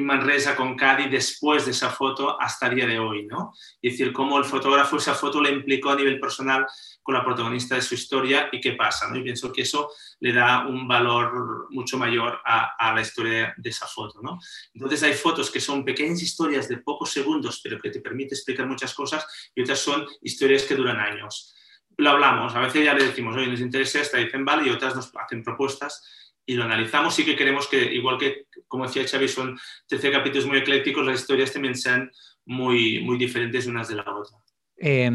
Manresa 0.00 0.56
con 0.56 0.74
Cádiz 0.74 1.10
después 1.10 1.64
de 1.64 1.72
esa 1.72 1.90
foto 1.90 2.40
hasta 2.40 2.68
el 2.68 2.76
día 2.76 2.86
de 2.86 2.98
hoy, 2.98 3.26
¿no? 3.26 3.52
Es 3.80 3.92
decir, 3.92 4.12
cómo 4.12 4.38
el 4.38 4.44
fotógrafo 4.44 4.96
esa 4.96 5.14
foto 5.14 5.40
le 5.40 5.50
implicó 5.50 5.90
a 5.90 5.96
nivel 5.96 6.18
personal 6.18 6.66
con 7.02 7.14
la 7.14 7.24
protagonista 7.24 7.74
de 7.74 7.82
su 7.82 7.94
historia 7.94 8.48
y 8.52 8.60
qué 8.60 8.72
pasa. 8.72 9.08
¿no? 9.08 9.16
Y 9.16 9.22
pienso 9.22 9.52
que 9.52 9.62
eso 9.62 9.90
le 10.20 10.32
da 10.32 10.66
un 10.66 10.86
valor 10.86 11.66
mucho 11.70 11.98
mayor 11.98 12.40
a, 12.44 12.92
la 12.94 13.00
historia 13.00 13.54
de 13.56 13.70
esa 13.70 13.86
foto. 13.86 14.20
¿no? 14.22 14.38
Entonces 14.72 15.02
hay 15.02 15.14
fotos 15.14 15.50
que 15.50 15.60
son 15.60 15.84
pequeñas 15.84 16.22
historias 16.22 16.68
de 16.68 16.78
pocos 16.78 17.10
segundos, 17.10 17.60
pero 17.62 17.80
que 17.80 17.90
te 17.90 18.00
permiten 18.00 18.36
explicar 18.36 18.66
muchas 18.66 18.94
cosas, 18.94 19.26
y 19.54 19.62
otras 19.62 19.80
son 19.80 20.06
historias 20.22 20.62
que 20.62 20.76
duran 20.76 20.98
años. 20.98 21.54
Lo 21.98 22.10
hablamos, 22.10 22.54
a 22.54 22.60
veces 22.60 22.84
ya 22.84 22.94
le 22.94 23.04
decimos, 23.04 23.36
oye, 23.36 23.48
nos 23.48 23.60
interesa 23.60 24.00
esta, 24.00 24.18
dicen 24.18 24.44
vale, 24.44 24.68
y 24.68 24.70
otras 24.70 24.96
nos 24.96 25.12
hacen 25.14 25.42
propuestas 25.42 26.02
y 26.46 26.54
lo 26.54 26.64
analizamos. 26.64 27.14
Sí 27.14 27.24
que 27.24 27.36
queremos 27.36 27.68
que, 27.68 27.94
igual 27.94 28.18
que, 28.18 28.46
como 28.68 28.86
decía 28.86 29.06
Xavi, 29.06 29.28
son 29.28 29.58
13 29.86 30.10
capítulos 30.10 30.46
muy 30.46 30.58
eclécticos, 30.58 31.04
las 31.04 31.20
historias 31.20 31.52
también 31.52 31.74
sean 31.74 32.10
muy, 32.44 33.00
muy 33.00 33.18
diferentes 33.18 33.66
unas 33.66 33.88
de 33.88 33.94
la 33.96 34.04
otra. 34.14 34.38
Eh, 34.76 35.10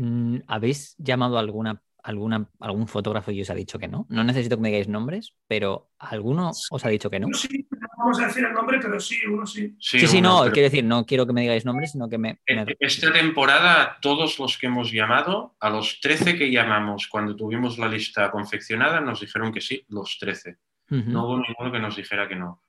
Mm, 0.00 0.38
¿Habéis 0.46 0.94
llamado 0.96 1.36
a 1.36 1.40
alguna, 1.40 1.82
alguna, 2.02 2.48
algún 2.58 2.88
fotógrafo 2.88 3.32
y 3.32 3.42
os 3.42 3.50
ha 3.50 3.54
dicho 3.54 3.78
que 3.78 3.86
no? 3.86 4.06
No 4.08 4.24
necesito 4.24 4.56
que 4.56 4.62
me 4.62 4.68
digáis 4.68 4.88
nombres, 4.88 5.34
pero 5.46 5.90
¿alguno 5.98 6.52
os 6.70 6.84
ha 6.84 6.88
dicho 6.88 7.10
que 7.10 7.20
no? 7.20 7.28
Sí, 7.34 7.68
vamos 8.00 8.20
a 8.20 8.26
decir 8.26 8.44
el 8.44 8.52
nombre, 8.52 8.78
pero 8.80 8.98
sí, 8.98 9.18
uno 9.26 9.46
sí. 9.46 9.76
Sí, 9.78 10.06
sí, 10.06 10.20
no, 10.20 10.42
quiero 10.50 10.68
decir, 10.68 10.84
no 10.84 11.04
quiero 11.04 11.26
que 11.26 11.32
me 11.32 11.42
digáis 11.42 11.64
nombres, 11.64 11.92
sino 11.92 12.08
que 12.08 12.18
me, 12.18 12.40
e-, 12.46 12.76
Esta 12.80 13.12
temporada, 13.12 13.98
todos 14.00 14.38
los 14.38 14.58
que 14.58 14.66
hemos 14.66 14.90
llamado, 14.90 15.54
a 15.60 15.70
los 15.70 16.00
13 16.00 16.36
que 16.36 16.50
llamamos 16.50 17.06
cuando 17.06 17.36
tuvimos 17.36 17.78
la 17.78 17.88
lista 17.88 18.30
confeccionada, 18.30 19.00
nos 19.00 19.20
dijeron 19.20 19.52
que 19.52 19.60
sí, 19.60 19.84
los 19.88 20.18
13. 20.18 20.56
No 20.88 21.24
hubo 21.24 21.38
ninguno 21.38 21.70
que 21.70 21.78
nos 21.78 21.94
dijera 21.94 22.26
que 22.26 22.34
no. 22.34 22.64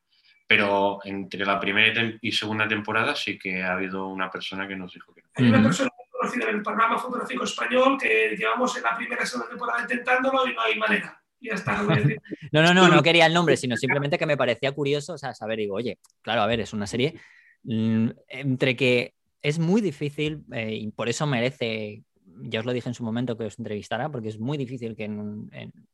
Pero 0.46 1.00
entre 1.06 1.44
la 1.44 1.60
primera 1.60 2.14
y 2.22 2.32
segunda 2.32 2.68
temporada 2.68 3.16
sí 3.16 3.40
que 3.40 3.64
ha 3.64 3.74
habido 3.74 4.08
una 4.08 4.30
persona 4.30 4.68
que 4.68 4.76
nos 4.76 4.94
dijo 4.94 5.12
que 5.12 5.22
no. 5.22 5.30
Hay 5.36 5.48
una 5.48 5.64
persona 5.64 5.90
en 6.34 6.42
el 6.56 6.62
programa 6.62 6.98
fotográfico 6.98 7.44
español 7.44 7.98
que 8.00 8.36
llevamos 8.38 8.78
en 8.78 8.84
la 8.84 8.96
primera 8.96 9.26
segunda 9.26 9.50
temporada 9.50 9.82
intentándolo 9.82 10.48
y 10.48 10.54
no 10.54 10.62
hay 10.62 10.78
manera. 10.78 11.21
Ya 11.42 11.56
está, 11.56 11.82
no, 12.52 12.62
no, 12.62 12.74
no, 12.74 12.88
no 12.88 13.04
quería 13.04 13.26
el 13.26 13.34
nombre, 13.34 13.58
sino 13.58 13.76
simplemente 13.76 14.18
que 14.18 14.26
me 14.26 14.38
parecía 14.38 14.72
curioso, 14.72 15.14
o 15.14 15.18
sea, 15.18 15.34
saber, 15.34 15.60
digo, 15.60 15.76
oye, 15.76 16.00
claro, 16.22 16.42
a 16.42 16.48
ver, 16.48 16.60
es 16.60 16.74
una 16.74 16.88
serie 16.88 17.16
mm, 17.64 18.10
entre 18.28 18.76
que 18.76 19.16
es 19.42 19.58
muy 19.58 19.82
difícil 19.82 20.44
eh, 20.52 20.76
y 20.76 20.92
por 20.92 21.10
eso 21.10 21.26
merece 21.26 22.04
ya 22.44 22.60
os 22.60 22.66
lo 22.66 22.74
dije 22.74 22.90
en 22.90 22.96
su 22.96 23.04
momento 23.04 23.38
que 23.38 23.46
os 23.46 23.58
entrevistara, 23.60 24.10
porque 24.10 24.30
es 24.30 24.40
muy 24.40 24.58
difícil 24.58 24.96
que 24.96 25.06
en, 25.06 25.50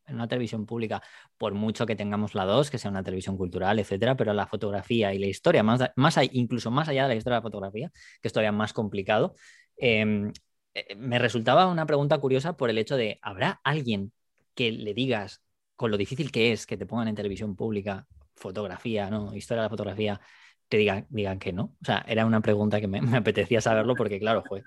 una 0.07 0.27
televisión 0.27 0.65
pública, 0.65 1.01
por 1.37 1.53
mucho 1.53 1.85
que 1.85 1.95
tengamos 1.95 2.35
la 2.35 2.45
2, 2.45 2.69
que 2.69 2.77
sea 2.77 2.91
una 2.91 3.03
televisión 3.03 3.37
cultural, 3.37 3.79
etcétera, 3.79 4.15
pero 4.15 4.33
la 4.33 4.47
fotografía 4.47 5.13
y 5.13 5.19
la 5.19 5.27
historia, 5.27 5.63
más, 5.63 5.81
más 5.95 6.17
incluso 6.31 6.71
más 6.71 6.87
allá 6.87 7.03
de 7.03 7.09
la 7.09 7.15
historia 7.15 7.35
de 7.35 7.39
la 7.39 7.49
fotografía, 7.49 7.91
que 8.21 8.27
es 8.27 8.33
todavía 8.33 8.51
más 8.51 8.73
complicado, 8.73 9.35
em, 9.77 10.31
eh, 10.73 10.95
me 10.95 11.19
resultaba 11.19 11.67
una 11.67 11.85
pregunta 11.85 12.17
curiosa 12.19 12.55
por 12.57 12.69
el 12.69 12.77
hecho 12.77 12.97
de, 12.97 13.19
¿habrá 13.21 13.59
alguien 13.63 14.11
que 14.57 14.71
le 14.71 14.95
digas 14.95 15.43
con 15.75 15.91
lo 15.91 15.97
difícil 15.97 16.31
que 16.31 16.51
es 16.51 16.65
que 16.65 16.75
te 16.75 16.87
pongan 16.87 17.07
en 17.07 17.15
televisión 17.15 17.55
pública 17.55 18.07
fotografía, 18.35 19.09
¿no? 19.09 19.33
Historia 19.35 19.61
de 19.61 19.65
la 19.65 19.69
fotografía, 19.69 20.19
te 20.67 20.77
digan, 20.77 21.05
digan 21.09 21.37
que 21.37 21.53
no? 21.53 21.75
O 21.79 21.85
sea, 21.85 22.03
era 22.07 22.25
una 22.25 22.41
pregunta 22.41 22.81
que 22.81 22.87
me, 22.87 22.99
apetecía 23.15 23.61
saberlo 23.61 23.95
porque, 23.95 24.19
claro, 24.19 24.43
fue. 24.43 24.63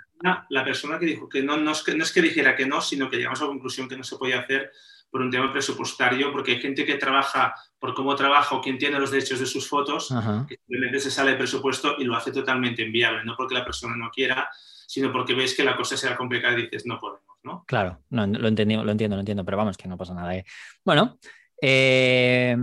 La 0.48 0.64
persona 0.64 0.98
que 0.98 1.06
dijo 1.06 1.28
que 1.28 1.42
no, 1.42 1.56
no 1.56 1.72
es 1.72 1.82
que, 1.82 1.94
no 1.94 2.04
es 2.04 2.12
que 2.12 2.22
dijera 2.22 2.54
que 2.54 2.66
no, 2.66 2.80
sino 2.80 3.10
que 3.10 3.16
llegamos 3.16 3.40
a 3.40 3.44
la 3.44 3.50
conclusión 3.50 3.88
que 3.88 3.96
no 3.96 4.04
se 4.04 4.16
podía 4.16 4.40
hacer 4.40 4.70
por 5.10 5.20
un 5.20 5.30
tema 5.30 5.52
presupuestario, 5.52 6.30
porque 6.32 6.52
hay 6.52 6.60
gente 6.60 6.84
que 6.84 6.94
trabaja 6.94 7.54
por 7.78 7.94
cómo 7.94 8.14
trabaja 8.14 8.54
o 8.54 8.60
quien 8.60 8.78
tiene 8.78 8.98
los 8.98 9.10
derechos 9.10 9.40
de 9.40 9.46
sus 9.46 9.68
fotos, 9.68 10.14
que 10.48 10.56
simplemente 10.56 11.00
se 11.00 11.10
sale 11.10 11.32
de 11.32 11.36
presupuesto 11.36 11.96
y 11.98 12.04
lo 12.04 12.14
hace 12.14 12.30
totalmente 12.32 12.82
inviable, 12.82 13.24
no 13.24 13.34
porque 13.36 13.54
la 13.54 13.64
persona 13.64 13.96
no 13.96 14.10
quiera, 14.10 14.48
sino 14.86 15.10
porque 15.12 15.34
ves 15.34 15.54
que 15.56 15.64
la 15.64 15.76
cosa 15.76 15.96
será 15.96 16.16
complicada 16.16 16.58
y 16.58 16.62
dices, 16.62 16.86
no 16.86 16.98
podemos, 16.98 17.24
¿no? 17.42 17.64
Claro, 17.66 18.02
no, 18.10 18.26
lo, 18.26 18.48
entiendo, 18.48 18.84
lo 18.84 18.92
entiendo, 18.92 19.16
lo 19.16 19.20
entiendo, 19.20 19.44
pero 19.44 19.56
vamos, 19.56 19.76
que 19.76 19.88
no 19.88 19.96
pasa 19.96 20.14
nada. 20.14 20.34
¿eh? 20.36 20.44
Bueno, 20.84 21.18
eh, 21.60 22.56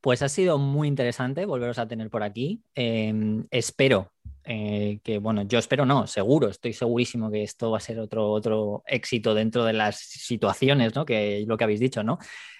pues 0.00 0.22
ha 0.22 0.28
sido 0.28 0.58
muy 0.58 0.88
interesante 0.88 1.46
volveros 1.46 1.78
a 1.78 1.88
tener 1.88 2.10
por 2.10 2.22
aquí. 2.22 2.62
Em, 2.74 3.46
espero 3.50 4.13
eh, 4.44 5.00
que, 5.02 5.18
bueno, 5.18 5.42
yo 5.42 5.58
espero 5.58 5.86
no, 5.86 6.06
seguro, 6.06 6.48
estoy 6.48 6.72
segurísimo 6.72 7.30
que 7.30 7.42
esto 7.42 7.70
va 7.70 7.78
a 7.78 7.80
ser 7.80 7.98
otro, 7.98 8.30
otro 8.30 8.82
éxito 8.86 9.34
dentro 9.34 9.64
de 9.64 9.72
las 9.72 9.98
situaciones, 9.98 10.94
¿no? 10.94 11.04
Que 11.04 11.44
lo 11.46 11.56
que 11.56 11.64
habéis 11.64 11.80
dicho, 11.80 12.02
¿no? 12.02 12.18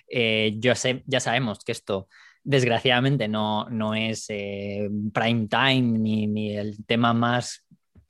Eh, 0.09 0.55
yo 0.59 0.75
sé, 0.75 1.03
ya 1.07 1.21
sabemos 1.21 1.61
que 1.65 1.73
esto 1.73 2.09
desgraciadamente 2.43 3.27
no, 3.27 3.69
no 3.71 3.95
es 3.95 4.27
eh, 4.29 4.89
prime 5.13 5.49
time 5.49 5.99
ni, 5.99 6.27
ni, 6.27 6.57
el 6.57 6.85
tema 6.85 7.15
más 7.15 7.64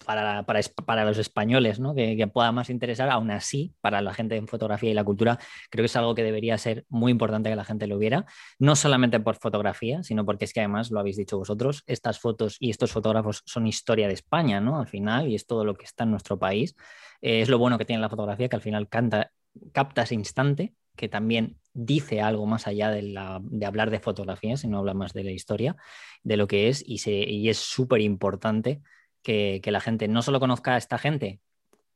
para, 0.04 1.04
los 1.04 1.18
españoles, 1.18 1.80
¿no? 1.80 1.94
que, 1.94 2.26
pueda 2.32 2.52
más 2.52 2.70
interesar, 2.70 3.10
aún 3.10 3.30
así, 3.30 3.74
para 3.80 4.00
la 4.00 4.14
gente 4.14 4.36
en 4.36 4.48
fotografía 4.48 4.90
y 4.90 4.94
la 4.94 5.04
cultura, 5.04 5.38
creo 5.70 5.82
que 5.82 5.86
es 5.86 5.96
algo 5.96 6.14
que 6.14 6.22
debería 6.22 6.58
ser 6.58 6.84
muy 6.88 7.12
importante 7.12 7.50
que 7.50 7.56
la 7.56 7.64
gente 7.64 7.86
lo 7.86 7.98
viera, 7.98 8.26
no 8.58 8.76
solamente 8.76 9.20
por 9.20 9.36
fotografía, 9.36 10.02
sino 10.02 10.24
porque 10.24 10.44
es 10.44 10.52
que 10.52 10.60
además, 10.60 10.90
lo 10.90 11.00
habéis 11.00 11.16
dicho 11.16 11.38
vosotros, 11.38 11.82
estas 11.86 12.18
fotos 12.18 12.56
y 12.60 12.70
estos 12.70 12.92
fotógrafos 12.92 13.42
son 13.46 13.66
historia 13.66 14.08
de 14.08 14.14
España, 14.14 14.60
¿no? 14.60 14.78
Al 14.78 14.88
final, 14.88 15.28
y 15.28 15.34
es 15.34 15.46
todo 15.46 15.64
lo 15.64 15.74
que 15.74 15.84
está 15.84 16.04
en 16.04 16.10
nuestro 16.10 16.38
país. 16.38 16.74
Eh, 17.20 17.40
es 17.40 17.48
lo 17.48 17.58
bueno 17.58 17.78
que 17.78 17.84
tiene 17.84 18.02
la 18.02 18.08
fotografía, 18.08 18.48
que 18.48 18.56
al 18.56 18.62
final 18.62 18.88
canta, 18.88 19.30
capta 19.72 20.02
ese 20.02 20.14
instante, 20.14 20.74
que 20.96 21.08
también 21.08 21.58
dice 21.72 22.20
algo 22.20 22.46
más 22.46 22.66
allá 22.66 22.90
de, 22.90 23.02
de 23.42 23.66
hablar 23.66 23.90
de 23.90 23.98
fotografía, 23.98 24.56
sino 24.56 24.78
habla 24.78 24.94
más 24.94 25.12
de 25.12 25.24
la 25.24 25.32
historia, 25.32 25.76
de 26.22 26.36
lo 26.36 26.46
que 26.46 26.68
es, 26.68 26.84
y, 26.86 27.00
y 27.06 27.48
es 27.48 27.58
súper 27.58 28.00
importante 28.00 28.80
que, 29.24 29.60
la 29.66 29.80
gente 29.80 30.06
no 30.06 30.22
solo 30.22 30.38
conozca 30.38 30.74
a 30.74 30.78
esta 30.78 30.98
gente, 30.98 31.40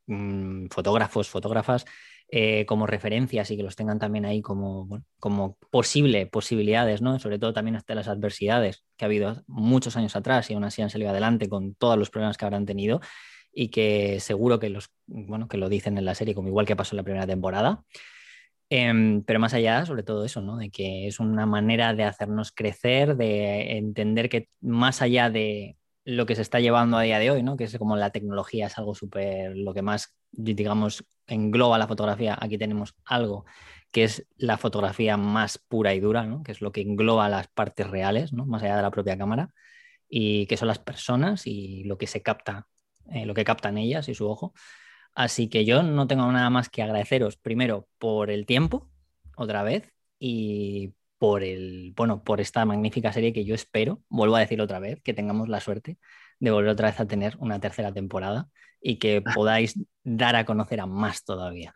mm, 0.06 0.66
fotógrafos, 0.68 1.28
fotógrafas, 1.28 1.84
eh, 2.30 2.66
como 2.66 2.86
referencias 2.86 3.50
y 3.50 3.56
que 3.56 3.62
los 3.62 3.76
tengan 3.76 3.98
también 3.98 4.26
ahí 4.26 4.42
como, 4.42 5.02
como 5.18 5.56
posible, 5.70 6.26
posibilidades, 6.26 7.00
¿no? 7.00 7.18
Sobre 7.18 7.38
todo 7.38 7.52
también 7.52 7.76
hasta 7.76 7.94
las 7.94 8.08
adversidades 8.08 8.84
que 8.96 9.04
ha 9.04 9.06
habido 9.06 9.44
muchos 9.46 9.96
años 9.96 10.16
atrás 10.16 10.50
y 10.50 10.54
aún 10.54 10.64
así 10.64 10.82
han 10.82 10.90
salido 10.90 11.10
adelante 11.10 11.48
con 11.48 11.74
todos 11.74 11.96
los 11.96 12.10
problemas 12.10 12.36
que 12.36 12.44
habrán 12.44 12.66
tenido 12.66 13.00
y 13.52 13.68
que 13.68 14.20
seguro 14.20 14.58
que 14.58 14.68
los, 14.68 14.90
bueno, 15.06 15.48
que 15.48 15.56
lo 15.56 15.68
dicen 15.68 15.96
en 15.98 16.04
la 16.04 16.14
serie, 16.14 16.34
como 16.34 16.48
igual 16.48 16.66
que 16.66 16.76
pasó 16.76 16.94
en 16.94 16.98
la 16.98 17.02
primera 17.04 17.26
temporada. 17.26 17.84
Em, 18.70 19.22
pero 19.24 19.40
más 19.40 19.54
allá, 19.54 19.86
sobre 19.86 20.02
todo 20.02 20.24
eso, 20.24 20.42
¿no? 20.42 20.58
De 20.58 20.70
que 20.70 21.06
es 21.06 21.20
una 21.20 21.46
manera 21.46 21.94
de 21.94 22.04
hacernos 22.04 22.52
crecer, 22.52 23.16
de 23.16 23.78
entender 23.78 24.28
que 24.28 24.48
más 24.60 25.00
allá 25.00 25.30
de, 25.30 25.78
lo 26.08 26.24
que 26.24 26.34
se 26.34 26.40
está 26.40 26.58
llevando 26.58 26.96
a 26.96 27.02
día 27.02 27.18
de 27.18 27.30
hoy, 27.30 27.42
¿no? 27.42 27.58
Que 27.58 27.64
es 27.64 27.76
como 27.76 27.94
la 27.94 28.08
tecnología 28.08 28.68
es 28.68 28.78
algo 28.78 28.94
súper, 28.94 29.54
lo 29.54 29.74
que 29.74 29.82
más, 29.82 30.16
digamos, 30.32 31.04
engloba 31.26 31.76
la 31.76 31.86
fotografía. 31.86 32.34
Aquí 32.40 32.56
tenemos 32.56 32.94
algo 33.04 33.44
que 33.92 34.04
es 34.04 34.26
la 34.38 34.56
fotografía 34.56 35.18
más 35.18 35.58
pura 35.58 35.92
y 35.92 36.00
dura, 36.00 36.24
¿no? 36.24 36.42
Que 36.42 36.52
es 36.52 36.62
lo 36.62 36.72
que 36.72 36.80
engloba 36.80 37.28
las 37.28 37.48
partes 37.48 37.90
reales, 37.90 38.32
¿no? 38.32 38.46
Más 38.46 38.62
allá 38.62 38.76
de 38.76 38.82
la 38.82 38.90
propia 38.90 39.18
cámara 39.18 39.50
y 40.08 40.46
que 40.46 40.56
son 40.56 40.68
las 40.68 40.78
personas 40.78 41.46
y 41.46 41.84
lo 41.84 41.98
que 41.98 42.06
se 42.06 42.22
capta, 42.22 42.68
eh, 43.12 43.26
lo 43.26 43.34
que 43.34 43.44
captan 43.44 43.76
ellas 43.76 44.08
y 44.08 44.14
su 44.14 44.26
ojo. 44.30 44.54
Así 45.14 45.48
que 45.50 45.66
yo 45.66 45.82
no 45.82 46.06
tengo 46.06 46.32
nada 46.32 46.48
más 46.48 46.70
que 46.70 46.82
agradeceros 46.82 47.36
primero 47.36 47.86
por 47.98 48.30
el 48.30 48.46
tiempo, 48.46 48.90
otra 49.36 49.62
vez, 49.62 49.92
y 50.18 50.94
por 51.18 51.42
el, 51.42 51.92
bueno, 51.96 52.22
por 52.22 52.40
esta 52.40 52.64
magnífica 52.64 53.12
serie 53.12 53.32
que 53.32 53.44
yo 53.44 53.54
espero, 53.54 54.00
vuelvo 54.08 54.36
a 54.36 54.40
decir 54.40 54.60
otra 54.60 54.78
vez, 54.78 55.00
que 55.02 55.14
tengamos 55.14 55.48
la 55.48 55.60
suerte 55.60 55.98
de 56.40 56.50
volver 56.50 56.70
otra 56.70 56.88
vez 56.88 57.00
a 57.00 57.06
tener 57.06 57.36
una 57.38 57.60
tercera 57.60 57.92
temporada 57.92 58.48
y 58.80 58.96
que 58.96 59.22
podáis 59.34 59.78
dar 60.04 60.36
a 60.36 60.44
conocer 60.44 60.80
a 60.80 60.86
más 60.86 61.24
todavía. 61.24 61.74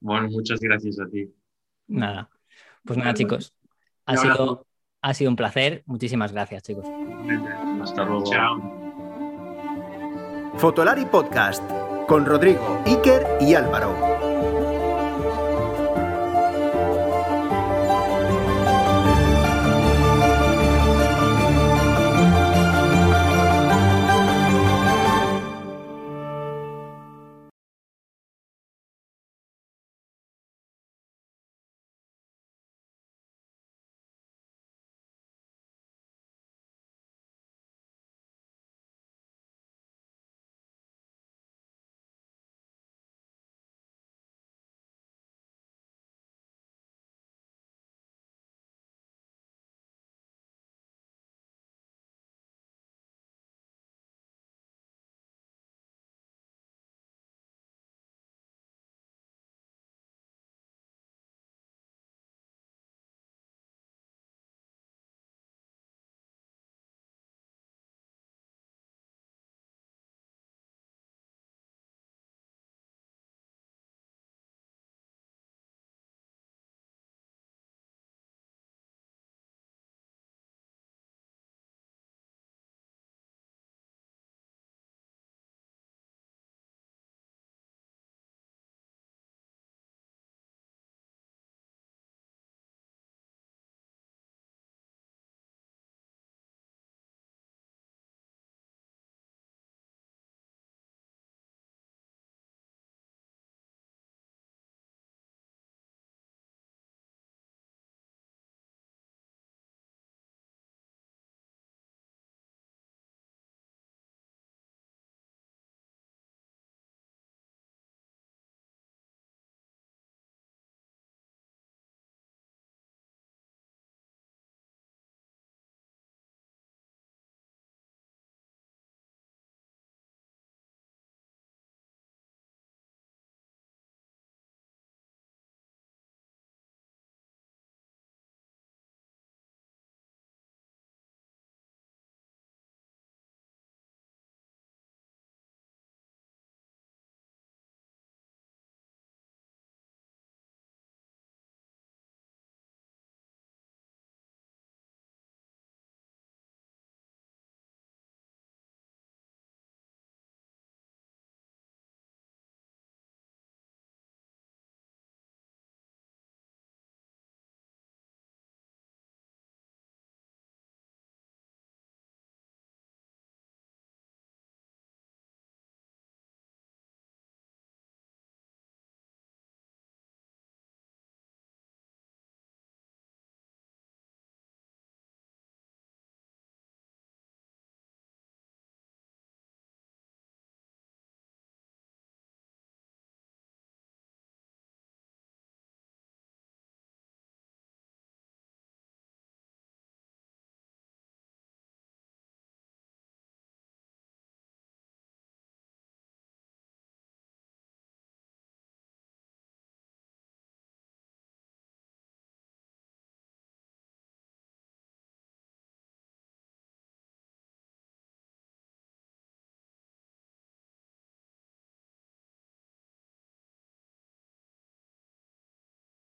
Bueno, 0.00 0.28
muchas 0.28 0.60
gracias 0.60 0.98
a 1.00 1.08
ti. 1.08 1.30
Nada. 1.88 2.30
Pues 2.84 2.98
nada, 2.98 3.14
chicos. 3.14 3.54
Ha 4.06 4.16
sido, 4.16 4.66
ha 5.02 5.14
sido 5.14 5.30
un 5.30 5.36
placer. 5.36 5.82
Muchísimas 5.86 6.32
gracias, 6.32 6.62
chicos. 6.62 6.86
Hasta 7.82 8.04
luego. 8.04 8.24
Chao. 8.30 8.86
Fotolari 10.56 11.04
Podcast 11.04 11.62
con 12.06 12.24
Rodrigo, 12.24 12.82
Iker 12.86 13.38
y 13.40 13.54
Álvaro. 13.54 14.15